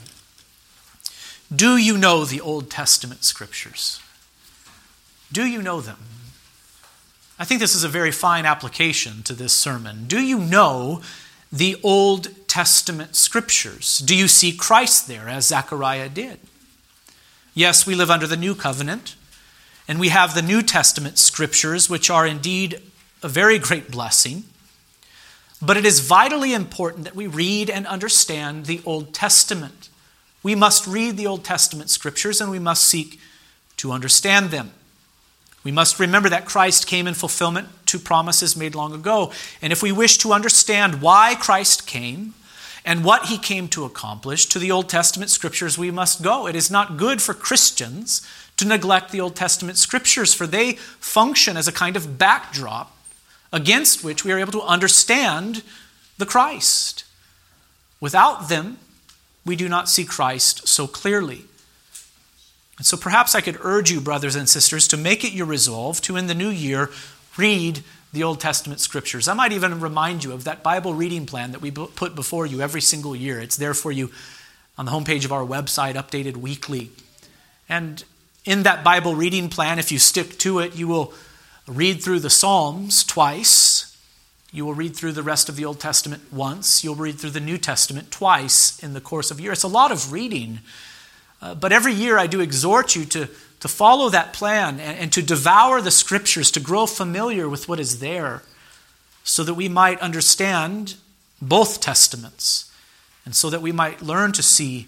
Do 1.54 1.78
you 1.78 1.98
know 1.98 2.26
the 2.26 2.42
Old 2.42 2.70
Testament 2.70 3.24
scriptures? 3.24 4.00
Do 5.32 5.46
you 5.46 5.62
know 5.62 5.82
them? 5.82 5.98
I 7.38 7.44
think 7.44 7.60
this 7.60 7.76
is 7.76 7.84
a 7.84 7.90
very 7.90 8.12
fine 8.12 8.46
application 8.46 9.22
to 9.24 9.34
this 9.34 9.54
sermon. 9.54 10.06
Do 10.08 10.22
you 10.22 10.40
know 10.40 11.02
the 11.52 11.78
Old 11.84 12.48
Testament 12.48 13.16
scriptures? 13.16 14.00
Do 14.00 14.16
you 14.16 14.28
see 14.30 14.56
Christ 14.56 15.08
there 15.08 15.28
as 15.28 15.48
Zechariah 15.48 16.10
did? 16.10 16.40
Yes, 17.54 17.86
we 17.86 17.96
live 17.96 18.10
under 18.10 18.28
the 18.28 18.38
new 18.38 18.56
covenant, 18.56 19.16
and 19.88 20.00
we 20.00 20.10
have 20.10 20.34
the 20.34 20.42
New 20.42 20.62
Testament 20.62 21.18
scriptures, 21.18 21.90
which 21.90 22.10
are 22.10 22.26
indeed 22.26 22.82
a 23.22 23.28
very 23.28 23.60
great 23.60 23.92
blessing. 23.92 24.46
But 25.62 25.78
it 25.78 25.86
is 25.86 26.02
vitally 26.02 26.54
important 26.54 27.04
that 27.06 27.16
we 27.16 27.28
read 27.28 27.70
and 27.70 27.88
understand 27.88 28.66
the 28.66 28.82
Old 28.86 29.14
Testament. 29.14 29.90
We 30.44 30.54
must 30.54 30.86
read 30.86 31.18
the 31.18 31.28
Old 31.28 31.44
Testament 31.44 31.90
scriptures 31.90 32.40
and 32.40 32.52
we 32.52 32.60
must 32.60 32.84
seek 32.84 33.20
to 33.78 33.92
understand 33.92 34.52
them. 34.52 34.74
We 35.66 35.72
must 35.72 36.00
remember 36.00 36.30
that 36.30 36.46
Christ 36.46 36.86
came 36.86 37.08
in 37.08 37.16
fulfillment 37.16 37.68
to 37.88 37.98
promises 38.00 38.56
made 38.56 38.76
long 38.76 38.94
ago. 38.94 39.34
And 39.62 39.74
if 39.74 39.82
we 39.82 39.92
wish 39.92 40.18
to 40.20 40.32
understand 40.32 41.02
why 41.02 41.36
Christ 41.36 41.88
came 41.88 42.36
and 42.86 43.04
what 43.04 43.26
he 43.26 43.40
came 43.40 43.68
to 43.70 43.84
accomplish, 43.84 44.46
to 44.46 44.60
the 44.60 44.72
Old 44.72 44.88
Testament 44.88 45.32
scriptures 45.32 45.76
we 45.76 45.90
must 45.90 46.22
go. 46.22 46.48
It 46.48 46.56
is 46.56 46.70
not 46.70 46.98
good 46.98 47.20
for 47.20 47.34
Christians 47.34 48.22
to 48.58 48.68
neglect 48.68 49.12
the 49.12 49.20
Old 49.20 49.36
Testament 49.36 49.80
scriptures, 49.80 50.36
for 50.36 50.46
they 50.46 50.74
function 50.74 51.58
as 51.58 51.68
a 51.68 51.74
kind 51.74 51.98
of 51.98 52.20
backdrop 52.20 52.96
against 53.52 54.04
which 54.04 54.24
we 54.24 54.32
are 54.32 54.40
able 54.40 54.52
to 54.52 54.62
understand 54.62 55.64
the 56.20 56.28
Christ. 56.28 57.06
Without 58.00 58.50
them, 58.50 58.78
we 59.44 59.56
do 59.56 59.68
not 59.68 59.90
see 59.90 60.06
Christ 60.06 60.68
so 60.68 60.86
clearly. 60.86 61.46
And 62.78 62.86
so 62.86 62.98
perhaps 62.98 63.36
I 63.36 63.42
could 63.42 63.58
urge 63.62 63.92
you, 63.92 64.02
brothers 64.02 64.36
and 64.36 64.50
sisters, 64.50 64.88
to 64.90 64.98
make 64.98 65.24
it 65.24 65.34
your 65.34 65.46
resolve 65.46 66.02
to, 66.02 66.18
in 66.18 66.28
the 66.28 66.34
new 66.34 66.50
year, 66.50 66.90
read 67.38 67.84
the 68.12 68.24
Old 68.24 68.40
Testament 68.40 68.80
scriptures. 68.80 69.28
I 69.28 69.34
might 69.34 69.52
even 69.52 69.80
remind 69.80 70.24
you 70.24 70.32
of 70.34 70.44
that 70.46 70.64
Bible 70.64 70.94
reading 70.94 71.26
plan 71.26 71.52
that 71.52 71.62
we 71.62 71.72
put 71.72 72.16
before 72.16 72.46
you 72.46 72.62
every 72.62 72.82
single 72.82 73.16
year. 73.16 73.40
It's 73.40 73.58
there 73.58 73.74
for 73.74 73.92
you 73.92 74.12
on 74.78 74.86
the 74.86 74.92
homepage 74.92 75.26
of 75.26 75.32
our 75.32 75.46
website, 75.46 75.96
updated 75.96 76.38
weekly. 76.38 76.92
And 77.70 78.04
in 78.44 78.64
that 78.64 78.84
Bible 78.84 79.16
reading 79.16 79.50
plan, 79.50 79.80
if 79.80 79.92
you 79.92 80.00
stick 80.00 80.38
to 80.40 80.60
it, 80.60 80.76
you 80.76 80.88
will 80.88 81.14
read 81.68 82.04
through 82.04 82.20
the 82.20 82.30
Psalms 82.30 83.04
twice. 83.04 83.98
You 84.52 84.66
will 84.66 84.74
read 84.74 84.96
through 84.96 85.14
the 85.14 85.24
rest 85.24 85.50
of 85.50 85.56
the 85.56 85.66
Old 85.66 85.80
Testament 85.80 86.32
once. 86.32 86.84
You'll 86.84 86.96
read 86.96 87.20
through 87.20 87.32
the 87.32 87.40
New 87.40 87.58
Testament 87.58 88.12
twice 88.12 88.82
in 88.84 88.94
the 88.94 89.02
course 89.02 89.32
of 89.32 89.40
a 89.40 89.42
year. 89.42 89.52
It's 89.52 89.64
a 89.64 89.68
lot 89.68 89.92
of 89.92 90.12
reading 90.12 90.60
uh, 91.46 91.54
but 91.54 91.72
every 91.72 91.94
year 91.94 92.18
I 92.18 92.26
do 92.26 92.42
exhort 92.42 92.96
you 92.96 93.06
to, 93.06 93.28
to 93.60 93.68
follow 93.68 94.10
that 94.10 94.34
plan 94.34 94.80
and, 94.80 94.98
and 94.98 95.14
to 95.14 95.22
devour 95.22 95.80
the 95.80 95.92
scriptures, 95.92 96.50
to 96.52 96.60
grow 96.60 96.88
familiar 96.88 97.48
with 97.48 97.70
what 97.70 97.80
is 97.80 98.00
there, 98.00 98.42
so 99.24 99.44
that 99.44 99.54
we 99.54 99.70
might 99.70 100.00
understand 100.00 100.96
both 101.40 101.82
testaments, 101.82 102.74
and 103.26 103.36
so 103.36 103.52
that 103.52 103.62
we 103.62 103.72
might 103.72 104.02
learn 104.02 104.32
to 104.32 104.42
see 104.42 104.88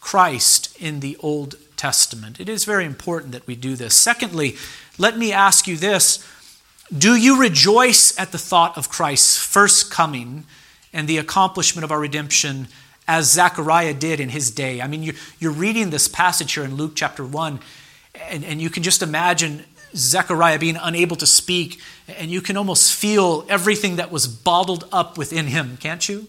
Christ 0.00 0.74
in 0.80 1.00
the 1.00 1.18
Old 1.20 1.56
Testament. 1.76 2.40
It 2.40 2.48
is 2.48 2.64
very 2.64 2.86
important 2.86 3.32
that 3.32 3.46
we 3.46 3.54
do 3.54 3.76
this. 3.76 3.94
Secondly, 3.94 4.56
let 4.96 5.18
me 5.18 5.30
ask 5.30 5.68
you 5.68 5.76
this 5.76 6.26
Do 6.96 7.16
you 7.16 7.38
rejoice 7.38 8.18
at 8.18 8.32
the 8.32 8.38
thought 8.38 8.78
of 8.78 8.88
Christ's 8.88 9.36
first 9.36 9.90
coming 9.90 10.44
and 10.90 11.06
the 11.06 11.18
accomplishment 11.18 11.84
of 11.84 11.92
our 11.92 12.00
redemption 12.00 12.68
as 13.08 13.32
Zechariah 13.32 13.94
did 13.94 14.20
in 14.20 14.28
his 14.28 14.50
day. 14.50 14.82
I 14.82 14.86
mean, 14.86 15.02
you're, 15.38 15.52
reading 15.52 15.88
this 15.88 16.06
passage 16.06 16.52
here 16.52 16.62
in 16.62 16.74
Luke 16.74 16.92
chapter 16.94 17.24
1, 17.24 17.58
and, 18.28 18.60
you 18.60 18.68
can 18.68 18.82
just 18.82 19.02
imagine 19.02 19.64
Zechariah 19.96 20.58
being 20.58 20.76
unable 20.76 21.16
to 21.16 21.26
speak, 21.26 21.80
and 22.06 22.30
you 22.30 22.42
can 22.42 22.58
almost 22.58 22.94
feel 22.94 23.46
everything 23.48 23.96
that 23.96 24.12
was 24.12 24.28
bottled 24.28 24.86
up 24.92 25.16
within 25.16 25.46
him, 25.46 25.78
can't 25.78 26.06
you? 26.06 26.28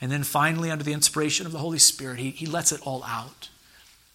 And 0.00 0.12
then 0.12 0.22
finally, 0.22 0.70
under 0.70 0.84
the 0.84 0.92
inspiration 0.92 1.46
of 1.46 1.52
the 1.52 1.58
Holy 1.58 1.78
Spirit, 1.78 2.20
he 2.20 2.46
lets 2.46 2.70
it 2.70 2.80
all 2.86 3.02
out. 3.04 3.48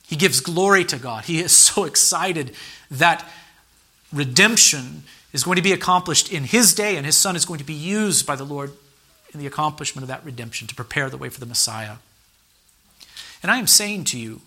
He 0.08 0.16
gives 0.16 0.40
glory 0.40 0.86
to 0.86 0.98
God. 0.98 1.26
He 1.26 1.40
is 1.40 1.52
so 1.56 1.84
excited 1.84 2.56
that 2.90 3.30
redemption 4.14 5.04
is 5.34 5.44
going 5.44 5.58
to 5.58 5.62
be 5.62 5.74
accomplished 5.74 6.32
in 6.32 6.46
his 6.46 6.74
day, 6.74 6.96
and 6.96 7.06
his 7.06 7.18
son 7.18 7.36
is 7.36 7.44
going 7.44 7.60
to 7.60 7.66
be 7.66 7.74
used 7.74 8.26
by 8.26 8.38
the 8.38 8.46
Lord 8.46 8.72
in 9.34 9.40
the 9.40 9.48
accomplishment 9.48 10.04
of 10.04 10.08
that 10.08 10.24
redemption 10.26 10.68
to 10.68 10.76
prepare 10.76 11.10
the 11.10 11.18
way 11.18 11.30
for 11.30 11.40
the 11.40 11.46
Messiah. 11.46 11.96
And 13.42 13.52
I 13.52 13.58
am 13.58 13.68
saying 13.68 14.06
to 14.06 14.20
you 14.20 14.42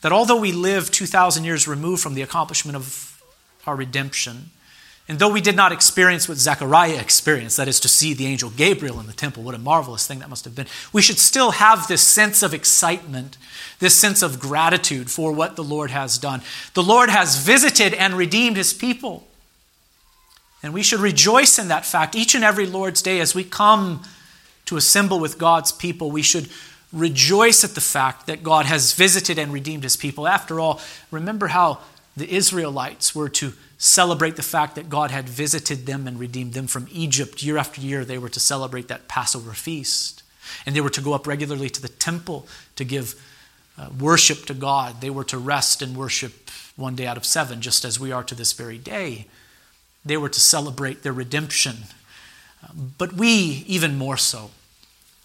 that 0.00 0.12
although 0.12 0.40
we 0.40 0.52
live 0.52 0.90
2,000 0.90 1.44
years 1.44 1.68
removed 1.68 2.02
from 2.02 2.14
the 2.14 2.22
accomplishment 2.22 2.76
of 2.76 3.22
our 3.66 3.76
redemption, 3.76 4.50
and 5.08 5.18
though 5.18 5.28
we 5.28 5.40
did 5.40 5.56
not 5.56 5.72
experience 5.72 6.28
what 6.28 6.38
Zechariah 6.38 6.98
experienced, 6.98 7.56
that 7.56 7.68
is 7.68 7.80
to 7.80 7.88
see 7.88 8.14
the 8.14 8.26
angel 8.26 8.50
Gabriel 8.50 9.00
in 9.00 9.06
the 9.06 9.12
temple, 9.12 9.42
what 9.42 9.54
a 9.54 9.58
marvelous 9.58 10.06
thing 10.06 10.20
that 10.20 10.30
must 10.30 10.44
have 10.44 10.54
been, 10.54 10.66
we 10.92 11.02
should 11.02 11.18
still 11.18 11.52
have 11.52 11.88
this 11.88 12.02
sense 12.02 12.42
of 12.42 12.54
excitement, 12.54 13.36
this 13.78 13.98
sense 13.98 14.22
of 14.22 14.38
gratitude 14.38 15.10
for 15.10 15.32
what 15.32 15.56
the 15.56 15.64
Lord 15.64 15.90
has 15.90 16.18
done. 16.18 16.40
The 16.74 16.82
Lord 16.82 17.10
has 17.10 17.36
visited 17.36 17.94
and 17.94 18.14
redeemed 18.14 18.56
his 18.56 18.72
people. 18.72 19.26
And 20.62 20.72
we 20.72 20.82
should 20.82 21.00
rejoice 21.00 21.58
in 21.58 21.68
that 21.68 21.84
fact 21.84 22.14
each 22.14 22.34
and 22.34 22.44
every 22.44 22.66
Lord's 22.66 23.02
Day 23.02 23.20
as 23.20 23.34
we 23.34 23.44
come 23.44 24.02
to 24.66 24.76
assemble 24.76 25.18
with 25.18 25.38
God's 25.38 25.72
people. 25.72 26.10
We 26.10 26.22
should 26.22 26.48
rejoice 26.92 27.64
at 27.64 27.74
the 27.74 27.80
fact 27.80 28.26
that 28.26 28.42
God 28.42 28.66
has 28.66 28.92
visited 28.92 29.38
and 29.38 29.52
redeemed 29.52 29.82
his 29.82 29.96
people. 29.96 30.28
After 30.28 30.60
all, 30.60 30.80
remember 31.10 31.48
how 31.48 31.78
the 32.16 32.32
Israelites 32.32 33.14
were 33.14 33.30
to 33.30 33.54
celebrate 33.78 34.36
the 34.36 34.42
fact 34.42 34.76
that 34.76 34.88
God 34.88 35.10
had 35.10 35.28
visited 35.28 35.86
them 35.86 36.06
and 36.06 36.20
redeemed 36.20 36.52
them 36.52 36.66
from 36.66 36.86
Egypt. 36.92 37.42
Year 37.42 37.56
after 37.56 37.80
year, 37.80 38.04
they 38.04 38.18
were 38.18 38.28
to 38.28 38.38
celebrate 38.38 38.88
that 38.88 39.08
Passover 39.08 39.52
feast. 39.54 40.22
And 40.66 40.76
they 40.76 40.80
were 40.80 40.90
to 40.90 41.00
go 41.00 41.14
up 41.14 41.26
regularly 41.26 41.70
to 41.70 41.82
the 41.82 41.88
temple 41.88 42.46
to 42.76 42.84
give 42.84 43.20
uh, 43.78 43.88
worship 43.98 44.44
to 44.46 44.54
God. 44.54 45.00
They 45.00 45.10
were 45.10 45.24
to 45.24 45.38
rest 45.38 45.82
and 45.82 45.96
worship 45.96 46.50
one 46.76 46.94
day 46.94 47.06
out 47.06 47.16
of 47.16 47.24
seven, 47.24 47.60
just 47.60 47.84
as 47.84 47.98
we 47.98 48.12
are 48.12 48.22
to 48.24 48.34
this 48.34 48.52
very 48.52 48.78
day. 48.78 49.26
They 50.04 50.16
were 50.16 50.28
to 50.28 50.40
celebrate 50.40 51.02
their 51.02 51.12
redemption. 51.12 51.76
Uh, 52.62 52.68
but 52.98 53.14
we, 53.14 53.64
even 53.66 53.96
more 53.96 54.16
so, 54.16 54.50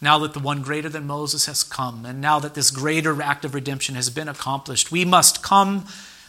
now 0.02 0.20
that 0.20 0.34
the 0.34 0.40
one 0.40 0.62
greater 0.62 0.90
than 0.90 1.08
Moses 1.08 1.48
has 1.48 1.64
come, 1.64 2.06
and 2.06 2.22
now 2.22 2.40
that 2.40 2.54
this 2.54 2.70
greater 2.70 3.20
act 3.22 3.46
of 3.46 3.56
redemption 3.56 3.96
has 3.96 4.10
been 4.10 4.28
accomplished, 4.28 4.92
we 4.92 5.06
must 5.06 5.42
come 5.42 5.86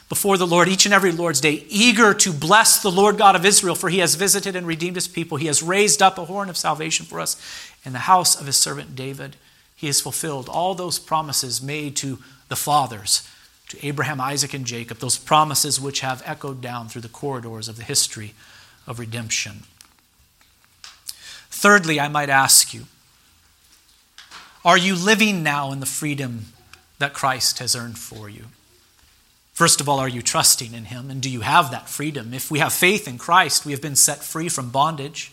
before 0.09 0.39
the 0.39 0.47
Lord 0.47 0.69
each 0.69 0.87
and 0.87 0.95
every 0.95 1.13
Lord's 1.13 1.41
day, 1.41 1.65
eager 1.69 2.15
to 2.15 2.33
bless 2.33 2.83
the 2.83 2.91
Lord 2.91 3.19
God 3.19 3.37
of 3.37 3.45
Israel, 3.45 3.75
for 3.75 3.91
he 3.91 3.99
has 3.99 4.15
visited 4.15 4.57
and 4.57 4.67
redeemed 4.67 4.97
his 4.97 5.07
people. 5.07 5.37
He 5.37 5.49
has 5.49 5.63
raised 5.63 6.01
up 6.01 6.17
a 6.17 6.25
horn 6.25 6.49
of 6.49 6.57
salvation 6.57 7.05
for 7.05 7.21
us 7.21 7.37
in 7.85 7.93
the 7.93 7.99
house 8.01 8.41
of 8.41 8.47
his 8.47 8.57
servant 8.57 8.97
David. 8.97 9.37
He 9.77 9.87
has 9.87 10.01
fulfilled 10.01 10.49
all 10.49 10.75
those 10.75 10.99
promises 10.99 11.61
made 11.61 11.95
to 11.97 12.19
the 12.49 12.57
fathers 12.57 13.29
to 13.69 13.87
Abraham, 13.87 14.21
Isaac, 14.21 14.55
and 14.55 14.65
Jacob, 14.65 14.99
those 14.99 15.19
promises 15.19 15.81
which 15.81 16.01
have 16.01 16.23
echoed 16.25 16.61
down 16.61 16.89
through 16.89 17.03
the 17.03 17.09
corridors 17.09 17.69
of 17.69 17.77
the 17.77 17.85
history 17.85 18.35
of 18.87 18.99
redemption. 18.99 19.65
Thirdly, 21.51 22.01
I 22.01 22.09
might 22.09 22.31
ask 22.31 22.73
you 22.73 22.87
are 24.65 24.79
you 24.79 24.95
living 24.97 25.43
now 25.43 25.73
in 25.73 25.81
the 25.81 25.87
freedom 25.87 26.47
that 26.99 27.15
Christ 27.15 27.59
has 27.61 27.77
earned 27.77 27.99
for 27.99 28.29
you? 28.29 28.47
First 29.53 29.81
of 29.81 29.89
all, 29.89 29.99
are 29.99 30.09
you 30.09 30.23
trusting 30.23 30.73
in 30.73 30.85
Him? 30.85 31.11
And 31.11 31.21
do 31.21 31.31
you 31.31 31.41
have 31.41 31.71
that 31.71 31.89
freedom? 31.89 32.35
If 32.35 32.51
we 32.51 32.59
have 32.59 32.73
faith 32.73 33.09
in 33.09 33.19
Christ, 33.19 33.65
we 33.65 33.73
have 33.73 33.83
been 33.83 33.97
set 33.97 34.19
free 34.23 34.49
from 34.49 34.71
bondage. 34.71 35.33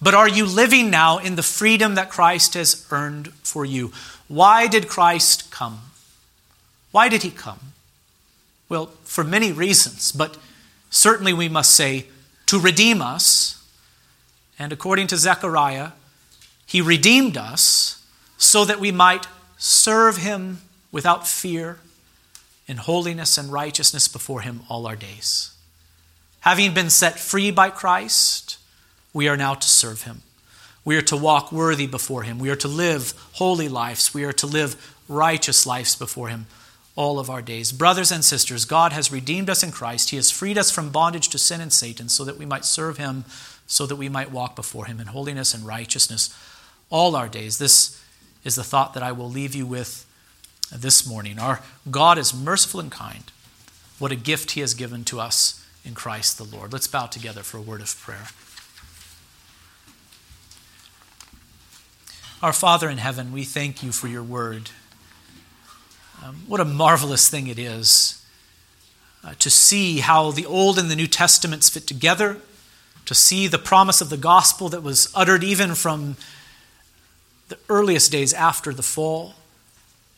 But 0.00 0.14
are 0.14 0.28
you 0.28 0.44
living 0.46 0.90
now 0.90 1.18
in 1.18 1.36
the 1.36 1.42
freedom 1.42 1.94
that 1.94 2.10
Christ 2.10 2.54
has 2.54 2.86
earned 2.90 3.28
for 3.42 3.64
you? 3.64 3.92
Why 4.28 4.66
did 4.66 4.88
Christ 4.88 5.50
come? 5.50 5.80
Why 6.96 7.10
did 7.10 7.24
He 7.24 7.30
come? 7.30 7.60
Well, 8.70 8.86
for 9.04 9.22
many 9.22 9.52
reasons, 9.52 10.12
but 10.12 10.38
certainly 10.88 11.34
we 11.34 11.46
must 11.46 11.72
say 11.72 12.06
to 12.46 12.58
redeem 12.58 13.02
us. 13.02 13.62
And 14.58 14.72
according 14.72 15.08
to 15.08 15.18
Zechariah, 15.18 15.90
He 16.64 16.80
redeemed 16.80 17.36
us 17.36 18.02
so 18.38 18.64
that 18.64 18.80
we 18.80 18.92
might 18.92 19.26
serve 19.58 20.16
Him 20.16 20.62
without 20.90 21.26
fear 21.26 21.80
in 22.66 22.78
holiness 22.78 23.36
and 23.36 23.52
righteousness 23.52 24.08
before 24.08 24.40
Him 24.40 24.62
all 24.70 24.86
our 24.86 24.96
days. 24.96 25.54
Having 26.40 26.72
been 26.72 26.88
set 26.88 27.18
free 27.18 27.50
by 27.50 27.68
Christ, 27.68 28.56
we 29.12 29.28
are 29.28 29.36
now 29.36 29.52
to 29.52 29.68
serve 29.68 30.04
Him. 30.04 30.22
We 30.82 30.96
are 30.96 31.02
to 31.02 31.16
walk 31.18 31.52
worthy 31.52 31.86
before 31.86 32.22
Him. 32.22 32.38
We 32.38 32.48
are 32.48 32.56
to 32.56 32.68
live 32.68 33.12
holy 33.32 33.68
lives. 33.68 34.14
We 34.14 34.24
are 34.24 34.32
to 34.32 34.46
live 34.46 34.96
righteous 35.10 35.66
lives 35.66 35.94
before 35.94 36.28
Him 36.28 36.46
all 36.96 37.18
of 37.18 37.28
our 37.28 37.42
days. 37.42 37.72
Brothers 37.72 38.10
and 38.10 38.24
sisters, 38.24 38.64
God 38.64 38.92
has 38.92 39.12
redeemed 39.12 39.50
us 39.50 39.62
in 39.62 39.70
Christ. 39.70 40.10
He 40.10 40.16
has 40.16 40.30
freed 40.30 40.58
us 40.58 40.70
from 40.70 40.90
bondage 40.90 41.28
to 41.28 41.38
sin 41.38 41.60
and 41.60 41.72
Satan 41.72 42.08
so 42.08 42.24
that 42.24 42.38
we 42.38 42.46
might 42.46 42.64
serve 42.64 42.96
Him, 42.96 43.26
so 43.66 43.86
that 43.86 43.96
we 43.96 44.08
might 44.08 44.32
walk 44.32 44.56
before 44.56 44.86
Him 44.86 44.98
in 44.98 45.08
holiness 45.08 45.54
and 45.54 45.66
righteousness 45.66 46.34
all 46.90 47.14
our 47.14 47.28
days. 47.28 47.58
This 47.58 48.02
is 48.44 48.56
the 48.56 48.64
thought 48.64 48.94
that 48.94 49.02
I 49.02 49.12
will 49.12 49.28
leave 49.28 49.54
you 49.54 49.66
with 49.66 50.06
this 50.74 51.06
morning. 51.06 51.38
Our 51.38 51.60
God 51.90 52.16
is 52.16 52.34
merciful 52.34 52.80
and 52.80 52.90
kind. 52.90 53.30
What 53.98 54.12
a 54.12 54.16
gift 54.16 54.52
He 54.52 54.60
has 54.60 54.72
given 54.72 55.04
to 55.04 55.20
us 55.20 55.64
in 55.84 55.94
Christ 55.94 56.38
the 56.38 56.44
Lord. 56.44 56.72
Let's 56.72 56.88
bow 56.88 57.06
together 57.06 57.42
for 57.42 57.58
a 57.58 57.62
word 57.62 57.82
of 57.82 57.96
prayer. 57.98 58.28
Our 62.42 62.52
Father 62.52 62.88
in 62.88 62.98
heaven, 62.98 63.32
we 63.32 63.44
thank 63.44 63.82
you 63.82 63.92
for 63.92 64.08
your 64.08 64.22
word. 64.22 64.70
Um, 66.24 66.42
what 66.46 66.60
a 66.60 66.64
marvelous 66.64 67.28
thing 67.28 67.46
it 67.46 67.58
is 67.58 68.24
uh, 69.24 69.34
to 69.38 69.50
see 69.50 69.98
how 70.00 70.30
the 70.30 70.46
Old 70.46 70.78
and 70.78 70.90
the 70.90 70.96
New 70.96 71.06
Testaments 71.06 71.68
fit 71.68 71.86
together, 71.86 72.38
to 73.04 73.14
see 73.14 73.46
the 73.46 73.58
promise 73.58 74.00
of 74.00 74.10
the 74.10 74.16
gospel 74.16 74.68
that 74.68 74.82
was 74.82 75.10
uttered 75.14 75.44
even 75.44 75.74
from 75.74 76.16
the 77.48 77.58
earliest 77.68 78.10
days 78.10 78.32
after 78.32 78.72
the 78.72 78.82
fall 78.82 79.34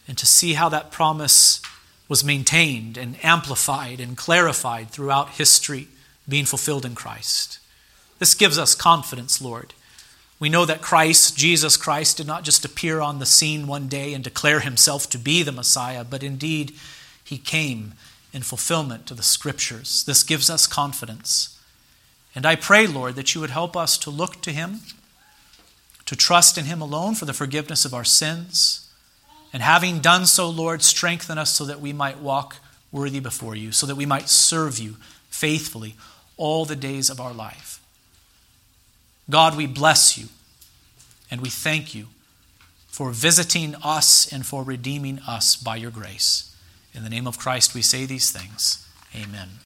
and 0.07 0.17
to 0.17 0.27
see 0.27 0.55
how 0.55 0.69
that 0.71 0.91
promise 0.91 1.61
was 2.09 2.25
maintained 2.25 2.97
and 2.97 3.23
amplified 3.23 4.01
and 4.01 4.17
clarified 4.17 4.89
throughout 4.91 5.31
history, 5.31 5.89
being 6.27 6.47
fulfilled 6.47 6.87
in 6.87 6.95
Christ. 6.95 7.59
This 8.19 8.35
gives 8.35 8.59
us 8.59 8.75
confidence, 8.75 9.43
Lord. 9.43 9.75
We 10.41 10.49
know 10.49 10.65
that 10.65 10.81
Christ, 10.81 11.37
Jesus 11.37 11.77
Christ, 11.77 12.17
did 12.17 12.27
not 12.27 12.45
just 12.45 12.65
appear 12.65 13.01
on 13.01 13.19
the 13.19 13.27
scene 13.27 13.67
one 13.67 13.89
day 13.89 14.15
and 14.15 14.23
declare 14.23 14.61
himself 14.61 15.11
to 15.11 15.19
be 15.19 15.43
the 15.43 15.53
Messiah, 15.53 16.05
but 16.05 16.23
indeed 16.23 16.75
he 17.25 17.39
came 17.39 17.95
in 18.33 18.43
fulfillment 18.43 19.07
to 19.07 19.15
the 19.15 19.23
Scriptures. 19.23 20.05
This 20.05 20.23
gives 20.23 20.49
us 20.49 20.67
confidence. 20.67 21.59
And 22.35 22.47
I 22.47 22.55
pray, 22.55 22.87
Lord, 22.87 23.17
that 23.17 23.35
you 23.35 23.41
would 23.41 23.51
help 23.51 23.77
us 23.77 23.99
to 23.99 24.11
look 24.11 24.41
to 24.43 24.53
him, 24.53 24.81
to 26.07 26.15
trust 26.15 26.57
in 26.57 26.67
him 26.67 26.81
alone 26.81 27.15
for 27.15 27.25
the 27.25 27.33
forgiveness 27.33 27.85
of 27.85 27.93
our 27.93 28.05
sins 28.05 28.89
and 29.53 29.63
having 29.63 30.01
done 30.01 30.27
so, 30.27 30.49
Lord, 30.49 30.83
strengthen 30.83 31.39
us 31.39 31.51
so 31.51 31.65
that 31.65 31.81
we 31.81 31.93
might 31.93 32.19
walk 32.19 32.57
worthy 32.93 33.21
before 33.21 33.55
you, 33.55 33.73
so 33.73 33.87
that 33.87 33.97
we 33.97 34.07
might 34.07 34.29
serve 34.29 34.79
you 34.79 34.97
faithfully 35.31 35.97
all 36.37 36.65
the 36.65 36.77
days 36.77 37.11
of 37.11 37.21
our 37.21 37.33
life. 37.33 37.78
God, 39.31 39.57
we 39.57 39.67
bless 39.67 40.17
you 40.17 40.29
and 41.31 41.41
we 41.41 41.51
thank 41.51 41.95
you 41.95 42.07
for 42.87 43.11
visiting 43.11 43.75
us 43.83 44.33
and 44.33 44.45
for 44.45 44.63
redeeming 44.63 45.21
us 45.27 45.55
by 45.57 45.77
your 45.77 45.91
grace. 45.91 46.55
In 46.95 47.05
the 47.05 47.11
name 47.11 47.27
of 47.27 47.39
Christ, 47.39 47.75
we 47.75 47.83
say 47.83 48.07
these 48.07 48.31
things. 48.31 48.87
Amen. 49.15 49.49